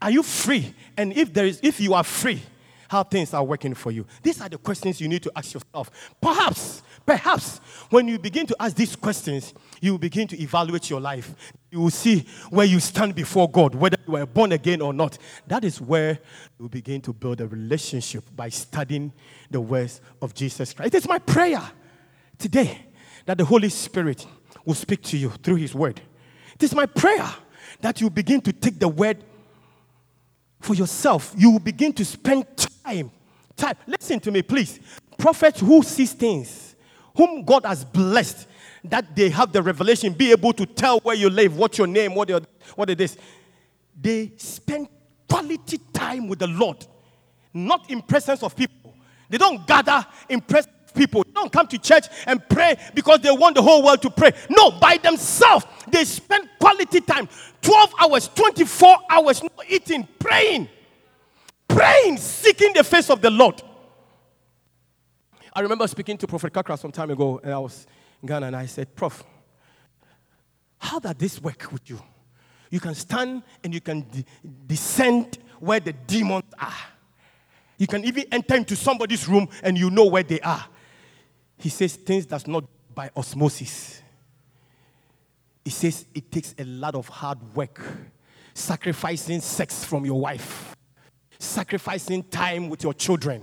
Are 0.00 0.10
you 0.10 0.22
free? 0.22 0.74
And 0.96 1.12
if 1.12 1.32
there 1.32 1.46
is, 1.46 1.60
if 1.62 1.80
you 1.80 1.94
are 1.94 2.04
free, 2.04 2.42
how 2.88 3.02
things 3.02 3.34
are 3.34 3.42
working 3.42 3.74
for 3.74 3.90
you? 3.90 4.06
These 4.22 4.40
are 4.40 4.48
the 4.48 4.58
questions 4.58 5.00
you 5.00 5.08
need 5.08 5.22
to 5.24 5.32
ask 5.34 5.54
yourself. 5.54 5.90
Perhaps, 6.20 6.82
perhaps 7.06 7.58
when 7.88 8.08
you 8.08 8.18
begin 8.18 8.46
to 8.48 8.56
ask 8.60 8.76
these 8.76 8.96
questions, 8.96 9.54
you 9.80 9.92
will 9.92 9.98
begin 9.98 10.26
to 10.28 10.42
evaluate 10.42 10.90
your 10.90 11.00
life. 11.00 11.34
You 11.70 11.80
will 11.80 11.90
see 11.90 12.26
where 12.50 12.66
you 12.66 12.80
stand 12.80 13.14
before 13.14 13.50
God, 13.50 13.74
whether 13.74 13.96
you 14.06 14.14
were 14.14 14.26
born 14.26 14.52
again 14.52 14.80
or 14.80 14.92
not. 14.92 15.16
That 15.46 15.64
is 15.64 15.80
where 15.80 16.18
you 16.58 16.68
begin 16.68 17.00
to 17.02 17.12
build 17.12 17.40
a 17.40 17.46
relationship 17.46 18.24
by 18.34 18.48
studying 18.48 19.12
the 19.50 19.60
words 19.60 20.00
of 20.20 20.34
Jesus 20.34 20.72
Christ. 20.72 20.94
It 20.94 20.98
is 20.98 21.08
my 21.08 21.18
prayer 21.18 21.62
today 22.38 22.86
that 23.24 23.38
the 23.38 23.44
Holy 23.44 23.68
Spirit 23.68 24.26
will 24.64 24.74
speak 24.74 25.02
to 25.02 25.16
you 25.16 25.30
through 25.30 25.56
His 25.56 25.74
word. 25.74 26.00
It 26.54 26.62
is 26.62 26.74
my 26.74 26.86
prayer 26.86 27.28
that 27.80 28.00
you 28.00 28.10
begin 28.10 28.40
to 28.42 28.52
take 28.52 28.78
the 28.78 28.88
word 28.88 29.22
for 30.60 30.74
yourself. 30.74 31.34
You 31.36 31.52
will 31.52 31.60
begin 31.60 31.92
to 31.94 32.04
spend 32.04 32.46
time. 32.56 33.10
Time. 33.56 33.76
Listen 33.86 34.20
to 34.20 34.30
me, 34.30 34.42
please. 34.42 34.80
Prophets 35.18 35.60
who 35.60 35.82
sees 35.82 36.12
things, 36.12 36.65
whom 37.16 37.44
God 37.44 37.64
has 37.64 37.84
blessed, 37.84 38.46
that 38.84 39.16
they 39.16 39.30
have 39.30 39.52
the 39.52 39.62
revelation, 39.62 40.12
be 40.12 40.30
able 40.30 40.52
to 40.52 40.66
tell 40.66 41.00
where 41.00 41.16
you 41.16 41.30
live, 41.30 41.56
what 41.56 41.78
your 41.78 41.86
name, 41.86 42.14
what, 42.14 42.28
your, 42.28 42.40
what 42.74 42.90
it 42.90 43.00
is. 43.00 43.16
They 44.00 44.32
spend 44.36 44.88
quality 45.28 45.78
time 45.92 46.28
with 46.28 46.38
the 46.38 46.46
Lord, 46.46 46.86
not 47.52 47.90
in 47.90 48.02
presence 48.02 48.42
of 48.42 48.54
people. 48.54 48.94
They 49.28 49.38
don't 49.38 49.66
gather 49.66 50.06
in 50.28 50.40
presence 50.40 50.74
of 50.86 50.94
people. 50.94 51.24
They 51.24 51.32
don't 51.32 51.50
come 51.50 51.66
to 51.68 51.78
church 51.78 52.04
and 52.26 52.46
pray 52.48 52.76
because 52.94 53.20
they 53.20 53.30
want 53.30 53.56
the 53.56 53.62
whole 53.62 53.82
world 53.82 54.02
to 54.02 54.10
pray. 54.10 54.32
No, 54.50 54.70
by 54.72 54.98
themselves, 54.98 55.64
they 55.88 56.04
spend 56.04 56.48
quality 56.60 57.00
time 57.00 57.28
12 57.62 57.92
hours, 58.00 58.28
24 58.28 58.96
hours, 59.10 59.42
not 59.42 59.52
eating, 59.68 60.06
praying, 60.18 60.68
praying, 61.66 62.18
seeking 62.18 62.72
the 62.74 62.84
face 62.84 63.10
of 63.10 63.20
the 63.20 63.30
Lord. 63.30 63.60
I 65.56 65.60
remember 65.60 65.88
speaking 65.88 66.18
to 66.18 66.26
Prophet 66.26 66.52
Kakra 66.52 66.78
some 66.78 66.92
time 66.92 67.10
ago, 67.10 67.40
and 67.42 67.50
I 67.50 67.58
was 67.58 67.86
in 68.20 68.28
Ghana, 68.28 68.48
and 68.48 68.56
I 68.56 68.66
said, 68.66 68.94
Prof, 68.94 69.24
how 70.76 70.98
does 70.98 71.14
this 71.14 71.40
work 71.40 71.72
with 71.72 71.88
you? 71.88 71.98
You 72.68 72.78
can 72.78 72.94
stand 72.94 73.42
and 73.64 73.72
you 73.72 73.80
can 73.80 74.02
de- 74.02 74.22
descend 74.66 75.38
where 75.58 75.80
the 75.80 75.94
demons 75.94 76.44
are. 76.58 76.74
You 77.78 77.86
can 77.86 78.04
even 78.04 78.24
enter 78.30 78.54
into 78.54 78.76
somebody's 78.76 79.26
room 79.26 79.48
and 79.62 79.78
you 79.78 79.88
know 79.88 80.04
where 80.04 80.22
they 80.22 80.40
are. 80.40 80.66
He 81.56 81.70
says 81.70 81.96
things 81.96 82.26
that's 82.26 82.46
not 82.46 82.64
by 82.94 83.10
osmosis. 83.16 84.02
He 85.64 85.70
says 85.70 86.04
it 86.14 86.30
takes 86.30 86.54
a 86.58 86.64
lot 86.64 86.94
of 86.94 87.08
hard 87.08 87.38
work, 87.54 87.82
sacrificing 88.52 89.40
sex 89.40 89.86
from 89.86 90.04
your 90.04 90.20
wife, 90.20 90.76
sacrificing 91.38 92.24
time 92.24 92.68
with 92.68 92.82
your 92.82 92.92
children, 92.92 93.42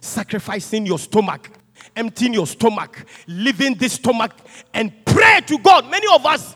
sacrificing 0.00 0.86
your 0.86 0.98
stomach, 0.98 1.50
emptying 1.94 2.34
your 2.34 2.46
stomach, 2.46 3.04
leaving 3.26 3.74
this 3.74 3.94
stomach 3.94 4.32
and 4.72 4.92
pray 5.04 5.40
to 5.46 5.58
God. 5.58 5.90
Many 5.90 6.06
of 6.14 6.24
us, 6.26 6.54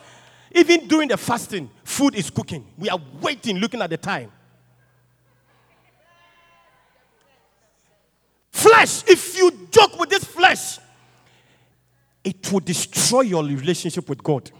even 0.53 0.87
during 0.87 1.09
the 1.09 1.17
fasting, 1.17 1.71
food 1.85 2.15
is 2.15 2.31
cooking. 2.31 2.67
We 2.77 2.89
are 2.89 3.01
waiting, 3.21 3.59
looking 3.59 3.83
at 3.83 3.91
the 3.91 3.97
time. 3.97 4.33
Flesh, 8.51 9.05
if 9.09 9.39
you 9.39 9.69
joke 9.71 9.99
with 9.99 10.11
this 10.11 10.25
flesh, 10.25 10.79
it 12.23 12.53
will 12.53 12.61
destroy 12.61 13.23
your 13.23 13.43
relationship 13.43 14.09
with 14.09 14.23
God. 14.23 14.51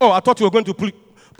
Oh, 0.00 0.10
I 0.10 0.20
thought 0.20 0.40
you 0.40 0.46
were 0.46 0.50
going 0.50 0.64
to 0.64 0.74
pl- 0.74 0.90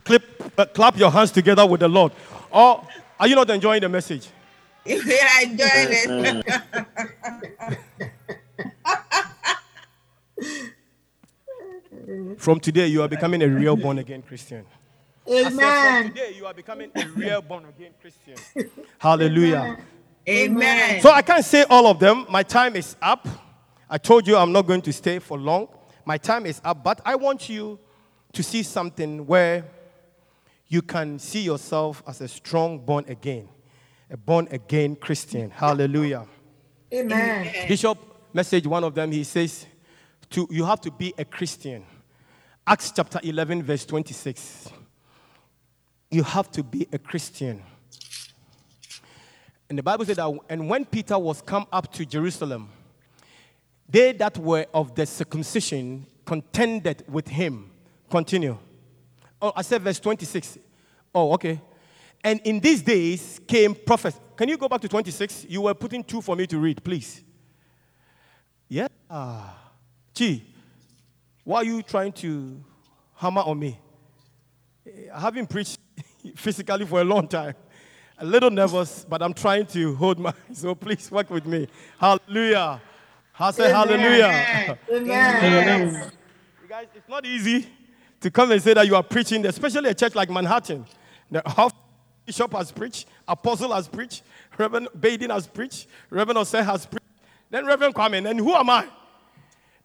clip, 0.04 0.52
uh, 0.56 0.66
clap 0.66 0.96
your 0.98 1.10
hands 1.10 1.32
together 1.32 1.66
with 1.66 1.80
the 1.80 1.88
Lord. 1.88 2.12
Or 2.50 2.86
are 3.20 3.28
you 3.28 3.34
not 3.34 3.50
enjoying 3.50 3.82
the 3.82 3.88
message? 3.88 4.28
We 4.86 4.94
are 4.96 5.42
enjoying 5.42 5.88
it. 5.90 6.44
Mm-hmm. 12.10 12.34
From 12.36 12.58
today, 12.58 12.86
you 12.86 13.02
are 13.02 13.08
becoming 13.08 13.42
a 13.42 13.48
real 13.48 13.76
born 13.76 13.98
again 13.98 14.22
Christian. 14.22 14.64
I 15.28 15.42
said, 15.42 15.52
Amen. 15.52 16.02
From 16.02 16.12
today, 16.14 16.34
you 16.34 16.46
are 16.46 16.54
becoming 16.54 16.90
a 16.96 17.06
real 17.08 17.42
born 17.42 17.66
again 17.66 17.92
Christian. 18.00 18.36
Hallelujah. 18.98 19.76
Amen. 20.26 21.00
So 21.02 21.10
I 21.10 21.22
can't 21.22 21.44
say 21.44 21.64
all 21.68 21.86
of 21.86 22.00
them. 22.00 22.26
My 22.30 22.42
time 22.42 22.74
is 22.74 22.96
up. 23.02 23.28
I 23.88 23.98
told 23.98 24.26
you 24.26 24.36
I'm 24.36 24.50
not 24.50 24.66
going 24.66 24.82
to 24.82 24.92
stay 24.92 25.18
for 25.18 25.38
long. 25.38 25.68
My 26.06 26.16
time 26.16 26.46
is 26.46 26.60
up, 26.64 26.82
but 26.82 27.00
I 27.04 27.16
want 27.16 27.48
you 27.48 27.78
to 28.32 28.42
see 28.42 28.62
something 28.62 29.26
where 29.26 29.64
you 30.70 30.80
can 30.82 31.18
see 31.18 31.42
yourself 31.42 32.00
as 32.06 32.20
a 32.20 32.28
strong 32.28 32.78
born 32.78 33.04
again, 33.08 33.48
a 34.08 34.16
born 34.16 34.46
again 34.52 34.94
Christian. 34.94 35.50
Hallelujah. 35.50 36.26
Amen. 36.94 37.68
Bishop 37.68 37.98
message 38.32 38.66
one 38.68 38.84
of 38.84 38.94
them 38.94 39.10
he 39.10 39.24
says 39.24 39.66
to 40.30 40.46
you 40.48 40.64
have 40.64 40.80
to 40.80 40.92
be 40.92 41.12
a 41.18 41.24
Christian. 41.24 41.84
Acts 42.64 42.92
chapter 42.94 43.18
11 43.20 43.64
verse 43.64 43.84
26. 43.84 44.70
You 46.12 46.22
have 46.22 46.48
to 46.52 46.62
be 46.62 46.86
a 46.92 46.98
Christian. 46.98 47.64
And 49.68 49.76
the 49.76 49.82
Bible 49.82 50.04
said 50.04 50.16
that 50.16 50.32
and 50.48 50.68
when 50.70 50.84
Peter 50.84 51.18
was 51.18 51.42
come 51.42 51.66
up 51.72 51.92
to 51.94 52.06
Jerusalem, 52.06 52.70
they 53.88 54.12
that 54.12 54.38
were 54.38 54.66
of 54.72 54.94
the 54.94 55.04
circumcision 55.04 56.06
contended 56.24 57.02
with 57.08 57.26
him. 57.26 57.72
Continue. 58.08 58.56
Oh, 59.42 59.52
I 59.56 59.62
said 59.62 59.82
verse 59.82 59.98
26. 59.98 60.58
Oh, 61.14 61.32
okay. 61.32 61.60
And 62.22 62.40
in 62.44 62.60
these 62.60 62.82
days 62.82 63.40
came 63.46 63.74
prophets. 63.74 64.20
Can 64.36 64.48
you 64.48 64.56
go 64.56 64.68
back 64.68 64.80
to 64.82 64.88
26? 64.88 65.46
You 65.48 65.62
were 65.62 65.74
putting 65.74 66.04
two 66.04 66.20
for 66.20 66.36
me 66.36 66.46
to 66.46 66.58
read, 66.58 66.82
please. 66.84 67.22
Yeah. 68.68 68.88
Gee, 70.14 70.44
why 71.44 71.58
are 71.58 71.64
you 71.64 71.82
trying 71.82 72.12
to 72.12 72.62
hammer 73.16 73.40
on 73.40 73.58
me? 73.58 73.78
Eh, 74.86 75.08
I 75.12 75.20
haven't 75.20 75.48
preached 75.48 75.78
physically 76.36 76.86
for 76.86 77.00
a 77.00 77.04
long 77.04 77.26
time. 77.26 77.54
A 78.18 78.24
little 78.24 78.50
nervous, 78.50 79.06
but 79.08 79.22
I'm 79.22 79.32
trying 79.32 79.66
to 79.66 79.94
hold 79.96 80.18
my. 80.18 80.34
So 80.52 80.74
please 80.74 81.10
work 81.10 81.30
with 81.30 81.46
me. 81.46 81.68
Hallelujah. 81.98 82.82
I 83.38 83.50
say 83.52 83.70
hallelujah. 83.70 84.78
Amen. 84.92 86.12
You 86.62 86.68
guys, 86.68 86.86
it's 86.94 87.08
not 87.08 87.24
easy 87.24 87.66
to 88.20 88.30
come 88.30 88.52
and 88.52 88.62
say 88.62 88.74
that 88.74 88.86
you 88.86 88.94
are 88.94 89.02
preaching, 89.02 89.44
especially 89.46 89.90
a 89.90 89.94
church 89.94 90.14
like 90.14 90.30
Manhattan. 90.30 90.84
The 91.30 91.42
half 91.46 91.72
bishop 92.26 92.52
has 92.52 92.70
preached, 92.70 93.06
apostle 93.26 93.72
has 93.72 93.88
preached, 93.88 94.22
Reverend 94.58 94.88
Baden 94.98 95.30
has 95.30 95.46
preached, 95.46 95.86
Reverend 96.10 96.38
Osei 96.38 96.64
has 96.64 96.86
preached, 96.86 97.04
then 97.50 97.66
Reverend 97.66 97.94
Kwame. 97.94 98.28
And 98.28 98.38
who 98.38 98.54
am 98.54 98.68
I? 98.70 98.86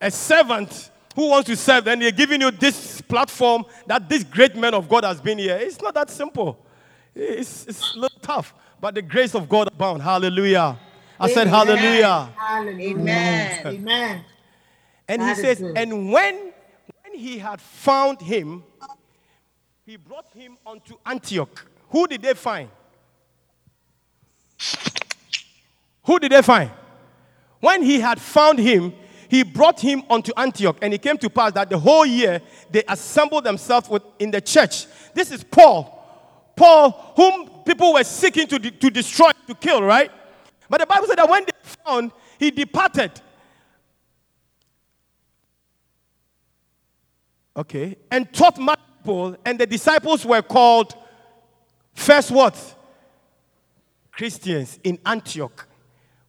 A 0.01 0.11
servant 0.11 0.91
who 1.15 1.29
wants 1.29 1.47
to 1.47 1.55
serve, 1.55 1.87
and 1.87 2.01
they're 2.01 2.11
giving 2.11 2.41
you 2.41 2.51
this 2.51 2.99
platform 3.01 3.63
that 3.87 4.09
this 4.09 4.23
great 4.23 4.55
man 4.55 4.73
of 4.73 4.89
God 4.89 5.05
has 5.05 5.21
been 5.21 5.37
here. 5.37 5.57
It's 5.57 5.81
not 5.81 5.93
that 5.93 6.09
simple. 6.09 6.59
It's, 7.15 7.65
it's 7.67 7.95
a 7.95 7.99
little 7.99 8.19
tough, 8.21 8.53
but 8.81 8.93
the 8.93 9.01
grace 9.01 9.33
of 9.33 9.47
God 9.47 9.69
abound. 9.69 10.01
Hallelujah. 10.01 10.77
I 11.17 11.31
said, 11.31 11.47
Hallelujah. 11.47 12.29
Amen. 12.37 13.65
Amen. 13.65 14.25
And 15.07 15.21
he 15.21 15.35
says, 15.35 15.59
good. 15.59 15.77
and 15.77 16.11
when 16.11 16.51
he 17.17 17.37
had 17.37 17.61
found 17.61 18.21
him, 18.21 18.63
he 19.85 19.97
brought 19.97 20.31
him 20.33 20.57
unto 20.65 20.95
Antioch. 21.05 21.65
Who 21.89 22.07
did 22.07 22.21
they 22.21 22.33
find? 22.33 22.69
Who 26.03 26.19
did 26.19 26.31
they 26.31 26.41
find? 26.41 26.71
When 27.59 27.83
he 27.83 27.99
had 27.99 28.19
found 28.19 28.59
him, 28.59 28.93
he 29.27 29.43
brought 29.43 29.79
him 29.79 30.03
unto 30.09 30.31
Antioch, 30.37 30.77
and 30.81 30.93
it 30.93 31.01
came 31.01 31.17
to 31.17 31.29
pass 31.29 31.51
that 31.53 31.69
the 31.69 31.79
whole 31.79 32.05
year 32.05 32.41
they 32.69 32.83
assembled 32.87 33.43
themselves 33.43 33.89
with, 33.89 34.03
in 34.19 34.31
the 34.31 34.41
church. 34.41 34.85
This 35.13 35.31
is 35.31 35.43
Paul. 35.43 35.91
Paul, 36.55 37.13
whom 37.15 37.63
people 37.65 37.93
were 37.93 38.03
seeking 38.03 38.47
to, 38.47 38.59
de- 38.59 38.71
to 38.71 38.89
destroy, 38.89 39.31
to 39.47 39.55
kill, 39.55 39.81
right? 39.81 40.11
But 40.69 40.79
the 40.79 40.85
Bible 40.85 41.07
said 41.07 41.17
that 41.17 41.29
when 41.29 41.43
they 41.43 41.51
found, 41.83 42.11
he 42.39 42.51
departed. 42.51 43.11
Okay. 47.55 47.97
And 48.11 48.31
taught 48.33 48.57
much 48.57 48.79
people, 48.99 49.37
and 49.45 49.59
the 49.59 49.65
disciples 49.65 50.25
were 50.25 50.41
called 50.41 50.95
first 51.93 52.31
what? 52.31 52.75
Christians 54.11 54.79
in 54.83 54.99
Antioch. 55.05 55.67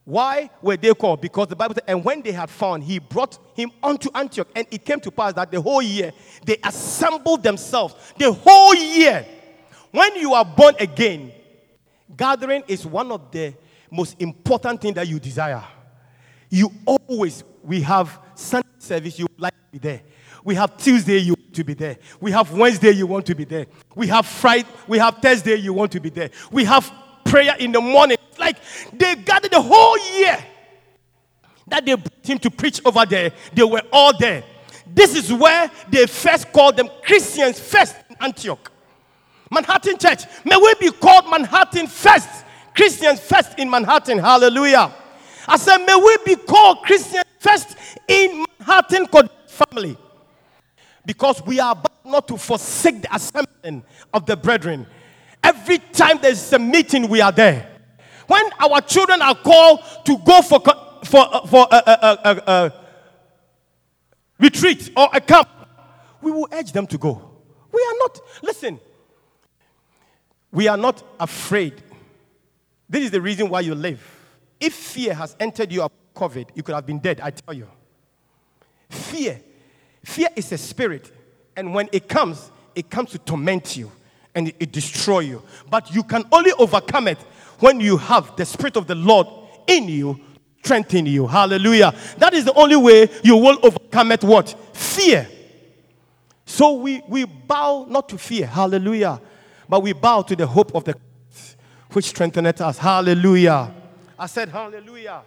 Why 0.03 0.49
were 0.61 0.77
they 0.77 0.93
called? 0.93 1.19
Because 1.19 1.47
the 1.47 1.55
Bible 1.55 1.75
said, 1.75 1.83
and 1.85 2.03
when 2.03 2.21
they 2.21 2.31
had 2.31 2.49
found, 2.49 2.83
he 2.83 2.97
brought 2.97 3.37
him 3.53 3.71
unto 3.83 4.09
Antioch. 4.15 4.47
And 4.55 4.65
it 4.71 4.85
came 4.85 5.01
to 5.01 5.11
pass 5.11 5.33
that 5.33 5.51
the 5.51 5.59
whole 5.59 5.81
year 5.81 6.13
they 6.45 6.57
assembled 6.63 7.43
themselves. 7.43 7.93
The 8.17 8.31
whole 8.31 8.73
year. 8.73 9.25
When 9.91 10.15
you 10.15 10.33
are 10.33 10.45
born 10.45 10.75
again, 10.79 11.33
gathering 12.15 12.63
is 12.69 12.85
one 12.85 13.11
of 13.11 13.31
the 13.31 13.53
most 13.91 14.15
important 14.21 14.79
things 14.81 14.95
that 14.95 15.07
you 15.07 15.19
desire. 15.19 15.63
You 16.49 16.71
always, 16.85 17.43
we 17.61 17.81
have 17.81 18.17
Sunday 18.35 18.67
service, 18.79 19.19
you 19.19 19.27
like 19.37 19.53
to 19.53 19.71
be 19.73 19.77
there. 19.77 20.01
We 20.47 20.55
have 20.55 20.77
Tuesday, 20.77 21.17
you 21.17 21.33
want 21.33 21.53
to 21.55 21.63
be 21.65 21.73
there. 21.73 21.97
We 22.21 22.31
have 22.31 22.53
Wednesday, 22.53 22.91
you 22.91 23.05
want 23.05 23.25
to 23.25 23.35
be 23.35 23.43
there. 23.43 23.65
We 23.95 24.07
have 24.07 24.25
Friday, 24.25 24.65
we 24.87 24.97
have 24.97 25.17
Thursday, 25.17 25.55
you 25.55 25.73
want 25.73 25.91
to 25.91 25.99
be 25.99 26.09
there. 26.09 26.29
We 26.53 26.63
have 26.63 26.89
prayer 27.25 27.57
in 27.59 27.73
the 27.73 27.81
morning. 27.81 28.15
Like 28.39 28.55
they 28.93 29.15
gathered 29.15 29.51
the 29.51 29.61
whole 29.61 29.99
year 30.17 30.37
that 31.67 31.85
they 31.85 31.95
brought 31.95 32.25
him 32.25 32.39
to 32.39 32.49
preach 32.49 32.79
over 32.85 33.05
there. 33.05 33.33
They 33.53 33.65
were 33.65 33.81
all 33.91 34.17
there. 34.17 34.45
This 34.85 35.17
is 35.17 35.33
where 35.33 35.69
they 35.89 36.05
first 36.05 36.53
called 36.53 36.77
them 36.77 36.87
Christians 37.03 37.59
first 37.59 37.97
in 38.09 38.15
Antioch. 38.21 38.71
Manhattan 39.51 39.97
Church. 39.97 40.23
May 40.45 40.55
we 40.55 40.75
be 40.79 40.91
called 40.91 41.29
Manhattan 41.29 41.87
first. 41.87 42.29
Christians 42.73 43.19
first 43.19 43.59
in 43.59 43.69
Manhattan. 43.69 44.17
Hallelujah. 44.17 44.95
I 45.45 45.57
said, 45.57 45.79
may 45.79 45.95
we 45.95 46.17
be 46.23 46.41
called 46.41 46.83
Christians 46.83 47.25
first 47.37 47.75
in 48.07 48.45
Manhattan 48.61 49.07
family. 49.49 49.97
Because 51.07 51.41
we 51.45 51.59
are 51.61 51.71
about 51.71 52.05
not 52.05 52.27
to 52.27 52.37
forsake 52.37 53.01
the 53.01 53.15
assembling 53.15 53.83
of 54.13 54.25
the 54.25 54.35
brethren. 54.35 54.85
Every 55.41 55.77
time 55.77 56.19
there's 56.21 56.51
a 56.51 56.59
meeting, 56.59 57.07
we 57.07 57.21
are 57.21 57.31
there. 57.31 57.69
When 58.27 58.43
our 58.59 58.81
children 58.81 59.21
are 59.21 59.35
called 59.35 59.79
to 60.05 60.17
go 60.17 60.41
for, 60.41 60.59
for, 61.05 61.33
uh, 61.33 61.47
for 61.47 61.65
a, 61.71 61.75
a, 61.75 62.19
a, 62.25 62.43
a, 62.51 62.73
retreat 64.37 64.91
or 64.97 65.07
a 65.13 65.21
camp, 65.21 65.47
we 66.21 66.29
will 66.31 66.49
urge 66.51 66.73
them 66.73 66.85
to 66.87 66.97
go. 66.97 67.21
We 67.71 67.79
are 67.79 67.97
not, 67.99 68.19
listen, 68.43 68.79
we 70.51 70.67
are 70.67 70.77
not 70.77 71.01
afraid. 71.21 71.81
This 72.89 73.05
is 73.05 73.11
the 73.11 73.21
reason 73.21 73.47
why 73.47 73.61
you 73.61 73.75
live. 73.75 74.03
If 74.59 74.73
fear 74.73 75.13
has 75.13 75.37
entered 75.39 75.71
you 75.71 75.87
COVID, 76.13 76.49
you 76.53 76.63
could 76.63 76.75
have 76.75 76.85
been 76.85 76.99
dead, 76.99 77.21
I 77.21 77.29
tell 77.29 77.53
you. 77.53 77.69
Fear. 78.89 79.39
Fear 80.07 80.29
is 80.37 80.53
a 80.53 80.57
spirit. 80.57 81.11
And 81.57 81.73
when 81.73 81.89
it 81.91 82.07
comes, 82.07 82.49
it 82.75 82.89
comes 82.89 83.11
to 83.11 83.17
torment 83.19 83.75
you 83.75 83.91
and 84.33 84.53
it, 84.57 84.71
destroy 84.71 85.19
you. 85.19 85.43
But 85.69 85.93
you 85.93 86.01
can 86.01 86.23
only 86.31 86.53
overcome 86.53 87.09
it 87.09 87.17
when 87.59 87.81
you 87.81 87.97
have 87.97 88.33
the 88.37 88.45
spirit 88.45 88.77
of 88.77 88.87
the 88.87 88.95
Lord 88.95 89.27
in 89.67 89.89
you, 89.89 90.17
strengthen 90.63 91.07
you. 91.07 91.27
Hallelujah. 91.27 91.93
That 92.19 92.33
is 92.33 92.45
the 92.45 92.53
only 92.53 92.77
way 92.77 93.09
you 93.21 93.35
will 93.35 93.59
overcome 93.61 94.13
it. 94.13 94.23
What? 94.23 94.55
Fear. 94.73 95.27
So 96.45 96.75
we, 96.75 97.01
we 97.09 97.25
bow 97.25 97.85
not 97.89 98.07
to 98.07 98.17
fear. 98.17 98.47
Hallelujah. 98.47 99.19
But 99.67 99.83
we 99.83 99.91
bow 99.91 100.21
to 100.21 100.37
the 100.37 100.47
hope 100.47 100.73
of 100.73 100.85
the 100.85 100.95
which 101.91 102.05
strengtheneth 102.05 102.61
us. 102.61 102.77
Hallelujah. 102.77 103.73
I 104.17 104.25
said 104.27 104.47
hallelujah. 104.47 105.21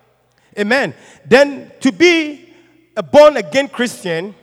Amen. 0.59 0.95
Then 1.27 1.71
to 1.81 1.93
be 1.93 2.55
a 2.97 3.03
born 3.03 3.37
again 3.37 3.69
Christian, 3.69 4.35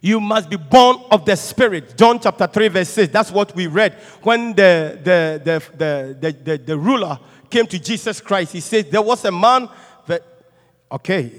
you 0.00 0.20
must 0.20 0.48
be 0.48 0.56
born 0.56 0.96
of 1.10 1.24
the 1.24 1.36
Spirit. 1.36 1.96
John 1.96 2.20
chapter 2.20 2.46
3, 2.46 2.68
verse 2.68 2.88
6. 2.90 3.12
That's 3.12 3.30
what 3.30 3.54
we 3.54 3.66
read 3.66 3.94
when 4.22 4.54
the, 4.54 4.98
the, 5.02 5.40
the, 5.44 5.76
the, 5.76 6.16
the, 6.20 6.32
the, 6.32 6.58
the 6.58 6.78
ruler 6.78 7.18
came 7.50 7.66
to 7.66 7.78
Jesus 7.78 8.20
Christ. 8.20 8.52
He 8.52 8.60
said, 8.60 8.90
There 8.90 9.02
was 9.02 9.24
a 9.24 9.32
man 9.32 9.68
that, 10.06 10.22
okay, 10.92 11.32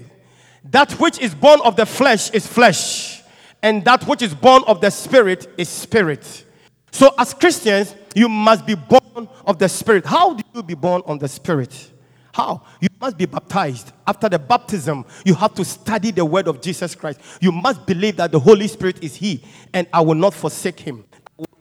that 0.64 0.92
which 0.92 1.18
is 1.18 1.34
born 1.34 1.60
of 1.64 1.76
the 1.76 1.86
flesh 1.86 2.30
is 2.30 2.46
flesh, 2.46 3.22
and 3.62 3.84
that 3.84 4.06
which 4.06 4.22
is 4.22 4.34
born 4.34 4.62
of 4.66 4.80
the 4.80 4.90
Spirit 4.90 5.48
is 5.56 5.68
spirit. 5.68 6.44
So, 6.92 7.10
as 7.16 7.32
Christians, 7.32 7.94
you 8.14 8.28
must 8.28 8.66
be 8.66 8.74
born 8.74 9.28
of 9.46 9.58
the 9.58 9.68
Spirit. 9.68 10.04
How 10.04 10.34
do 10.34 10.42
you 10.54 10.62
be 10.62 10.74
born 10.74 11.02
on 11.06 11.18
the 11.18 11.28
Spirit? 11.28 11.90
How? 12.32 12.62
You 12.80 12.88
must 13.00 13.16
be 13.16 13.26
baptized. 13.26 13.92
After 14.06 14.28
the 14.28 14.38
baptism, 14.38 15.04
you 15.24 15.34
have 15.34 15.54
to 15.54 15.64
study 15.64 16.10
the 16.10 16.24
word 16.24 16.48
of 16.48 16.60
Jesus 16.60 16.94
Christ. 16.94 17.20
You 17.40 17.52
must 17.52 17.86
believe 17.86 18.16
that 18.16 18.32
the 18.32 18.38
Holy 18.38 18.68
Spirit 18.68 19.02
is 19.02 19.16
He, 19.16 19.42
and 19.72 19.86
I 19.92 20.00
will 20.00 20.14
not 20.14 20.34
forsake 20.34 20.80
Him. 20.80 21.04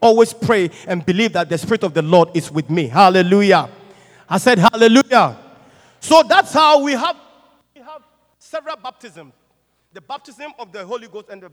Always 0.01 0.33
pray 0.33 0.69
and 0.87 1.05
believe 1.05 1.33
that 1.33 1.49
the 1.49 1.57
Spirit 1.57 1.83
of 1.83 1.93
the 1.93 2.01
Lord 2.01 2.29
is 2.35 2.51
with 2.51 2.69
me. 2.69 2.87
Hallelujah. 2.87 3.69
I 4.29 4.37
said, 4.37 4.59
Hallelujah. 4.59 5.37
So 5.99 6.23
that's 6.27 6.53
how 6.53 6.83
we 6.83 6.93
have, 6.93 7.17
we 7.75 7.81
have 7.81 8.03
several 8.37 8.75
baptisms 8.77 9.33
the 9.91 10.01
baptism 10.01 10.53
of 10.59 10.71
the 10.71 10.85
Holy 10.85 11.07
Ghost 11.07 11.29
and 11.29 11.41
the 11.41 11.49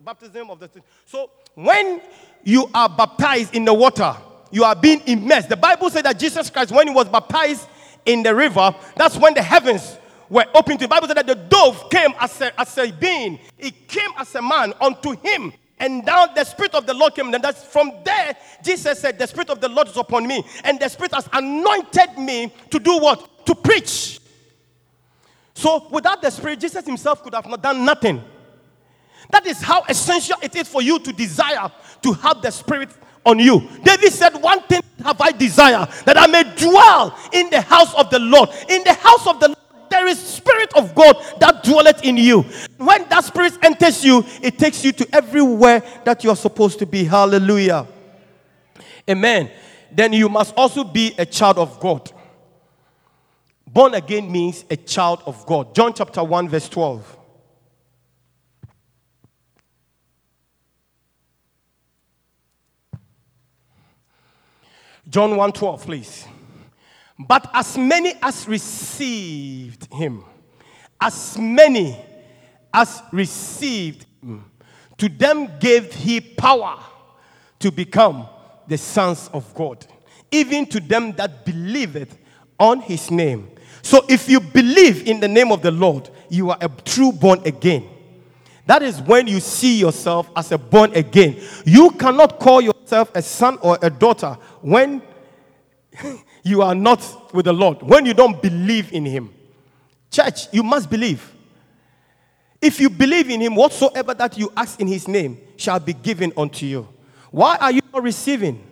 baptism 0.00 0.50
of 0.50 0.58
the. 0.58 0.68
So 1.04 1.30
when 1.54 2.00
you 2.42 2.68
are 2.74 2.88
baptized 2.88 3.54
in 3.54 3.64
the 3.64 3.72
water, 3.72 4.14
you 4.50 4.64
are 4.64 4.74
being 4.74 5.02
immersed. 5.06 5.48
The 5.48 5.56
Bible 5.56 5.88
said 5.90 6.04
that 6.04 6.18
Jesus 6.18 6.50
Christ, 6.50 6.72
when 6.72 6.88
he 6.88 6.94
was 6.94 7.08
baptized 7.08 7.68
in 8.06 8.22
the 8.22 8.34
river, 8.34 8.74
that's 8.96 9.16
when 9.16 9.34
the 9.34 9.42
heavens 9.42 9.98
were 10.28 10.46
opened. 10.54 10.80
The 10.80 10.88
Bible 10.88 11.08
said 11.08 11.18
that 11.18 11.26
the 11.26 11.34
dove 11.34 11.90
came 11.90 12.14
as 12.20 12.40
a, 12.40 12.58
as 12.60 12.78
a 12.78 12.90
being, 12.90 13.38
it 13.58 13.88
came 13.88 14.10
as 14.18 14.34
a 14.34 14.42
man 14.42 14.72
unto 14.80 15.16
him. 15.16 15.52
And 15.78 16.04
now 16.06 16.26
the 16.26 16.44
Spirit 16.44 16.74
of 16.74 16.86
the 16.86 16.94
Lord 16.94 17.14
came. 17.14 17.32
And 17.32 17.44
that's 17.44 17.62
from 17.64 17.92
there, 18.04 18.36
Jesus 18.62 18.98
said, 18.98 19.18
The 19.18 19.26
Spirit 19.26 19.50
of 19.50 19.60
the 19.60 19.68
Lord 19.68 19.88
is 19.88 19.96
upon 19.96 20.26
me. 20.26 20.42
And 20.64 20.80
the 20.80 20.88
Spirit 20.88 21.12
has 21.14 21.28
anointed 21.32 22.16
me 22.18 22.52
to 22.70 22.78
do 22.78 22.98
what? 22.98 23.44
To 23.46 23.54
preach. 23.54 24.20
So 25.54 25.86
without 25.90 26.22
the 26.22 26.30
Spirit, 26.30 26.60
Jesus 26.60 26.86
himself 26.86 27.22
could 27.22 27.34
have 27.34 27.46
not 27.46 27.62
done 27.62 27.84
nothing. 27.84 28.22
That 29.30 29.46
is 29.46 29.60
how 29.60 29.82
essential 29.88 30.36
it 30.42 30.54
is 30.56 30.68
for 30.68 30.80
you 30.80 30.98
to 31.00 31.12
desire 31.12 31.70
to 32.02 32.12
have 32.12 32.40
the 32.40 32.50
Spirit 32.50 32.90
on 33.26 33.38
you. 33.38 33.68
David 33.82 34.12
said, 34.12 34.34
One 34.40 34.62
thing 34.62 34.80
have 35.04 35.20
I 35.20 35.32
desire, 35.32 35.86
that 36.06 36.16
I 36.16 36.26
may 36.26 36.44
dwell 36.56 37.18
in 37.32 37.50
the 37.50 37.60
house 37.60 37.94
of 37.94 38.08
the 38.08 38.18
Lord. 38.18 38.48
In 38.68 38.82
the 38.84 38.94
house 38.94 39.26
of 39.26 39.40
the 39.40 39.48
Lord, 39.48 39.58
there 39.90 40.06
is 40.06 40.18
Spirit 40.18 40.72
of 40.74 40.94
God 40.94 41.16
that 41.40 41.62
dwelleth 41.62 42.02
in 42.04 42.16
you. 42.16 42.42
When 42.78 43.08
that 43.08 43.24
Spirit 43.24 43.58
enters 43.62 44.04
you, 44.04 44.24
it 44.42 44.58
takes 44.58 44.84
you 44.84 44.92
to 44.92 45.14
everywhere 45.14 45.82
that 46.04 46.24
you 46.24 46.30
are 46.30 46.36
supposed 46.36 46.78
to 46.78 46.86
be. 46.86 47.04
Hallelujah. 47.04 47.86
Amen. 49.08 49.50
Then 49.92 50.12
you 50.12 50.28
must 50.28 50.54
also 50.56 50.84
be 50.84 51.14
a 51.18 51.26
child 51.26 51.58
of 51.58 51.78
God. 51.80 52.10
Born 53.66 53.94
again 53.94 54.30
means 54.30 54.64
a 54.70 54.76
child 54.76 55.22
of 55.26 55.44
God. 55.46 55.74
John 55.74 55.92
chapter 55.92 56.24
1, 56.24 56.48
verse 56.48 56.68
12. 56.68 57.15
John 65.08 65.36
1 65.36 65.52
12, 65.52 65.82
please. 65.84 66.26
But 67.18 67.48
as 67.54 67.78
many 67.78 68.14
as 68.20 68.46
received 68.46 69.92
him, 69.92 70.24
as 71.00 71.38
many 71.38 71.96
as 72.72 73.02
received 73.12 74.06
him, 74.20 74.50
to 74.98 75.08
them 75.08 75.58
gave 75.58 75.92
he 75.94 76.20
power 76.20 76.78
to 77.60 77.70
become 77.70 78.28
the 78.66 78.76
sons 78.76 79.30
of 79.32 79.54
God, 79.54 79.86
even 80.30 80.66
to 80.66 80.80
them 80.80 81.12
that 81.12 81.44
believeth 81.46 82.18
on 82.58 82.80
his 82.80 83.10
name. 83.10 83.50
So 83.82 84.04
if 84.08 84.28
you 84.28 84.40
believe 84.40 85.06
in 85.06 85.20
the 85.20 85.28
name 85.28 85.52
of 85.52 85.62
the 85.62 85.70
Lord, 85.70 86.10
you 86.28 86.50
are 86.50 86.58
a 86.60 86.68
true 86.68 87.12
born 87.12 87.40
again. 87.46 87.88
That 88.66 88.82
is 88.82 89.00
when 89.00 89.28
you 89.28 89.38
see 89.38 89.78
yourself 89.78 90.28
as 90.34 90.50
a 90.50 90.58
born 90.58 90.92
again. 90.94 91.40
You 91.64 91.90
cannot 91.92 92.40
call 92.40 92.60
yourself 92.86 93.10
a 93.14 93.22
son 93.22 93.58
or 93.62 93.78
a 93.82 93.90
daughter 93.90 94.38
when 94.62 95.02
you 96.44 96.62
are 96.62 96.74
not 96.74 97.34
with 97.34 97.46
the 97.46 97.52
Lord, 97.52 97.82
when 97.82 98.06
you 98.06 98.14
don't 98.14 98.40
believe 98.40 98.92
in 98.92 99.04
Him. 99.04 99.34
Church, 100.10 100.52
you 100.52 100.62
must 100.62 100.88
believe. 100.88 101.32
If 102.62 102.80
you 102.80 102.88
believe 102.88 103.28
in 103.28 103.40
Him, 103.40 103.56
whatsoever 103.56 104.14
that 104.14 104.38
you 104.38 104.52
ask 104.56 104.80
in 104.80 104.86
His 104.86 105.08
name 105.08 105.38
shall 105.56 105.80
be 105.80 105.94
given 105.94 106.32
unto 106.36 106.64
you. 106.64 106.88
Why 107.30 107.56
are 107.56 107.72
you 107.72 107.82
not 107.92 108.02
receiving? 108.02 108.62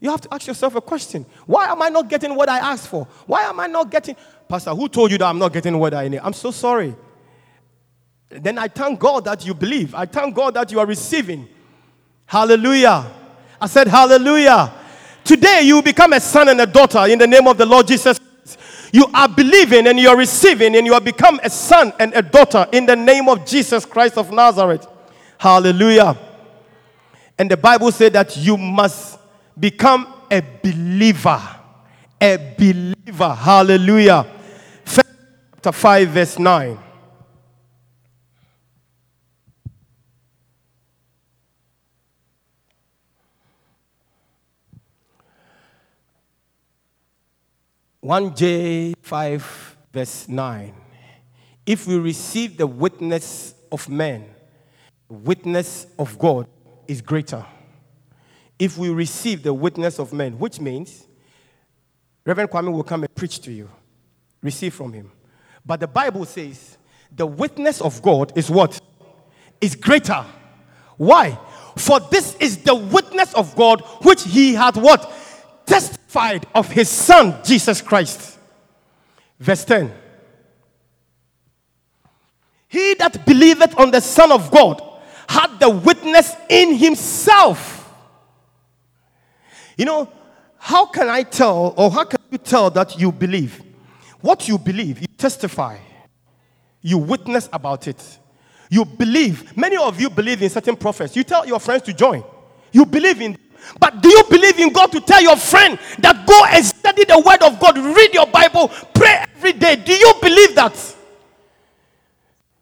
You 0.00 0.10
have 0.10 0.20
to 0.20 0.34
ask 0.34 0.46
yourself 0.46 0.74
a 0.74 0.80
question. 0.82 1.24
Why 1.46 1.66
am 1.66 1.80
I 1.80 1.88
not 1.88 2.10
getting 2.10 2.34
what 2.34 2.50
I 2.50 2.58
asked 2.58 2.88
for? 2.88 3.06
Why 3.26 3.44
am 3.44 3.58
I 3.58 3.66
not 3.66 3.90
getting. 3.90 4.14
Pastor, 4.46 4.74
who 4.74 4.88
told 4.88 5.10
you 5.10 5.18
that 5.18 5.24
I'm 5.24 5.38
not 5.38 5.52
getting 5.52 5.78
what 5.78 5.94
I 5.94 6.08
need? 6.08 6.20
I'm 6.22 6.34
so 6.34 6.50
sorry. 6.50 6.94
Then 8.28 8.58
I 8.58 8.68
thank 8.68 9.00
God 9.00 9.24
that 9.24 9.46
you 9.46 9.54
believe. 9.54 9.94
I 9.94 10.04
thank 10.04 10.34
God 10.34 10.54
that 10.54 10.70
you 10.70 10.78
are 10.78 10.86
receiving. 10.86 11.48
Hallelujah. 12.26 13.10
I 13.60 13.66
said, 13.66 13.88
Hallelujah. 13.88 14.72
Today 15.24 15.62
you 15.64 15.82
become 15.82 16.12
a 16.12 16.20
son 16.20 16.48
and 16.48 16.60
a 16.60 16.66
daughter 16.66 17.06
in 17.06 17.18
the 17.18 17.26
name 17.26 17.48
of 17.48 17.58
the 17.58 17.66
Lord 17.66 17.86
Jesus. 17.86 18.20
You 18.92 19.06
are 19.12 19.28
believing 19.28 19.86
and 19.88 19.98
you 19.98 20.08
are 20.08 20.16
receiving 20.16 20.76
and 20.76 20.86
you 20.86 20.92
have 20.92 21.04
become 21.04 21.40
a 21.42 21.50
son 21.50 21.92
and 21.98 22.14
a 22.14 22.22
daughter 22.22 22.66
in 22.72 22.86
the 22.86 22.94
name 22.94 23.28
of 23.28 23.44
Jesus 23.44 23.84
Christ 23.84 24.16
of 24.16 24.30
Nazareth. 24.30 24.86
Hallelujah. 25.38 26.16
And 27.38 27.50
the 27.50 27.56
Bible 27.56 27.90
said 27.92 28.12
that 28.14 28.36
you 28.36 28.56
must 28.56 29.18
become 29.58 30.14
a 30.30 30.42
believer. 30.62 31.42
A 32.20 32.54
believer. 32.56 33.34
Hallelujah. 33.34 34.26
Chapter 34.86 35.72
5, 35.72 36.08
verse 36.08 36.38
9. 36.38 36.78
One 48.06 48.36
J 48.36 48.94
five 49.02 49.76
verse 49.92 50.28
nine. 50.28 50.72
If 51.66 51.88
we 51.88 51.98
receive 51.98 52.56
the 52.56 52.64
witness 52.64 53.52
of 53.72 53.88
men, 53.88 54.26
the 55.08 55.14
witness 55.14 55.88
of 55.98 56.16
God 56.16 56.46
is 56.86 57.00
greater. 57.00 57.44
If 58.60 58.78
we 58.78 58.90
receive 58.90 59.42
the 59.42 59.52
witness 59.52 59.98
of 59.98 60.12
men, 60.12 60.38
which 60.38 60.60
means 60.60 61.04
Reverend 62.24 62.48
Kwame 62.48 62.72
will 62.72 62.84
come 62.84 63.02
and 63.02 63.12
preach 63.12 63.40
to 63.40 63.50
you. 63.50 63.68
Receive 64.40 64.72
from 64.72 64.92
him. 64.92 65.10
But 65.64 65.80
the 65.80 65.88
Bible 65.88 66.26
says 66.26 66.78
the 67.10 67.26
witness 67.26 67.80
of 67.80 68.00
God 68.02 68.38
is 68.38 68.48
what? 68.48 68.80
Is 69.60 69.74
greater. 69.74 70.24
Why? 70.96 71.36
For 71.76 71.98
this 71.98 72.36
is 72.36 72.58
the 72.58 72.76
witness 72.76 73.34
of 73.34 73.56
God 73.56 73.80
which 74.02 74.22
he 74.22 74.54
had 74.54 74.76
what? 74.76 75.12
Testified 76.06 76.46
of 76.54 76.70
his 76.70 76.88
son, 76.88 77.34
Jesus 77.44 77.82
Christ. 77.82 78.38
Verse 79.38 79.64
10. 79.64 79.92
He 82.68 82.94
that 82.94 83.26
believeth 83.26 83.78
on 83.78 83.90
the 83.90 84.00
Son 84.00 84.32
of 84.32 84.50
God 84.50 84.82
had 85.28 85.58
the 85.58 85.68
witness 85.68 86.34
in 86.48 86.74
himself. 86.74 87.92
You 89.76 89.84
know, 89.84 90.12
how 90.58 90.86
can 90.86 91.08
I 91.08 91.22
tell, 91.22 91.74
or 91.76 91.90
how 91.90 92.04
can 92.04 92.20
you 92.30 92.38
tell 92.38 92.70
that 92.70 92.98
you 92.98 93.12
believe? 93.12 93.62
What 94.20 94.48
you 94.48 94.58
believe, 94.58 95.00
you 95.00 95.06
testify, 95.18 95.78
you 96.80 96.98
witness 96.98 97.48
about 97.52 97.88
it. 97.88 98.18
You 98.70 98.84
believe. 98.84 99.56
Many 99.56 99.76
of 99.76 100.00
you 100.00 100.10
believe 100.10 100.42
in 100.42 100.50
certain 100.50 100.76
prophets. 100.76 101.14
You 101.14 101.24
tell 101.24 101.46
your 101.46 101.60
friends 101.60 101.82
to 101.82 101.92
join. 101.92 102.24
You 102.72 102.84
believe 102.84 103.20
in. 103.20 103.38
But 103.78 104.02
do 104.02 104.08
you 104.08 104.24
believe 104.30 104.58
in 104.58 104.72
God 104.72 104.92
to 104.92 105.00
tell 105.00 105.22
your 105.22 105.36
friend 105.36 105.78
that 105.98 106.26
go 106.26 106.44
and 106.50 106.64
study 106.64 107.04
the 107.04 107.18
word 107.18 107.42
of 107.42 107.58
God, 107.60 107.76
read 107.78 108.14
your 108.14 108.26
Bible, 108.26 108.68
pray 108.94 109.24
every 109.36 109.52
day? 109.52 109.76
Do 109.76 109.92
you 109.92 110.14
believe 110.20 110.54
that? 110.54 110.96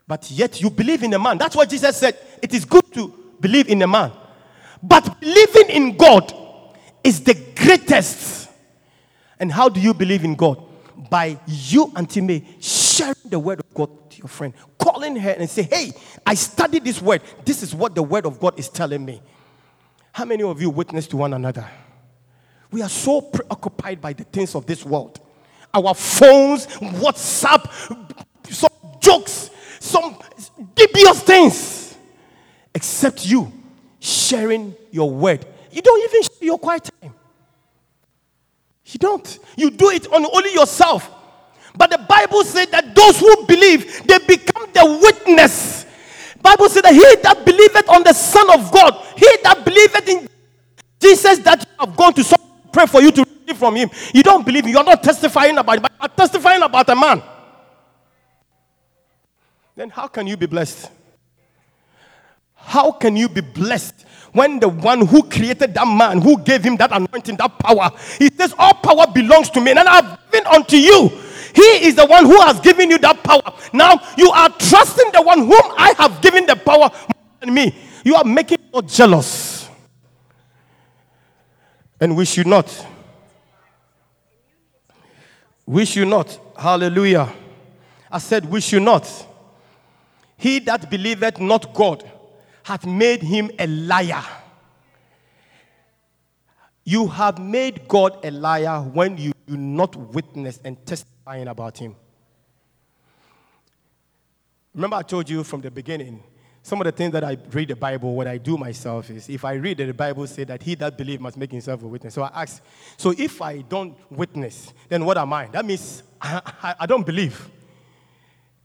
But 0.06 0.30
yet 0.30 0.60
you 0.60 0.70
believe 0.70 1.02
in 1.02 1.14
a 1.14 1.18
man. 1.18 1.38
That's 1.38 1.56
what 1.56 1.68
Jesus 1.70 1.96
said. 1.96 2.18
It 2.42 2.52
is 2.52 2.64
good 2.64 2.92
to 2.92 3.12
believe 3.40 3.68
in 3.68 3.80
a 3.82 3.86
man. 3.86 4.12
But 4.82 5.18
believing 5.20 5.70
in 5.70 5.96
God 5.96 6.32
is 7.02 7.22
the 7.22 7.34
greatest. 7.56 8.50
And 9.38 9.50
how 9.50 9.68
do 9.68 9.80
you 9.80 9.94
believe 9.94 10.24
in 10.24 10.34
God? 10.34 10.62
By 11.10 11.38
you, 11.46 11.92
Auntie 11.96 12.20
May, 12.20 12.44
sharing 12.60 13.14
the 13.24 13.38
word 13.38 13.60
of 13.60 13.74
God 13.74 14.10
to 14.10 14.18
your 14.18 14.28
friend, 14.28 14.52
calling 14.78 15.16
her 15.16 15.30
and 15.30 15.48
say, 15.48 15.62
Hey, 15.62 15.92
I 16.24 16.34
studied 16.34 16.84
this 16.84 17.00
word. 17.00 17.22
This 17.44 17.62
is 17.62 17.74
what 17.74 17.94
the 17.94 18.02
word 18.02 18.26
of 18.26 18.38
God 18.38 18.58
is 18.58 18.68
telling 18.68 19.04
me. 19.04 19.22
How 20.14 20.24
many 20.24 20.44
of 20.44 20.62
you 20.62 20.70
witness 20.70 21.08
to 21.08 21.16
one 21.16 21.34
another? 21.34 21.68
We 22.70 22.82
are 22.82 22.88
so 22.88 23.20
preoccupied 23.20 24.00
by 24.00 24.12
the 24.12 24.22
things 24.22 24.54
of 24.54 24.64
this 24.64 24.84
world. 24.84 25.18
Our 25.74 25.92
phones, 25.92 26.68
WhatsApp, 26.68 27.68
some 28.48 28.70
jokes, 29.00 29.50
some 29.80 30.16
dubious 30.76 31.20
things. 31.24 31.96
Except 32.72 33.26
you 33.26 33.52
sharing 33.98 34.76
your 34.92 35.10
word. 35.10 35.44
You 35.72 35.82
don't 35.82 36.08
even 36.08 36.22
share 36.22 36.46
your 36.46 36.58
quiet 36.60 36.88
time. 37.00 37.12
You 38.86 38.98
don't. 39.00 39.38
You 39.56 39.68
do 39.72 39.90
it 39.90 40.06
on 40.12 40.24
only 40.24 40.52
yourself. 40.52 41.10
But 41.76 41.90
the 41.90 41.98
Bible 41.98 42.44
said 42.44 42.70
that 42.70 42.94
those 42.94 43.18
who 43.18 43.46
believe, 43.46 44.06
they 44.06 44.18
become 44.18 44.68
the 44.72 45.00
witness. 45.02 45.83
Bible 46.44 46.68
said 46.68 46.84
that 46.84 46.92
he 46.92 47.00
that 47.22 47.42
believeth 47.42 47.88
on 47.88 48.04
the 48.04 48.12
Son 48.12 48.44
of 48.52 48.70
God, 48.70 48.94
he 49.16 49.26
that 49.42 49.64
believeth 49.64 50.06
in 50.06 50.28
Jesus 51.00 51.38
that 51.38 51.60
you 51.60 51.86
have 51.86 51.96
gone 51.96 52.12
to 52.12 52.38
pray 52.70 52.84
for 52.84 53.00
you 53.00 53.10
to 53.12 53.24
receive 53.24 53.56
from 53.56 53.74
him. 53.74 53.88
You 54.12 54.22
don't 54.22 54.44
believe, 54.44 54.68
you 54.68 54.76
are 54.76 54.84
not 54.84 55.02
testifying 55.02 55.56
about 55.56 55.78
it, 55.78 55.82
but 55.98 56.16
testifying 56.16 56.62
about 56.62 56.86
a 56.90 56.94
man. 56.94 57.22
Then 59.74 59.88
how 59.88 60.06
can 60.06 60.26
you 60.26 60.36
be 60.36 60.44
blessed? 60.44 60.90
How 62.54 62.92
can 62.92 63.16
you 63.16 63.28
be 63.28 63.40
blessed 63.40 64.04
when 64.32 64.60
the 64.60 64.68
one 64.68 65.06
who 65.06 65.22
created 65.22 65.72
that 65.74 65.86
man, 65.86 66.20
who 66.20 66.42
gave 66.42 66.62
him 66.62 66.76
that 66.76 66.92
anointing, 66.92 67.36
that 67.36 67.58
power, 67.58 67.90
he 68.18 68.28
says, 68.28 68.54
All 68.58 68.74
power 68.74 69.06
belongs 69.06 69.48
to 69.50 69.60
me, 69.60 69.70
and 69.70 69.80
I've 69.80 70.18
given 70.30 70.46
unto 70.46 70.76
you. 70.76 71.10
He 71.54 71.86
is 71.86 71.94
the 71.94 72.06
one 72.06 72.24
who 72.26 72.40
has 72.40 72.58
given 72.60 72.90
you 72.90 72.98
that 72.98 73.22
power. 73.22 73.42
Now 73.72 74.00
you 74.18 74.30
are 74.30 74.48
trusting 74.50 75.12
the 75.12 75.22
one 75.22 75.40
whom 75.40 75.62
I 75.76 75.94
have 75.98 76.20
given 76.20 76.46
the 76.46 76.56
power 76.56 76.90
more 76.90 77.38
than 77.40 77.54
me. 77.54 77.74
You 78.04 78.16
are 78.16 78.24
making 78.24 78.58
God 78.72 78.88
jealous. 78.88 79.68
And 82.00 82.16
we 82.16 82.24
should 82.24 82.46
not. 82.46 82.86
We 85.64 85.84
should 85.84 86.08
not. 86.08 86.38
Hallelujah. 86.58 87.32
I 88.10 88.18
said, 88.18 88.44
We 88.44 88.60
should 88.60 88.82
not. 88.82 89.08
He 90.36 90.58
that 90.60 90.90
believeth 90.90 91.40
not 91.40 91.72
God 91.72 92.08
hath 92.64 92.84
made 92.84 93.22
him 93.22 93.50
a 93.58 93.66
liar. 93.66 94.22
You 96.84 97.08
have 97.08 97.38
made 97.38 97.88
God 97.88 98.24
a 98.24 98.30
liar 98.30 98.80
when 98.80 99.16
you 99.16 99.32
do 99.46 99.56
not 99.56 99.96
witness 99.96 100.60
and 100.64 100.84
testifying 100.86 101.48
about 101.48 101.78
him. 101.78 101.96
Remember, 104.74 104.96
I 104.96 105.02
told 105.02 105.28
you 105.30 105.44
from 105.44 105.60
the 105.60 105.70
beginning, 105.70 106.22
some 106.62 106.80
of 106.80 106.86
the 106.86 106.92
things 106.92 107.12
that 107.12 107.22
I 107.22 107.36
read 107.50 107.68
the 107.68 107.76
Bible, 107.76 108.14
what 108.14 108.26
I 108.26 108.38
do 108.38 108.56
myself 108.56 109.10
is 109.10 109.28
if 109.28 109.44
I 109.44 109.54
read 109.54 109.78
that 109.78 109.86
the 109.86 109.94
Bible 109.94 110.26
say 110.26 110.44
that 110.44 110.62
he 110.62 110.74
that 110.76 110.96
believes 110.96 111.22
must 111.22 111.36
make 111.36 111.52
himself 111.52 111.82
a 111.82 111.86
witness. 111.86 112.14
So 112.14 112.22
I 112.22 112.42
ask, 112.42 112.62
so 112.96 113.14
if 113.16 113.40
I 113.40 113.58
don't 113.58 113.94
witness, 114.10 114.72
then 114.88 115.04
what 115.04 115.18
am 115.18 115.32
I? 115.32 115.46
That 115.46 115.64
means 115.64 116.02
I, 116.20 116.40
I, 116.62 116.74
I 116.80 116.86
don't 116.86 117.04
believe. 117.04 117.50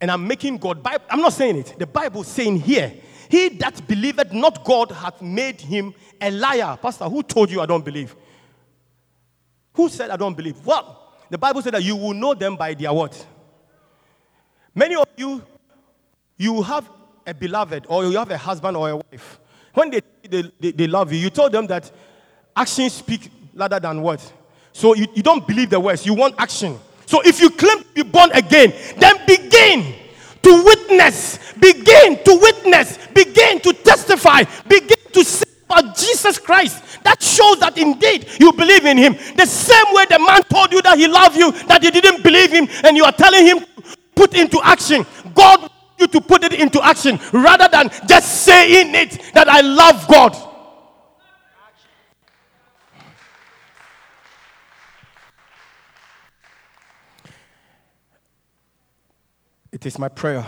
And 0.02 0.10
I'm 0.10 0.26
making 0.26 0.58
God, 0.58 0.86
I'm 1.10 1.22
not 1.22 1.34
saying 1.34 1.58
it. 1.58 1.76
The 1.78 1.88
Bible 1.88 2.24
saying 2.24 2.62
here, 2.62 2.94
he 3.30 3.50
that 3.50 3.88
believeth 3.88 4.34
not 4.34 4.64
God 4.64 4.92
hath 4.92 5.22
made 5.22 5.62
him 5.62 5.94
a 6.20 6.32
liar. 6.32 6.78
Pastor, 6.82 7.06
who 7.06 7.22
told 7.22 7.52
you 7.52 7.62
I 7.62 7.68
don't 7.68 7.86
believe? 7.86 8.16
Who 9.74 9.88
said 9.88 10.10
I 10.10 10.18
don't 10.18 10.36
believe? 10.36 10.66
Well, 10.66 11.14
the 11.30 11.38
Bible 11.38 11.62
said 11.62 11.76
that 11.76 11.84
you 11.84 11.96
will 11.96 12.16
know 12.16 12.34
them 12.34 12.56
by 12.56 12.74
their 12.74 12.92
what? 12.92 13.26
Many 14.74 14.96
of 14.96 15.08
you, 15.16 15.44
you 16.38 16.62
have 16.64 16.90
a 17.26 17.34
beloved 17.34 17.86
or 17.88 18.04
you 18.04 18.18
have 18.18 18.32
a 18.32 18.38
husband 18.38 18.76
or 18.76 18.90
a 18.90 18.96
wife. 18.98 19.40
When 19.76 19.92
they, 19.92 20.02
they, 20.28 20.52
they, 20.60 20.72
they 20.72 20.88
love 20.88 21.14
you, 21.14 21.20
you 21.20 21.30
told 21.30 21.52
them 21.52 21.68
that 21.68 21.92
actions 22.56 22.94
speak 22.94 23.30
louder 23.54 23.80
than 23.80 24.02
words. 24.02 24.34
So 24.74 24.96
you, 24.96 25.06
you 25.14 25.22
don't 25.22 25.46
believe 25.48 25.70
the 25.70 25.80
words, 25.80 26.04
you 26.04 26.16
want 26.16 26.34
action. 26.40 26.80
So 27.06 27.22
if 27.22 27.40
you 27.40 27.52
claim 27.52 27.80
to 27.80 27.94
be 27.94 28.02
born 28.04 28.32
again, 28.34 28.74
then 28.98 29.16
begin 29.28 29.94
to 30.42 30.64
witness, 30.64 31.40
begin 31.60 32.24
to 32.24 32.40
witness, 32.42 32.98
begin 33.14 33.60
to 33.62 33.74
testify, 33.74 34.44
begin 34.68 34.98
to 35.14 35.24
say 35.24 35.46
about 35.66 35.96
Jesus 35.96 36.40
Christ. 36.40 36.84
That 37.04 37.22
shows 37.22 37.60
that 37.60 37.78
indeed 37.78 38.28
you 38.40 38.52
believe 38.54 38.86
in 38.86 38.98
him. 38.98 39.14
The 39.36 39.46
same 39.46 39.94
way 39.94 40.06
the 40.10 40.20
man 40.20 40.42
told 40.44 40.72
you 40.72 40.82
that 40.82 40.98
he 40.98 41.08
loved 41.08 41.38
you, 41.38 41.52
that 41.68 41.84
you 41.84 41.92
didn't 41.92 42.24
believe 42.24 42.52
him, 42.52 42.68
and 42.84 42.98
you 42.98 43.04
are 43.04 43.12
telling 43.12 43.46
him 43.46 43.66
put 44.16 44.34
into 44.34 44.60
action. 44.64 45.06
God 45.34 45.62
wants 45.62 45.76
you 45.98 46.08
to 46.08 46.22
put 46.22 46.44
it 46.44 46.54
into 46.54 46.84
action 46.84 47.20
rather 47.32 47.68
than 47.72 47.90
just 48.08 48.44
saying 48.44 48.94
it 48.96 49.34
that 49.34 49.48
I 49.48 49.62
love 49.62 50.08
God. 50.08 50.49
It 59.72 59.86
is 59.86 60.00
my 60.00 60.10
prayer 60.10 60.46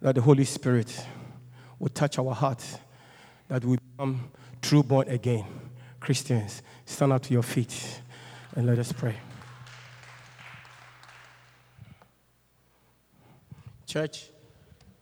that 0.00 0.14
the 0.14 0.20
Holy 0.20 0.44
Spirit 0.44 1.06
will 1.78 1.88
touch 1.88 2.18
our 2.18 2.34
hearts, 2.34 2.78
that 3.48 3.64
we 3.64 3.76
become 3.76 4.30
true 4.60 4.82
born 4.82 5.08
again 5.08 5.44
Christians. 5.98 6.62
Stand 6.84 7.12
up 7.12 7.22
to 7.22 7.32
your 7.32 7.42
feet 7.42 8.00
and 8.54 8.66
let 8.66 8.78
us 8.78 8.92
pray. 8.92 9.16
Church, 13.86 14.26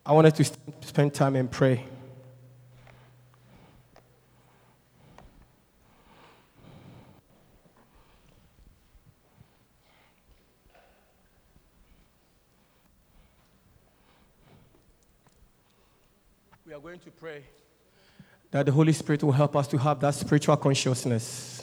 I 0.04 0.12
wanted 0.12 0.34
to 0.34 0.44
spend 0.80 1.14
time 1.14 1.36
and 1.36 1.50
pray. 1.50 1.84
Are 16.80 16.82
going 16.82 16.98
to 16.98 17.10
pray 17.10 17.44
that 18.50 18.64
the 18.64 18.72
Holy 18.72 18.94
Spirit 18.94 19.22
will 19.22 19.32
help 19.32 19.54
us 19.54 19.68
to 19.68 19.76
have 19.76 20.00
that 20.00 20.14
spiritual 20.14 20.56
consciousness. 20.56 21.62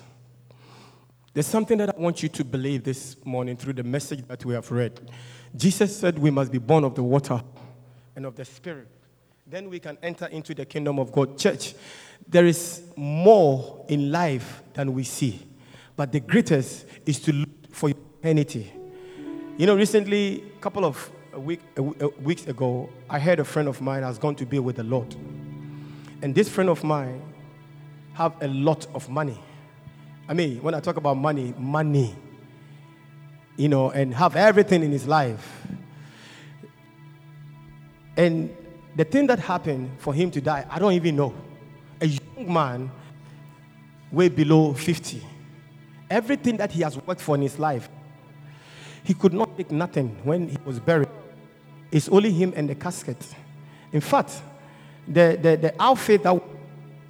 There's 1.34 1.47
something 1.47 1.76
that 1.80 1.89
I 1.97 1.99
want 1.99 2.22
you 2.22 2.30
to 2.30 2.45
believe 2.45 2.84
this 2.84 3.15
morning 3.26 3.57
through 3.57 3.74
the 3.74 3.84
message 3.84 4.28
that 4.28 4.45
we 4.45 4.53
have 4.53 4.72
read. 4.72 5.09
Jesus 5.55 5.97
said 5.97 6.20
we 6.20 6.30
must 6.30 6.51
be 6.51 6.59
born 6.59 6.84
of 6.84 6.93
the 6.93 7.01
water 7.01 7.41
and 8.15 8.28
of 8.28 8.36
the 8.36 8.45
Spirit. 8.45 8.89
Then 9.47 9.72
we 9.72 9.80
can 9.80 9.97
enter 10.03 10.28
into 10.28 10.53
the 10.53 10.65
kingdom 10.65 10.99
of 10.99 11.11
God. 11.11 11.36
Church, 11.39 11.74
there 12.28 12.45
is 12.45 12.84
more 12.95 13.86
in 13.88 14.11
life 14.11 14.61
than 14.74 14.93
we 14.93 15.03
see, 15.03 15.47
but 15.95 16.11
the 16.11 16.20
greatest 16.20 16.86
is 17.07 17.20
to 17.22 17.34
look 17.34 17.49
for 17.72 17.89
eternity. 17.89 18.72
You 19.57 19.65
know, 19.65 19.76
recently, 19.76 20.43
a 20.55 20.59
couple 20.59 20.86
of 20.86 21.09
a 21.38 21.39
week, 21.39 21.61
a 21.77 21.81
a 21.81 22.07
weeks 22.19 22.47
ago, 22.47 22.89
I 23.09 23.19
heard 23.19 23.39
a 23.39 23.45
friend 23.45 23.67
of 23.69 23.79
mine 23.79 24.03
has 24.03 24.17
gone 24.17 24.35
to 24.35 24.45
be 24.45 24.59
with 24.59 24.77
the 24.77 24.83
Lord. 24.83 25.15
And 26.21 26.33
this 26.33 26.49
friend 26.49 26.69
of 26.69 26.83
mine 26.83 27.21
have 28.13 28.33
a 28.41 28.47
lot 28.47 28.88
of 28.95 29.07
money. 29.07 29.38
I 30.27 30.33
mean, 30.33 30.61
when 30.63 30.73
I 30.73 30.79
talk 30.79 30.97
about 30.97 31.15
money, 31.15 31.53
money. 31.57 32.15
you 33.55 33.67
know, 33.67 33.89
and 33.89 34.13
have 34.13 34.35
everything 34.35 34.83
in 34.83 34.91
his 34.91 35.07
life. 35.07 35.65
And 38.15 38.55
the 38.95 39.03
thing 39.03 39.27
that 39.27 39.39
happened 39.39 39.89
for 39.99 40.13
him 40.13 40.31
to 40.31 40.41
die, 40.41 40.65
I 40.69 40.79
don't 40.79 40.93
even 40.93 41.15
know. 41.15 41.33
A 42.01 42.05
young 42.05 42.53
man, 42.53 42.91
way 44.11 44.29
below 44.29 44.73
50. 44.73 45.23
Everything 46.09 46.57
that 46.57 46.71
he 46.71 46.81
has 46.83 46.97
worked 46.97 47.21
for 47.21 47.35
in 47.35 47.41
his 47.41 47.57
life, 47.59 47.89
he 49.03 49.13
could 49.13 49.33
not 49.33 49.57
take 49.57 49.71
nothing 49.71 50.09
when 50.23 50.49
he 50.49 50.57
was 50.65 50.79
buried. 50.79 51.09
It's 51.91 52.09
only 52.09 52.31
him 52.31 52.53
and 52.55 52.69
the 52.69 52.75
casket. 52.75 53.17
In 53.91 54.01
fact, 54.01 54.41
the, 55.07 55.38
the, 55.41 55.55
the 55.55 55.75
outfit 55.79 56.23
that 56.23 56.41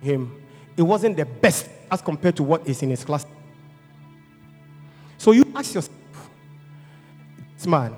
him, 0.01 0.43
it 0.75 0.83
wasn't 0.83 1.17
the 1.17 1.25
best 1.25 1.69
as 1.89 2.01
compared 2.01 2.35
to 2.35 2.43
what 2.43 2.67
is 2.67 2.83
in 2.83 2.89
his 2.89 3.03
class. 3.03 3.25
So 5.17 5.31
you 5.31 5.43
ask 5.55 5.73
yourself, 5.73 5.95
this 7.55 7.65
man, 7.65 7.95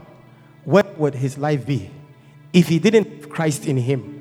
what 0.64 0.98
would 0.98 1.16
his 1.16 1.38
life 1.38 1.66
be 1.66 1.90
if 2.54 2.68
he 2.68 2.80
didn't 2.80 3.10
have 3.10 3.30
Christ 3.30 3.66
in 3.66 3.78
him? 3.78 4.16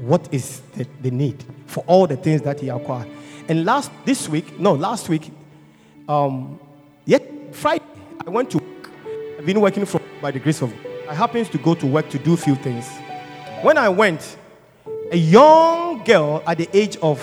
What 0.00 0.28
is 0.32 0.60
the, 0.74 0.86
the 1.00 1.10
need 1.12 1.44
for 1.66 1.84
all 1.86 2.08
the 2.08 2.16
things 2.16 2.42
that 2.42 2.58
he 2.58 2.68
acquired? 2.68 3.08
And 3.48 3.64
last 3.64 3.92
this 4.04 4.28
week, 4.28 4.58
no, 4.58 4.72
last 4.72 5.08
week, 5.08 5.30
um, 6.08 6.58
yet 7.04 7.54
Friday, 7.54 7.84
I 8.26 8.30
went 8.30 8.50
to. 8.50 8.60
I've 9.38 9.46
been 9.46 9.60
working 9.60 9.84
from 9.84 10.02
by 10.20 10.30
the 10.30 10.40
grace 10.40 10.62
of 10.62 10.70
God. 10.70 10.91
I 11.08 11.14
happens 11.14 11.48
to 11.50 11.58
go 11.58 11.74
to 11.74 11.86
work 11.86 12.08
to 12.10 12.18
do 12.18 12.34
a 12.34 12.36
few 12.36 12.54
things. 12.54 12.88
When 13.62 13.76
I 13.76 13.88
went, 13.88 14.36
a 15.10 15.16
young 15.16 16.02
girl 16.04 16.42
at 16.46 16.58
the 16.58 16.68
age 16.76 16.96
of 16.98 17.20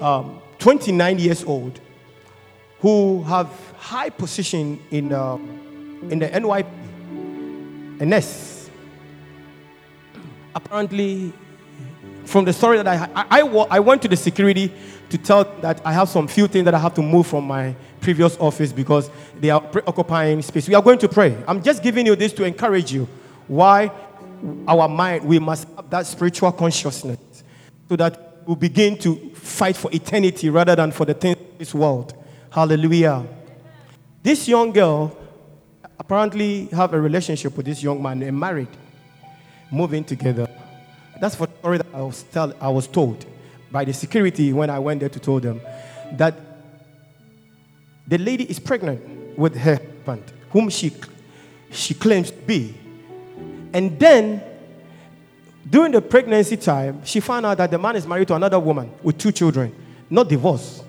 um, 0.00 0.40
29 0.58 1.18
years 1.18 1.44
old 1.44 1.80
who 2.80 3.22
have 3.24 3.48
high 3.76 4.10
position 4.10 4.80
in, 4.90 5.12
uh, 5.12 5.34
in 6.10 6.18
the 6.18 6.28
NYP, 6.28 6.66
a 8.00 8.06
nurse. 8.06 8.70
Apparently, 10.54 11.32
from 12.24 12.44
the 12.44 12.52
story 12.52 12.76
that 12.76 12.86
I, 12.86 13.08
I, 13.14 13.40
I, 13.40 13.66
I 13.70 13.80
went 13.80 14.02
to 14.02 14.08
the 14.08 14.16
security 14.16 14.72
to 15.10 15.18
tell 15.18 15.44
that 15.60 15.80
I 15.84 15.92
have 15.92 16.08
some 16.08 16.26
few 16.28 16.46
things 16.46 16.64
that 16.64 16.74
I 16.74 16.78
have 16.78 16.94
to 16.94 17.02
move 17.02 17.26
from 17.26 17.44
my 17.44 17.74
previous 18.00 18.36
office 18.38 18.72
because 18.72 19.10
they 19.38 19.50
are 19.50 19.62
occupying 19.86 20.42
space. 20.42 20.68
We 20.68 20.74
are 20.74 20.82
going 20.82 20.98
to 20.98 21.08
pray. 21.08 21.36
I'm 21.46 21.62
just 21.62 21.82
giving 21.82 22.06
you 22.06 22.16
this 22.16 22.32
to 22.34 22.44
encourage 22.44 22.92
you. 22.92 23.08
Why 23.46 23.90
our 24.68 24.88
mind, 24.88 25.24
we 25.24 25.38
must 25.38 25.66
have 25.76 25.88
that 25.90 26.06
spiritual 26.06 26.52
consciousness 26.52 27.18
so 27.88 27.96
that 27.96 28.42
we 28.46 28.54
begin 28.54 28.98
to 28.98 29.30
fight 29.30 29.76
for 29.76 29.90
eternity 29.92 30.50
rather 30.50 30.76
than 30.76 30.92
for 30.92 31.04
the 31.04 31.14
things 31.14 31.38
of 31.38 31.58
this 31.58 31.74
world. 31.74 32.14
Hallelujah. 32.50 33.26
This 34.22 34.48
young 34.48 34.72
girl 34.72 35.16
apparently 35.98 36.66
have 36.66 36.92
a 36.92 37.00
relationship 37.00 37.56
with 37.56 37.66
this 37.66 37.82
young 37.82 38.02
man 38.02 38.22
and 38.22 38.38
married, 38.38 38.68
moving 39.70 40.04
together. 40.04 40.48
That's 41.20 41.34
for 41.34 41.46
the 41.46 41.56
story 41.58 41.78
that 41.78 41.86
I 41.94 42.02
was, 42.02 42.22
tell, 42.24 42.52
I 42.60 42.68
was 42.68 42.86
told 42.86 43.24
by 43.74 43.84
the 43.84 43.92
security 43.92 44.52
when 44.52 44.70
I 44.70 44.78
went 44.78 45.00
there 45.00 45.08
to 45.08 45.18
tell 45.18 45.40
them 45.40 45.60
that 46.12 46.38
the 48.06 48.18
lady 48.18 48.44
is 48.44 48.60
pregnant 48.60 49.36
with 49.36 49.56
her 49.56 49.74
husband, 49.74 50.22
whom 50.50 50.70
she, 50.70 50.92
she 51.72 51.92
claims 51.92 52.30
to 52.30 52.36
be. 52.36 52.72
And 53.72 53.98
then, 53.98 54.40
during 55.68 55.90
the 55.90 56.00
pregnancy 56.00 56.56
time, 56.56 57.04
she 57.04 57.18
found 57.18 57.46
out 57.46 57.58
that 57.58 57.72
the 57.72 57.78
man 57.78 57.96
is 57.96 58.06
married 58.06 58.28
to 58.28 58.36
another 58.36 58.60
woman 58.60 58.92
with 59.02 59.18
two 59.18 59.32
children, 59.32 59.74
not 60.08 60.28
divorced. 60.28 60.84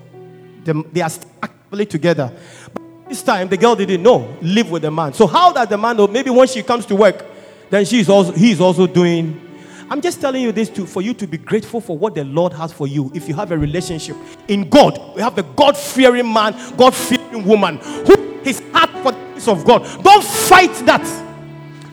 They, 0.64 1.02
are 1.02 1.10
actively 1.42 1.88
together. 1.88 2.32
But 2.72 3.10
this 3.10 3.24
time, 3.24 3.48
the 3.48 3.58
girl 3.58 3.76
didn't 3.76 4.04
know, 4.04 4.38
live 4.44 4.70
with 4.70 4.84
the 4.84 4.92
man. 4.92 5.14
So, 5.14 5.26
how 5.26 5.52
does 5.52 5.68
the 5.70 5.78
man 5.78 5.98
know? 5.98 6.06
Maybe 6.06 6.30
when 6.30 6.48
she 6.48 6.62
comes 6.62 6.86
to 6.86 6.96
work, 6.96 7.26
then 7.68 7.84
she's 7.84 8.10
also, 8.10 8.32
he's 8.32 8.62
also 8.62 8.86
doing. 8.86 9.42
I'm 9.90 10.02
just 10.02 10.20
telling 10.20 10.42
you 10.42 10.52
this 10.52 10.70
to, 10.70 10.86
for 10.86 11.02
you 11.02 11.14
to 11.14 11.28
be 11.28 11.38
grateful 11.38 11.80
for 11.80 11.98
what 11.98 12.16
the 12.16 12.24
Lord 12.24 12.54
has 12.54 12.74
for 12.74 12.88
you. 12.88 13.12
If 13.14 13.28
you 13.28 13.36
have 13.36 13.52
a 13.52 13.58
relationship 13.58 14.16
in 14.48 14.70
God, 14.70 15.00
we 15.16 15.22
have 15.22 15.36
the 15.36 15.44
God 15.44 15.78
fearing 15.78 16.32
man, 16.32 16.56
God 16.76 16.96
fearing 16.96 17.46
woman 17.46 17.78
who 17.78 18.26
his 18.46 18.62
heart 18.72 18.92
for 19.04 19.12
the 19.12 19.18
things 19.18 19.48
of 19.48 19.66
God. 19.66 19.84
Don't 20.04 20.24
fight 20.24 20.74
that. 20.86 21.04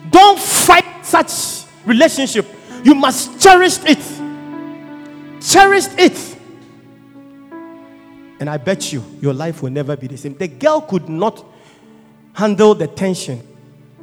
Don't 0.09 0.39
fight 0.39 0.85
such 1.03 1.67
relationship. 1.85 2.47
You 2.83 2.95
must 2.95 3.41
cherish 3.41 3.79
it. 3.85 3.99
Cherish 5.41 5.85
it. 5.97 6.37
And 8.39 8.49
I 8.49 8.57
bet 8.57 8.93
you 8.93 9.03
your 9.21 9.33
life 9.33 9.61
will 9.61 9.71
never 9.71 9.95
be 9.95 10.07
the 10.07 10.17
same. 10.17 10.35
The 10.35 10.47
girl 10.47 10.81
could 10.81 11.09
not 11.09 11.43
handle 12.33 12.75
the 12.75 12.87
tension. 12.87 13.41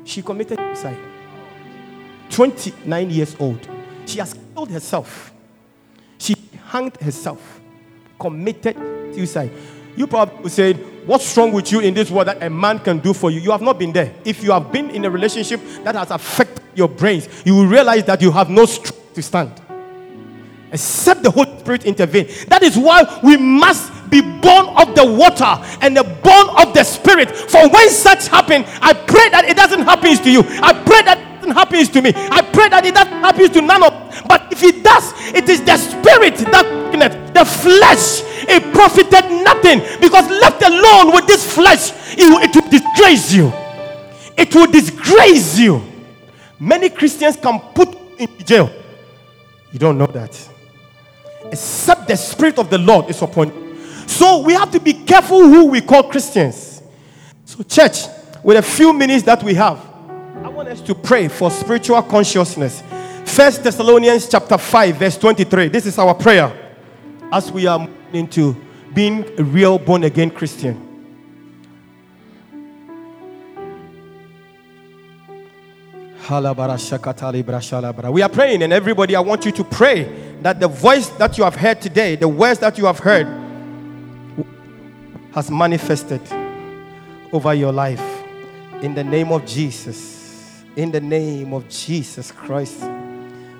She 0.04 0.22
committed 0.22 0.58
suicide. 0.58 0.98
29 2.30 3.10
years 3.10 3.36
old. 3.38 3.68
She 4.10 4.18
has 4.18 4.34
killed 4.54 4.70
herself. 4.70 5.32
She 6.18 6.34
hanged 6.66 6.96
herself. 6.96 7.60
Committed 8.18 8.76
suicide. 9.14 9.52
You 9.96 10.08
probably 10.08 10.50
say, 10.50 10.72
What's 11.06 11.36
wrong 11.36 11.52
with 11.52 11.70
you 11.70 11.80
in 11.80 11.94
this 11.94 12.10
world 12.10 12.26
that 12.28 12.42
a 12.42 12.50
man 12.50 12.80
can 12.80 12.98
do 12.98 13.14
for 13.14 13.30
you? 13.30 13.40
You 13.40 13.52
have 13.52 13.62
not 13.62 13.78
been 13.78 13.92
there. 13.92 14.12
If 14.24 14.42
you 14.42 14.50
have 14.52 14.70
been 14.70 14.90
in 14.90 15.04
a 15.04 15.10
relationship 15.10 15.60
that 15.84 15.94
has 15.94 16.10
affected 16.10 16.62
your 16.74 16.88
brains, 16.88 17.28
you 17.44 17.54
will 17.54 17.66
realize 17.66 18.04
that 18.04 18.20
you 18.20 18.30
have 18.32 18.50
no 18.50 18.66
strength 18.66 19.14
to 19.14 19.22
stand. 19.22 19.52
Except 20.72 21.22
the 21.22 21.30
Holy 21.30 21.58
Spirit 21.60 21.84
intervene. 21.84 22.28
That 22.48 22.62
is 22.62 22.76
why 22.76 23.20
we 23.22 23.36
must 23.36 23.92
be 24.10 24.20
born 24.20 24.68
of 24.76 24.94
the 24.94 25.06
water 25.06 25.64
and 25.80 25.96
the 25.96 26.04
born 26.04 26.66
of 26.66 26.74
the 26.74 26.84
Spirit. 26.84 27.30
For 27.30 27.68
when 27.68 27.90
such 27.90 28.26
happen, 28.28 28.64
I 28.82 28.92
pray 28.92 29.30
that 29.30 29.44
it 29.46 29.56
doesn't 29.56 29.82
happen 29.82 30.16
to 30.16 30.30
you. 30.30 30.42
I 30.62 30.72
pray 30.84 31.02
that 31.02 31.29
it 31.42 31.54
doesn't 31.54 31.92
to 31.92 32.02
me. 32.02 32.12
I 32.14 32.42
pray 32.42 32.68
that 32.68 32.84
it 32.84 32.94
doesn't 32.94 33.12
happen 33.12 33.52
to 33.52 33.60
none 33.60 33.82
of 33.82 33.92
but 34.28 34.52
if 34.52 34.62
it 34.62 34.82
does, 34.82 35.12
it 35.34 35.48
is 35.48 35.62
the 35.62 35.76
spirit 35.76 36.36
that 36.50 37.34
the 37.34 37.44
flesh. 37.44 38.22
It 38.48 38.72
profited 38.74 39.30
nothing 39.44 39.80
because 40.00 40.28
left 40.28 40.62
alone 40.62 41.14
with 41.14 41.26
this 41.26 41.54
flesh, 41.54 41.92
it 42.16 42.30
it 42.42 42.54
will 42.54 42.70
disgrace 42.70 43.32
you. 43.32 43.52
It 44.36 44.54
will 44.54 44.70
disgrace 44.70 45.58
you. 45.58 45.82
Many 46.58 46.90
Christians 46.90 47.36
can 47.36 47.60
put 47.74 47.96
in 48.18 48.28
jail. 48.44 48.70
You 49.72 49.78
don't 49.78 49.98
know 49.98 50.06
that. 50.06 50.48
Except 51.52 52.08
the 52.08 52.16
spirit 52.16 52.58
of 52.58 52.70
the 52.70 52.78
Lord 52.78 53.08
is 53.10 53.22
upon 53.22 53.48
you. 53.48 53.76
So 54.06 54.42
we 54.42 54.52
have 54.54 54.70
to 54.72 54.80
be 54.80 54.92
careful 54.92 55.40
who 55.40 55.66
we 55.66 55.80
call 55.80 56.04
Christians. 56.04 56.82
So, 57.44 57.62
church, 57.62 58.06
with 58.42 58.56
a 58.56 58.62
few 58.62 58.92
minutes 58.92 59.24
that 59.24 59.42
we 59.42 59.54
have, 59.54 59.78
I 60.36 60.48
want 60.48 60.68
us 60.68 60.80
to 60.82 60.94
pray 60.94 61.28
for 61.28 61.50
spiritual 61.50 62.02
consciousness. 62.02 62.82
First 63.26 63.62
Thessalonians 63.62 64.28
chapter 64.28 64.56
5, 64.56 64.96
verse 64.96 65.18
23. 65.18 65.68
This 65.68 65.86
is 65.86 65.98
our 65.98 66.14
prayer 66.14 66.52
as 67.32 67.52
we 67.52 67.66
are 67.66 67.88
into 68.12 68.56
being 68.94 69.24
a 69.38 69.44
real 69.44 69.78
born 69.78 70.04
again 70.04 70.30
Christian. 70.30 70.86
We 76.28 76.36
are 76.36 78.28
praying, 78.28 78.62
and 78.62 78.72
everybody, 78.72 79.16
I 79.16 79.20
want 79.20 79.44
you 79.44 79.52
to 79.52 79.64
pray 79.64 80.36
that 80.42 80.60
the 80.60 80.68
voice 80.68 81.08
that 81.10 81.36
you 81.36 81.44
have 81.44 81.56
heard 81.56 81.80
today, 81.80 82.14
the 82.14 82.28
words 82.28 82.60
that 82.60 82.78
you 82.78 82.86
have 82.86 83.00
heard, 83.00 83.26
has 85.32 85.50
manifested 85.50 86.20
over 87.32 87.52
your 87.52 87.72
life. 87.72 88.22
In 88.80 88.94
the 88.94 89.04
name 89.04 89.32
of 89.32 89.44
Jesus. 89.44 90.19
In 90.80 90.90
the 90.90 91.00
name 91.00 91.52
of 91.52 91.68
Jesus 91.68 92.32
Christ 92.32 92.80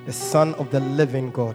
the 0.07 0.13
Son 0.13 0.55
of 0.55 0.71
the 0.71 0.81
living 0.81 1.31
God. 1.31 1.55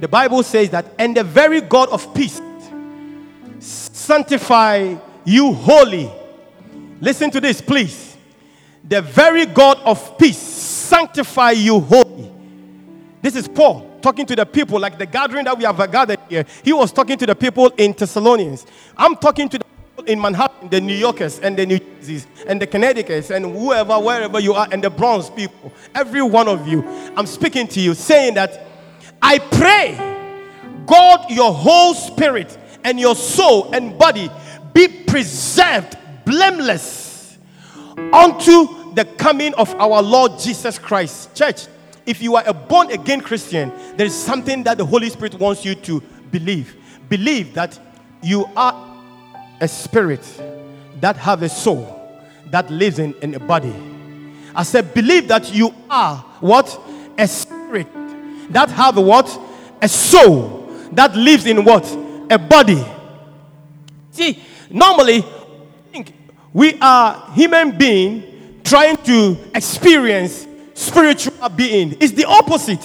The 0.00 0.08
Bible 0.10 0.42
says 0.42 0.70
that, 0.70 0.86
and 0.98 1.16
the 1.16 1.22
very 1.22 1.60
God 1.60 1.90
of 1.90 2.12
peace 2.12 2.40
sanctify 3.60 4.96
you 5.24 5.52
wholly. 5.52 6.10
Listen 7.00 7.30
to 7.30 7.40
this, 7.40 7.60
please. 7.60 8.16
The 8.82 9.00
very 9.00 9.46
God 9.46 9.78
of 9.84 10.18
peace 10.18 10.38
sanctify 10.38 11.52
you 11.52 11.78
wholly. 11.78 12.32
This 13.22 13.36
is 13.36 13.46
Paul 13.46 14.00
talking 14.02 14.26
to 14.26 14.34
the 14.34 14.44
people, 14.44 14.80
like 14.80 14.98
the 14.98 15.06
gathering 15.06 15.44
that 15.44 15.56
we 15.56 15.62
have 15.62 15.76
gathered 15.92 16.18
here. 16.28 16.44
He 16.64 16.72
was 16.72 16.90
talking 16.90 17.16
to 17.16 17.26
the 17.26 17.36
people 17.36 17.68
in 17.76 17.92
Thessalonians. 17.92 18.66
I'm 18.96 19.14
talking 19.14 19.48
to 19.50 19.58
the 19.58 19.67
in 20.06 20.20
Manhattan, 20.20 20.68
the 20.68 20.80
New 20.80 20.94
Yorkers 20.94 21.40
and 21.40 21.56
the 21.56 21.66
New 21.66 21.78
Jerseys 21.78 22.26
and 22.46 22.60
the 22.60 22.66
Connecticut's 22.66 23.30
and 23.30 23.44
whoever, 23.44 23.98
wherever 23.98 24.40
you 24.40 24.54
are, 24.54 24.68
and 24.70 24.82
the 24.82 24.90
Bronx 24.90 25.30
people, 25.30 25.72
every 25.94 26.22
one 26.22 26.48
of 26.48 26.66
you, 26.66 26.82
I'm 27.16 27.26
speaking 27.26 27.66
to 27.68 27.80
you 27.80 27.94
saying 27.94 28.34
that 28.34 28.66
I 29.20 29.38
pray, 29.38 29.96
God, 30.86 31.30
your 31.30 31.52
whole 31.52 31.94
spirit 31.94 32.56
and 32.84 32.98
your 32.98 33.16
soul 33.16 33.72
and 33.74 33.98
body 33.98 34.30
be 34.72 34.88
preserved 34.88 35.96
blameless 36.24 37.38
unto 38.12 38.94
the 38.94 39.04
coming 39.16 39.54
of 39.54 39.74
our 39.74 40.02
Lord 40.02 40.38
Jesus 40.38 40.78
Christ. 40.78 41.34
Church, 41.34 41.66
if 42.06 42.22
you 42.22 42.36
are 42.36 42.44
a 42.46 42.54
born 42.54 42.90
again 42.90 43.20
Christian, 43.20 43.72
there 43.96 44.06
is 44.06 44.14
something 44.14 44.62
that 44.62 44.78
the 44.78 44.86
Holy 44.86 45.10
Spirit 45.10 45.34
wants 45.34 45.64
you 45.64 45.74
to 45.74 46.00
believe. 46.30 46.76
Believe 47.08 47.54
that 47.54 47.78
you 48.22 48.46
are 48.56 48.97
a 49.60 49.68
spirit 49.68 50.22
that 51.00 51.16
have 51.16 51.42
a 51.42 51.48
soul 51.48 51.94
that 52.46 52.70
lives 52.70 52.98
in, 52.98 53.14
in 53.22 53.34
a 53.34 53.40
body. 53.40 53.74
I 54.54 54.62
said, 54.62 54.94
believe 54.94 55.28
that 55.28 55.52
you 55.52 55.74
are 55.90 56.16
what? 56.40 56.80
A 57.16 57.26
spirit 57.26 57.86
that 58.50 58.70
have 58.70 58.96
what? 58.96 59.38
A 59.82 59.88
soul 59.88 60.68
that 60.92 61.14
lives 61.14 61.46
in 61.46 61.64
what? 61.64 61.84
A 62.30 62.38
body. 62.38 62.84
See, 64.12 64.42
normally 64.70 65.24
we 66.52 66.78
are 66.80 67.30
human 67.32 67.76
being 67.76 68.60
trying 68.64 68.96
to 68.96 69.36
experience 69.54 70.46
spiritual 70.74 71.48
being. 71.50 71.96
It's 72.00 72.12
the 72.12 72.24
opposite. 72.24 72.84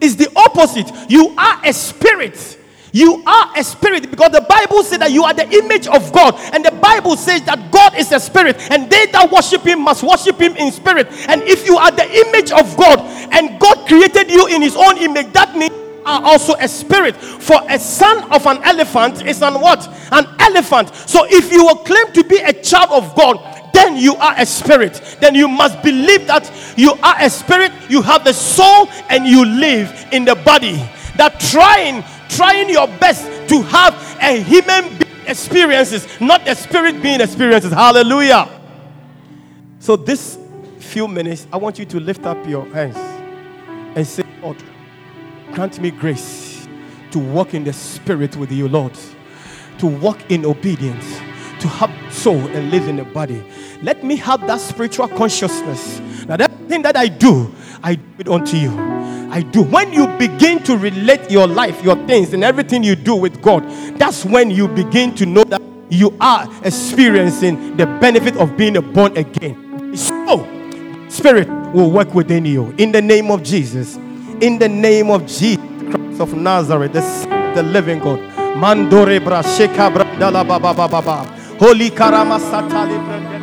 It's 0.00 0.14
the 0.14 0.30
opposite. 0.36 0.90
You 1.10 1.34
are 1.36 1.60
a 1.64 1.72
spirit. 1.72 2.58
You 2.94 3.24
are 3.26 3.50
a 3.56 3.64
spirit 3.64 4.08
because 4.08 4.30
the 4.30 4.46
Bible 4.48 4.84
says 4.84 5.00
that 5.00 5.10
you 5.10 5.24
are 5.24 5.34
the 5.34 5.50
image 5.50 5.88
of 5.88 6.12
God, 6.12 6.36
and 6.54 6.64
the 6.64 6.70
Bible 6.70 7.16
says 7.16 7.42
that 7.42 7.72
God 7.72 7.98
is 7.98 8.12
a 8.12 8.20
spirit, 8.20 8.56
and 8.70 8.88
they 8.88 9.06
that 9.06 9.32
worship 9.32 9.62
Him 9.62 9.82
must 9.82 10.04
worship 10.04 10.40
Him 10.40 10.54
in 10.54 10.70
spirit. 10.70 11.08
And 11.26 11.42
if 11.42 11.66
you 11.66 11.76
are 11.76 11.90
the 11.90 12.06
image 12.06 12.52
of 12.52 12.76
God, 12.76 13.00
and 13.34 13.58
God 13.58 13.88
created 13.88 14.30
you 14.30 14.46
in 14.46 14.62
His 14.62 14.76
own 14.76 14.96
image, 14.98 15.32
that 15.32 15.56
means 15.56 15.72
you 15.72 16.02
are 16.06 16.22
also 16.22 16.54
a 16.60 16.68
spirit. 16.68 17.16
For 17.16 17.60
a 17.68 17.80
son 17.80 18.30
of 18.30 18.46
an 18.46 18.62
elephant 18.62 19.26
is 19.26 19.42
an 19.42 19.60
what? 19.60 19.88
An 20.12 20.28
elephant. 20.38 20.94
So 20.94 21.26
if 21.28 21.50
you 21.50 21.64
will 21.64 21.82
claim 21.82 22.12
to 22.12 22.22
be 22.22 22.36
a 22.36 22.52
child 22.52 22.90
of 22.92 23.16
God, 23.16 23.42
then 23.74 23.96
you 23.96 24.14
are 24.14 24.34
a 24.38 24.46
spirit. 24.46 25.18
Then 25.18 25.34
you 25.34 25.48
must 25.48 25.82
believe 25.82 26.28
that 26.28 26.48
you 26.76 26.92
are 27.02 27.16
a 27.18 27.28
spirit, 27.28 27.72
you 27.88 28.02
have 28.02 28.22
the 28.22 28.32
soul, 28.32 28.86
and 29.10 29.26
you 29.26 29.44
live 29.44 30.06
in 30.12 30.24
the 30.24 30.36
body. 30.36 30.76
That 31.16 31.40
trying, 31.40 32.04
trying 32.36 32.68
your 32.68 32.86
best 32.86 33.48
to 33.48 33.62
have 33.62 33.94
a 34.20 34.42
human 34.42 34.88
being 34.98 35.26
experiences, 35.26 36.06
not 36.20 36.46
a 36.48 36.54
spirit 36.54 37.02
being 37.02 37.20
experiences. 37.20 37.72
Hallelujah. 37.72 38.48
So, 39.78 39.96
this 39.96 40.38
few 40.78 41.08
minutes, 41.08 41.46
I 41.52 41.56
want 41.56 41.78
you 41.78 41.84
to 41.86 42.00
lift 42.00 42.24
up 42.24 42.46
your 42.46 42.66
hands 42.66 42.96
and 43.96 44.06
say, 44.06 44.24
Lord, 44.42 44.62
grant 45.52 45.80
me 45.80 45.90
grace 45.90 46.66
to 47.10 47.18
walk 47.18 47.54
in 47.54 47.64
the 47.64 47.72
spirit 47.72 48.36
with 48.36 48.50
you, 48.50 48.68
Lord, 48.68 48.92
to 49.78 49.86
walk 49.86 50.30
in 50.30 50.44
obedience, 50.44 51.18
to 51.60 51.68
have 51.68 51.92
soul 52.12 52.38
and 52.48 52.70
live 52.70 52.88
in 52.88 52.96
the 52.96 53.04
body. 53.04 53.44
Let 53.82 54.02
me 54.04 54.16
have 54.16 54.40
that 54.46 54.60
spiritual 54.60 55.08
consciousness. 55.08 56.00
Now, 56.26 56.36
everything 56.40 56.82
that 56.82 56.96
I 56.96 57.08
do, 57.08 57.54
I 57.84 57.96
do 57.96 58.02
it 58.18 58.28
unto 58.28 58.56
you. 58.56 58.70
I 59.30 59.42
do. 59.42 59.62
When 59.62 59.92
you 59.92 60.06
begin 60.18 60.62
to 60.64 60.76
relate 60.78 61.30
your 61.30 61.46
life, 61.46 61.84
your 61.84 61.96
things, 62.06 62.32
and 62.32 62.42
everything 62.42 62.82
you 62.82 62.96
do 62.96 63.14
with 63.14 63.42
God, 63.42 63.62
that's 63.98 64.24
when 64.24 64.50
you 64.50 64.68
begin 64.68 65.14
to 65.16 65.26
know 65.26 65.44
that 65.44 65.60
you 65.90 66.16
are 66.18 66.48
experiencing 66.64 67.76
the 67.76 67.84
benefit 67.84 68.38
of 68.38 68.56
being 68.56 68.80
born 68.94 69.14
again. 69.18 69.94
So, 69.94 70.48
Spirit 71.10 71.46
will 71.74 71.90
work 71.90 72.14
within 72.14 72.46
you. 72.46 72.74
In 72.78 72.90
the 72.90 73.02
name 73.02 73.30
of 73.30 73.42
Jesus. 73.42 73.96
In 74.40 74.58
the 74.58 74.68
name 74.68 75.10
of 75.10 75.26
Jesus 75.26 75.60
Christ 75.90 76.20
of 76.20 76.34
Nazareth, 76.34 76.94
the, 76.94 77.52
the 77.54 77.62
living 77.62 77.98
God. 77.98 78.18
Mandore. 78.56 79.20
Holy 81.58 81.90
karama 81.90 82.40
satali. 82.40 83.33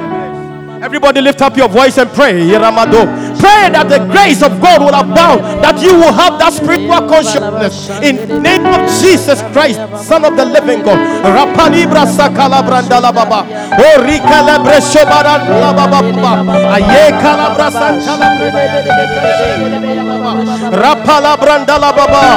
Everybody 0.81 1.21
lift 1.21 1.41
up 1.41 1.55
your 1.55 1.69
voice 1.69 1.97
and 1.97 2.09
pray. 2.11 2.33
Yeramado. 2.41 3.05
Pray 3.37 3.69
that 3.69 3.87
the 3.87 3.99
grace 4.09 4.41
of 4.41 4.59
God 4.59 4.81
will 4.81 4.97
abound, 4.97 5.41
that 5.63 5.77
you 5.81 5.93
will 5.93 6.11
have 6.11 6.39
that 6.39 6.53
spiritual 6.53 7.05
consciousness. 7.05 7.89
In 8.01 8.17
the 8.17 8.39
name 8.39 8.65
of 8.65 8.89
Jesus 8.97 9.41
Christ, 9.53 9.77
Son 10.05 10.25
of 10.25 10.35
the 10.35 10.45
living 10.45 10.81
God. 10.81 10.97
Rapalibra 11.21 12.09
sakala 12.09 12.65
brandala 12.65 13.13
baba. 13.13 13.45
O 13.77 14.01
baba. 21.93 22.31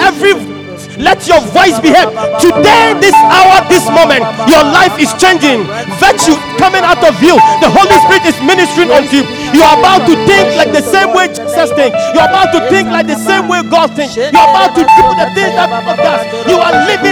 Every 0.00 0.57
let 0.98 1.24
your 1.30 1.40
voice 1.54 1.78
be 1.80 1.94
heard. 1.94 2.12
Today, 2.42 2.92
this 3.00 3.14
hour, 3.30 3.62
this 3.70 3.86
moment, 3.88 4.26
your 4.50 4.62
life 4.66 4.98
is 4.98 5.08
changing. 5.16 5.64
Virtue 6.02 6.36
coming 6.58 6.84
out 6.84 7.00
of 7.06 7.14
you. 7.22 7.38
The 7.62 7.70
Holy 7.70 7.96
Spirit 8.04 8.26
is 8.28 8.38
ministering 8.44 8.90
unto 8.90 9.22
you. 9.22 9.24
You 9.56 9.62
are 9.64 9.78
about 9.78 10.04
to 10.10 10.14
think 10.28 10.58
like 10.60 10.74
the 10.76 10.84
same 10.84 11.14
way 11.16 11.32
Jesus 11.32 11.72
thinks. 11.72 11.96
You 12.12 12.20
are 12.20 12.28
about 12.28 12.52
to 12.52 12.60
think 12.68 12.90
like 12.92 13.06
the 13.06 13.16
same 13.16 13.48
way 13.48 13.62
God 13.64 13.94
thinks. 13.96 14.16
You 14.16 14.28
are 14.36 14.50
about 14.52 14.76
to 14.76 14.84
do 14.84 15.04
the 15.16 15.26
things 15.32 15.54
that 15.56 15.70
God 15.72 15.96
does. 15.96 16.22
You 16.50 16.58
are 16.60 16.74
living 16.84 17.07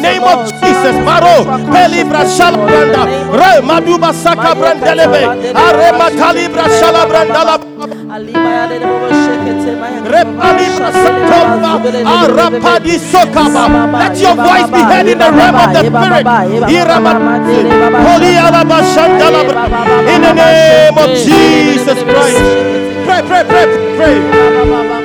name 0.00 0.22
of 0.22 0.46
Jesus, 0.60 0.96
Maro, 1.04 1.44
Pelibra 1.72 2.22
Shalabranda, 2.24 3.02
Re 3.32 3.60
Maduba 3.62 4.12
Saka 4.12 4.54
Brandelebe, 4.54 5.22
Are 5.54 5.92
Matalibra 5.98 6.64
Shalabrandala. 6.78 7.56
Let 13.96 14.18
your 14.20 14.34
voice 14.36 14.70
be 14.70 14.82
heard 14.82 15.08
in 15.08 15.18
the 15.18 15.30
realm 15.30 15.56
of 15.56 15.72
the 15.72 15.82
Spirit. 15.82 16.24
In 20.08 20.22
the 20.22 20.32
name 20.32 20.98
of 20.98 21.08
Jesus 21.24 21.98
Christ. 22.04 22.42
Pray, 23.06 23.22
pray, 23.22 23.44
pray, 23.44 23.66
pray. 23.96 24.95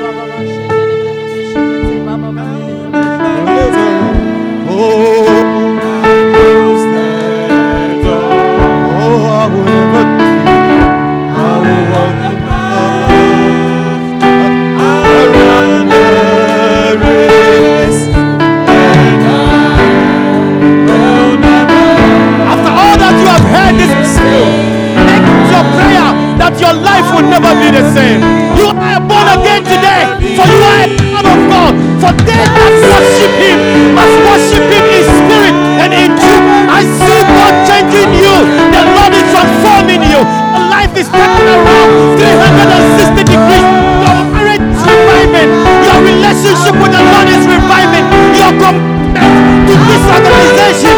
Your 25.52 25.66
prayer 25.76 26.10
that 26.40 26.58
your 26.60 26.74
life 26.74 27.08
will 27.14 27.28
never 27.30 27.54
be 27.62 27.70
the 27.70 27.84
same. 27.94 28.22
You 28.58 28.68
are 28.74 29.00
born 29.00 29.28
again 29.28 29.64
today, 29.64 30.36
for 30.36 30.48
you 30.48 30.58
are 30.64 31.01
of 31.32 31.40
God. 31.48 31.74
For 32.04 32.12
they 32.28 32.44
that 32.44 32.74
worship 32.92 33.34
Him 33.40 33.60
must 33.96 34.16
worship 34.28 34.64
Him 34.68 34.86
in 34.92 35.04
spirit 35.08 35.56
and 35.80 35.92
in 35.96 36.12
truth. 36.20 36.44
I 36.68 36.82
see 36.84 37.22
God 37.24 37.54
changing 37.68 38.12
you. 38.20 38.36
The 38.76 38.84
Lord 38.96 39.14
is 39.16 39.26
transforming 39.32 40.04
you. 40.04 40.20
Your 40.22 40.66
life 40.68 40.94
is 41.00 41.08
turning 41.08 41.48
around 41.48 41.90
360 42.20 43.24
degrees. 43.24 43.68
Your 44.04 44.20
marriage 44.34 44.66
is 44.66 44.82
reviving. 44.84 45.50
Your 45.88 46.00
relationship 46.04 46.76
with 46.76 46.92
the 46.92 47.04
Lord 47.04 47.28
is 47.32 47.44
reviving. 47.48 48.06
Your 48.36 48.52
commitment 48.60 49.68
to 49.68 49.74
this 49.88 50.04
organization. 50.12 50.91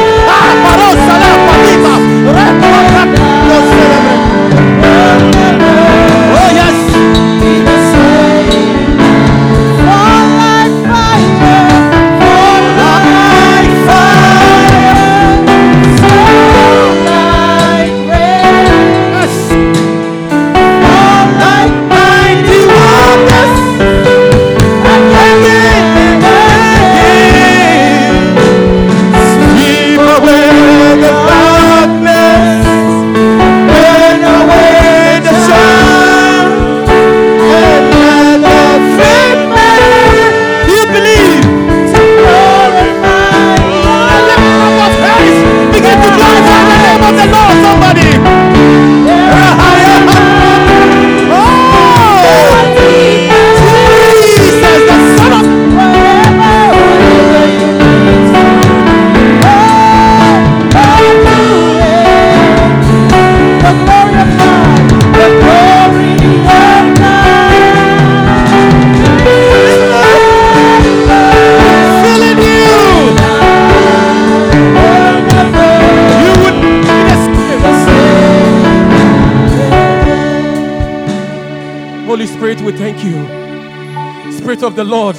Of 84.64 84.78
the 84.78 84.84
Lord. 84.86 85.18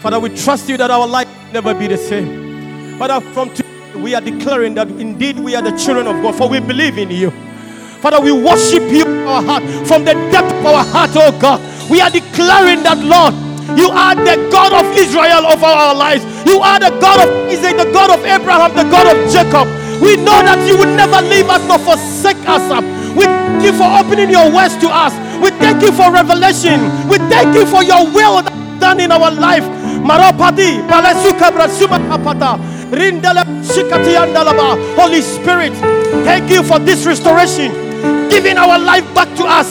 Father, 0.00 0.20
we 0.20 0.28
trust 0.28 0.68
you 0.68 0.76
that 0.76 0.90
our 0.90 1.06
life 1.06 1.26
will 1.26 1.52
never 1.54 1.72
be 1.72 1.86
the 1.86 1.96
same. 1.96 2.98
Father, 2.98 3.18
from 3.32 3.48
today, 3.48 3.96
we 3.96 4.14
are 4.14 4.20
declaring 4.20 4.74
that 4.74 4.88
indeed 4.88 5.38
we 5.38 5.56
are 5.56 5.62
the 5.62 5.72
children 5.72 6.06
of 6.06 6.20
God, 6.22 6.34
for 6.36 6.46
we 6.46 6.60
believe 6.60 6.98
in 6.98 7.10
you. 7.10 7.30
Father, 8.04 8.20
we 8.20 8.30
worship 8.30 8.82
you 8.92 9.06
our 9.24 9.42
heart, 9.42 9.62
from 9.88 10.04
the 10.04 10.12
depth 10.28 10.52
of 10.52 10.66
our 10.66 10.84
heart, 10.84 11.10
oh 11.14 11.32
God. 11.40 11.64
We 11.88 12.02
are 12.02 12.10
declaring 12.10 12.82
that, 12.84 13.00
Lord, 13.00 13.32
you 13.78 13.88
are 13.88 14.14
the 14.14 14.36
God 14.52 14.76
of 14.76 14.84
Israel 15.00 15.48
of 15.48 15.64
our 15.64 15.94
lives. 15.94 16.22
You 16.44 16.60
are 16.60 16.78
the 16.78 16.92
God 17.00 17.24
of 17.24 17.28
Isaac, 17.48 17.78
the 17.78 17.90
God 17.90 18.10
of 18.12 18.20
Abraham, 18.20 18.76
the 18.76 18.84
God 18.84 19.08
of 19.08 19.16
Jacob. 19.32 19.64
We 20.02 20.16
know 20.16 20.44
that 20.44 20.60
you 20.68 20.76
will 20.76 20.92
never 20.92 21.24
leave 21.24 21.48
us 21.48 21.64
nor 21.64 21.78
forsake 21.78 22.40
us. 22.44 22.68
We 23.16 23.24
thank 23.24 23.64
you 23.64 23.72
for 23.72 23.88
opening 23.88 24.28
your 24.28 24.52
words 24.52 24.76
to 24.84 24.88
us. 24.92 25.16
Thank 25.70 25.84
you 25.84 25.92
for 25.92 26.10
revelation. 26.10 26.80
We 27.08 27.18
thank 27.30 27.54
you 27.54 27.64
for 27.64 27.84
your 27.84 28.04
will 28.12 28.42
done 28.80 28.98
in 28.98 29.12
our 29.12 29.30
life. 29.30 29.62
Palasuka 30.02 31.52
Brasuma 31.54 32.00
Andalaba. 34.18 34.74
Holy 34.96 35.22
Spirit, 35.22 35.72
thank 36.24 36.50
you 36.50 36.64
for 36.64 36.80
this 36.80 37.06
restoration, 37.06 37.70
giving 38.28 38.58
our 38.58 38.80
life 38.80 39.04
back 39.14 39.28
to 39.36 39.44
us, 39.44 39.70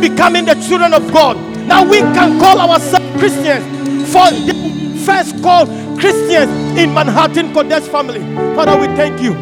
becoming 0.00 0.46
the 0.46 0.56
children 0.66 0.92
of 0.92 1.06
God. 1.12 1.36
Now 1.68 1.88
we 1.88 2.00
can 2.00 2.40
call 2.40 2.58
ourselves 2.58 3.06
Christians 3.20 3.64
for 4.12 4.28
the 4.32 5.00
first 5.06 5.40
call 5.44 5.66
Christians 5.96 6.50
in 6.76 6.92
Manhattan 6.92 7.52
Kodesh 7.52 7.86
family. 7.86 8.18
Father, 8.56 8.76
we 8.76 8.88
thank 8.96 9.22
you. 9.22 9.34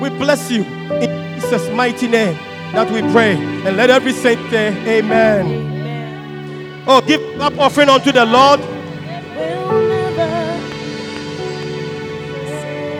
We 0.00 0.08
bless 0.08 0.50
you 0.50 0.64
in 0.64 1.38
Jesus' 1.38 1.68
mighty 1.68 2.08
name 2.08 2.49
that 2.72 2.90
we 2.90 3.00
pray. 3.12 3.34
And 3.34 3.76
let 3.76 3.90
every 3.90 4.12
saint 4.12 4.50
say, 4.50 4.98
Amen. 4.98 6.84
Oh, 6.86 7.00
give 7.00 7.20
up 7.40 7.58
offering 7.58 7.88
unto 7.88 8.12
the 8.12 8.24
Lord. 8.24 8.60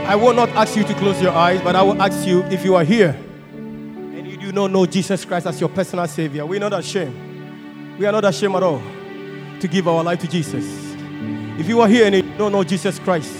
I 0.07 0.17
will 0.17 0.35
not 0.35 0.49
ask 0.51 0.77
you 0.77 0.83
to 0.85 0.95
close 0.95 1.23
your 1.23 1.33
eyes, 1.33 1.61
but 1.63 1.77
I 1.77 1.83
will 1.83 2.01
ask 2.03 2.27
you 2.27 2.43
if 2.45 2.65
you 2.65 2.75
are 2.75 2.83
here 2.83 3.11
and 3.11 4.27
you 4.27 4.37
do 4.37 4.51
not 4.51 4.73
know 4.73 4.85
Jesus 4.85 5.25
Christ 5.25 5.47
as 5.47 5.61
your 5.61 5.69
personal 5.69 6.07
Savior. 6.09 6.45
We're 6.45 6.59
not 6.59 6.73
ashamed. 6.73 7.97
We 7.99 8.07
are 8.07 8.13
not 8.13 8.25
ashamed 8.25 8.57
at 8.57 8.63
all 8.63 8.83
to 9.61 9.69
give 9.69 9.87
our 9.87 10.03
life 10.03 10.21
to 10.21 10.29
Jesus. 10.29 10.65
If 11.61 11.69
you 11.69 11.81
are 11.81 11.89
here 11.89 12.07
and 12.07 12.15
you 12.17 12.23
don't 12.37 12.51
know 12.51 12.65
Jesus 12.65 12.99
Christ, 12.99 13.33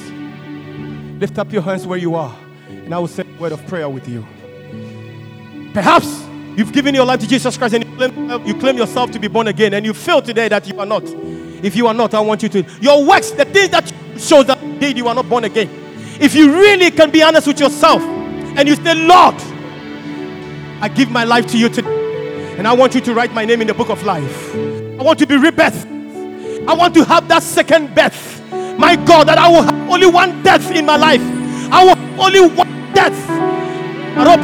lift 1.19 1.39
up 1.39 1.53
your 1.53 1.63
hands 1.63 1.87
where 1.87 1.99
you 1.99 2.15
are, 2.15 2.37
and 2.69 2.95
I 2.95 2.99
will 2.99 3.09
say 3.09 3.25
a 3.25 3.41
word 3.41 3.53
of 3.53 3.67
prayer 3.67 3.89
with 3.89 4.09
you. 4.09 4.25
Perhaps 5.73 6.25
you've 6.57 6.73
given 6.73 6.95
your 6.95 7.05
life 7.05 7.21
to 7.21 7.29
Jesus 7.29 7.57
Christ 7.57 7.75
and 7.75 7.85
you 7.85 7.97
claim, 7.97 8.47
you 8.47 8.55
claim 8.55 8.77
yourself 8.77 9.11
to 9.13 9.19
be 9.19 9.29
born 9.29 9.49
again, 9.49 9.75
and 9.75 9.85
you 9.87 9.95
feel 9.95 10.21
today 10.21 10.49
that 10.49 10.67
you 10.67 10.79
are 10.79 10.87
not. 10.87 11.05
If 11.63 11.77
you 11.77 11.87
are 11.87 11.95
not, 11.95 12.15
I 12.15 12.21
want 12.21 12.43
you 12.43 12.49
to. 12.49 12.65
Your 12.81 13.05
works, 13.05 13.31
the 13.31 13.45
things 13.45 13.71
that 13.71 13.93
shows 14.19 14.47
that 14.47 14.63
indeed 14.63 14.97
you 14.97 15.09
are 15.09 15.15
not 15.15 15.29
born 15.29 15.45
again. 15.45 15.69
If 16.21 16.35
you 16.35 16.53
really 16.53 16.91
can 16.91 17.11
be 17.11 17.23
honest 17.23 17.47
with 17.47 17.61
yourself 17.61 18.03
and 18.03 18.69
you 18.69 18.77
say, 18.77 18.95
Lord, 18.95 19.35
I 20.83 20.91
give 20.95 21.11
my 21.11 21.25
life 21.25 21.47
to 21.49 21.59
you 21.59 21.69
today, 21.69 22.57
and 22.59 22.67
I 22.67 22.73
want 22.73 22.95
you 22.95 23.01
to 23.03 23.15
write 23.15 23.33
my 23.33 23.45
name 23.45 23.61
in 23.61 23.67
the 23.67 23.75
book 23.75 23.91
of 23.91 24.03
life. 24.03 24.55
I 24.55 25.03
want 25.03 25.19
to 25.21 25.27
be 25.27 25.37
rebirthed. 25.37 25.87
I 26.67 26.75
want 26.75 26.95
to 26.95 27.05
have 27.05 27.29
that 27.29 27.43
second 27.43 27.95
birth. 27.95 28.39
My 28.79 28.97
God, 28.97 29.29
that 29.29 29.39
I 29.39 29.49
will 29.49 29.63
have 29.63 29.91
only 29.91 30.07
one 30.07 30.43
death 30.43 30.71
in 30.71 30.85
my 30.85 30.97
life. 30.97 31.23
I 31.73 31.85
will 31.85 32.21
only 32.21 32.41
one 32.55 32.93
death. 32.93 33.15
I 34.17 34.25
don't 34.25 34.43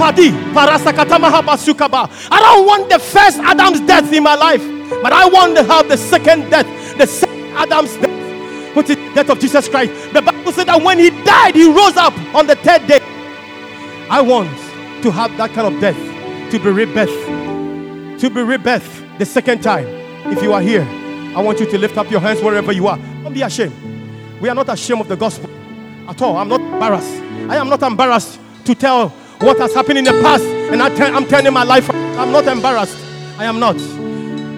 want 2.67 2.89
the 2.89 2.99
first 2.99 3.39
Adam's 3.39 3.81
death 3.81 4.13
in 4.13 4.23
my 4.23 4.35
life, 4.35 4.63
but 5.03 5.13
I 5.13 5.29
want 5.29 5.57
to 5.57 5.65
have 5.65 5.89
the 5.89 5.97
second 5.97 6.51
death, 6.51 6.67
the 6.97 7.07
second 7.07 7.57
Adam's 7.57 7.97
death, 7.97 8.77
which 8.77 8.91
is 8.91 8.97
the 8.97 9.15
death 9.15 9.31
of 9.31 9.41
Jesus 9.41 9.69
Christ. 9.69 10.13
The 10.13 10.23
Bible 10.23 10.53
said 10.53 10.69
that 10.69 10.83
when 10.83 10.99
he 10.99 11.11
died, 11.25 11.55
he 11.55 11.71
rose 11.71 11.97
up 11.97 12.17
on 12.35 12.47
the 12.47 12.57
third 12.57 12.87
day. 12.87 13.01
I 14.09 14.21
want 14.21 14.49
to 15.03 15.11
have 15.11 15.37
that 15.37 15.53
kind 15.53 15.75
of 15.75 15.81
death, 15.81 15.97
to 16.53 16.59
be 16.59 16.71
rebirthed, 16.71 18.21
to 18.21 18.31
be 18.31 18.41
rebirthed 18.41 19.19
the 19.19 19.27
second 19.27 19.63
time. 19.63 19.87
If 20.33 20.43
you 20.43 20.53
are 20.53 20.61
here, 20.61 20.87
I 21.37 21.43
want 21.43 21.61
you 21.61 21.67
to 21.67 21.79
lift 21.79 21.99
up 21.99 22.11
your 22.11 22.21
hands 22.21 22.41
wherever 22.41 22.73
you 22.73 22.87
are. 22.87 22.99
Don't 23.23 23.35
be 23.35 23.43
ashamed. 23.43 23.75
We 24.41 24.49
are 24.49 24.55
not 24.55 24.69
ashamed 24.69 25.01
of 25.01 25.09
the 25.09 25.17
gospel 25.17 25.51
at 26.09 26.23
all. 26.23 26.37
I'm 26.37 26.49
not 26.49 26.61
embarrassed. 26.61 27.13
I 27.51 27.57
am 27.57 27.69
not 27.69 27.83
embarrassed 27.83 28.39
to 28.65 28.75
tell 28.75 29.13
what 29.41 29.59
has 29.59 29.75
happened 29.75 29.99
in 29.99 30.05
the 30.05 30.13
past, 30.23 30.45
and 30.45 30.83
I 30.83 30.89
am 30.89 31.27
turning 31.27 31.53
my 31.53 31.63
life. 31.63 31.89
I'm 31.91 32.33
not 32.33 32.47
embarrassed. 32.47 32.97
I 33.39 33.45
am 33.45 33.59
not. 33.61 33.77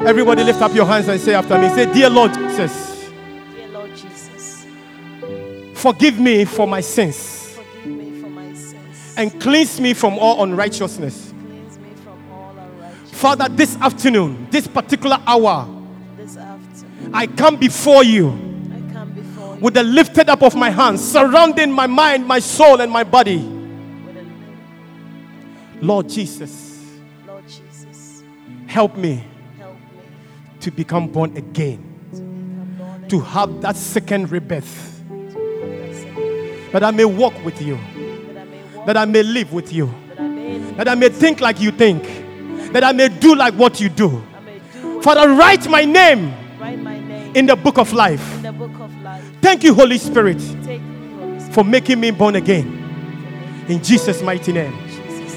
Everybody, 0.07 0.45
lift 0.45 0.63
up 0.63 0.73
your 0.75 0.87
hands 0.87 1.09
and 1.09 1.21
say 1.21 1.35
after 1.35 1.59
me. 1.59 1.69
Say, 1.71 1.93
Dear 1.93 2.09
Lord 2.11 2.33
Jesus, 2.33 3.11
Dear 3.55 3.69
Lord 3.69 3.91
Jesus, 3.97 4.65
forgive 5.75 6.19
me 6.21 6.45
for 6.45 6.67
my 6.69 6.81
sins 6.81 7.57
forgive 7.57 7.87
me 7.87 8.21
for 8.21 8.29
my 8.29 8.53
sins. 8.55 9.15
and 9.17 9.41
cleanse 9.41 9.81
me 9.81 9.95
from 9.95 10.19
all 10.19 10.45
unrighteousness. 10.45 11.33
Cleanse 11.49 11.79
me 11.79 11.91
from 12.05 12.33
all 12.33 12.57
unrighteousness. 12.57 13.21
Father, 13.21 13.49
this 13.49 13.77
afternoon, 13.77 14.47
this 14.51 14.69
particular 14.69 15.19
hour, 15.27 15.67
This 16.17 16.37
afternoon, 16.37 17.11
I 17.13 17.27
come 17.27 17.57
before 17.57 18.05
you 18.05 18.29
I 18.29 18.93
come 18.93 19.13
before 19.13 19.57
you 19.57 19.61
with 19.61 19.75
the 19.75 19.83
lifted 19.83 20.29
up 20.29 20.43
of 20.45 20.55
my 20.55 20.71
hands, 20.71 21.03
surrounding 21.03 21.73
my 21.73 21.89
mind, 21.89 22.25
my 22.25 22.39
soul, 22.39 22.81
and 22.81 22.93
my 22.93 23.03
body. 23.03 23.57
With 25.81 25.85
a 25.85 25.85
name. 25.85 25.89
Lord 25.89 26.09
Jesus, 26.09 26.85
Lord 27.27 27.45
Jesus, 27.49 28.23
help 28.67 28.97
me 28.97 29.25
help 29.59 29.75
me 29.75 30.03
to 30.61 30.71
become 30.71 31.09
born 31.09 31.37
again, 31.37 31.79
to 32.13 32.21
born 32.21 33.09
to 33.09 33.21
have 33.21 33.61
that 33.63 33.77
second 33.77 34.31
rebirth, 34.31 35.03
that 36.73 36.85
I 36.85 36.91
may 36.91 37.05
walk 37.05 37.35
with 37.45 37.61
you, 37.63 37.79
that 38.35 38.39
I 38.39 38.45
may 38.45 38.63
that 38.87 38.97
I 38.97 39.05
may 39.05 39.23
live 39.23 39.53
with 39.53 39.73
you, 39.73 39.93
that 40.09 40.21
I 40.21 40.29
may, 40.29 40.59
that 40.59 40.89
I 40.89 40.95
may 40.95 41.09
think 41.09 41.41
like 41.41 41.61
you 41.61 41.71
think, 41.71 42.03
that 42.73 42.85
I 42.85 42.93
may 42.93 43.09
do 43.09 43.35
like 43.35 43.55
what 43.55 43.81
you 43.81 43.89
do. 43.89 44.23
Father, 45.03 45.29
write 45.35 45.69
my 45.69 45.85
name 45.85 46.33
write 46.61 46.79
my 46.79 46.99
name 46.99 47.35
in 47.37 47.47
the 47.47 47.57
book 47.57 47.79
of 47.79 47.93
life. 47.93 48.35
in 48.37 48.43
the 48.43 48.53
book 48.53 48.79
of 48.81 49.03
life. 49.03 49.25
Thank 49.41 49.63
you, 49.63 49.75
Holy 49.75 49.99
Spirit, 49.99 50.39
Take 50.65 50.81
Holy 50.81 51.39
Spirit, 51.39 51.55
for 51.55 51.65
making 51.65 52.01
me 52.01 52.11
born 52.11 52.37
again. 52.37 52.75
In 53.69 53.83
Jesus' 53.83 54.23
mighty 54.23 54.53
name. 54.53 54.88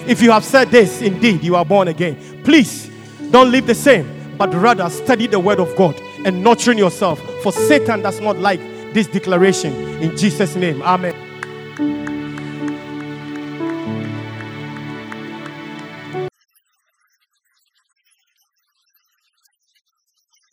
If 0.07 0.21
you 0.21 0.31
have 0.31 0.43
said 0.43 0.71
this, 0.71 1.01
indeed, 1.01 1.43
you 1.43 1.55
are 1.55 1.65
born 1.65 1.87
again. 1.87 2.43
Please 2.43 2.89
don't 3.29 3.51
live 3.51 3.67
the 3.67 3.75
same, 3.75 4.35
but 4.37 4.53
rather 4.53 4.89
study 4.89 5.27
the 5.27 5.39
word 5.39 5.59
of 5.59 5.75
God 5.75 5.99
and 6.25 6.43
nurturing 6.43 6.77
yourself. 6.77 7.19
For 7.43 7.51
Satan 7.51 8.01
does 8.01 8.19
not 8.19 8.37
like 8.37 8.59
this 8.93 9.07
declaration. 9.07 9.73
In 10.01 10.17
Jesus' 10.17 10.55
name. 10.55 10.81
Amen. 10.81 11.15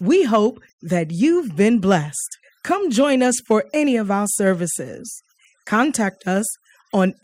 We 0.00 0.24
hope 0.24 0.60
that 0.82 1.10
you've 1.10 1.56
been 1.56 1.80
blessed. 1.80 2.38
Come 2.62 2.90
join 2.90 3.22
us 3.22 3.40
for 3.40 3.64
any 3.74 3.96
of 3.96 4.10
our 4.10 4.26
services. 4.28 5.22
Contact 5.66 6.26
us 6.26 6.46
on 6.92 7.14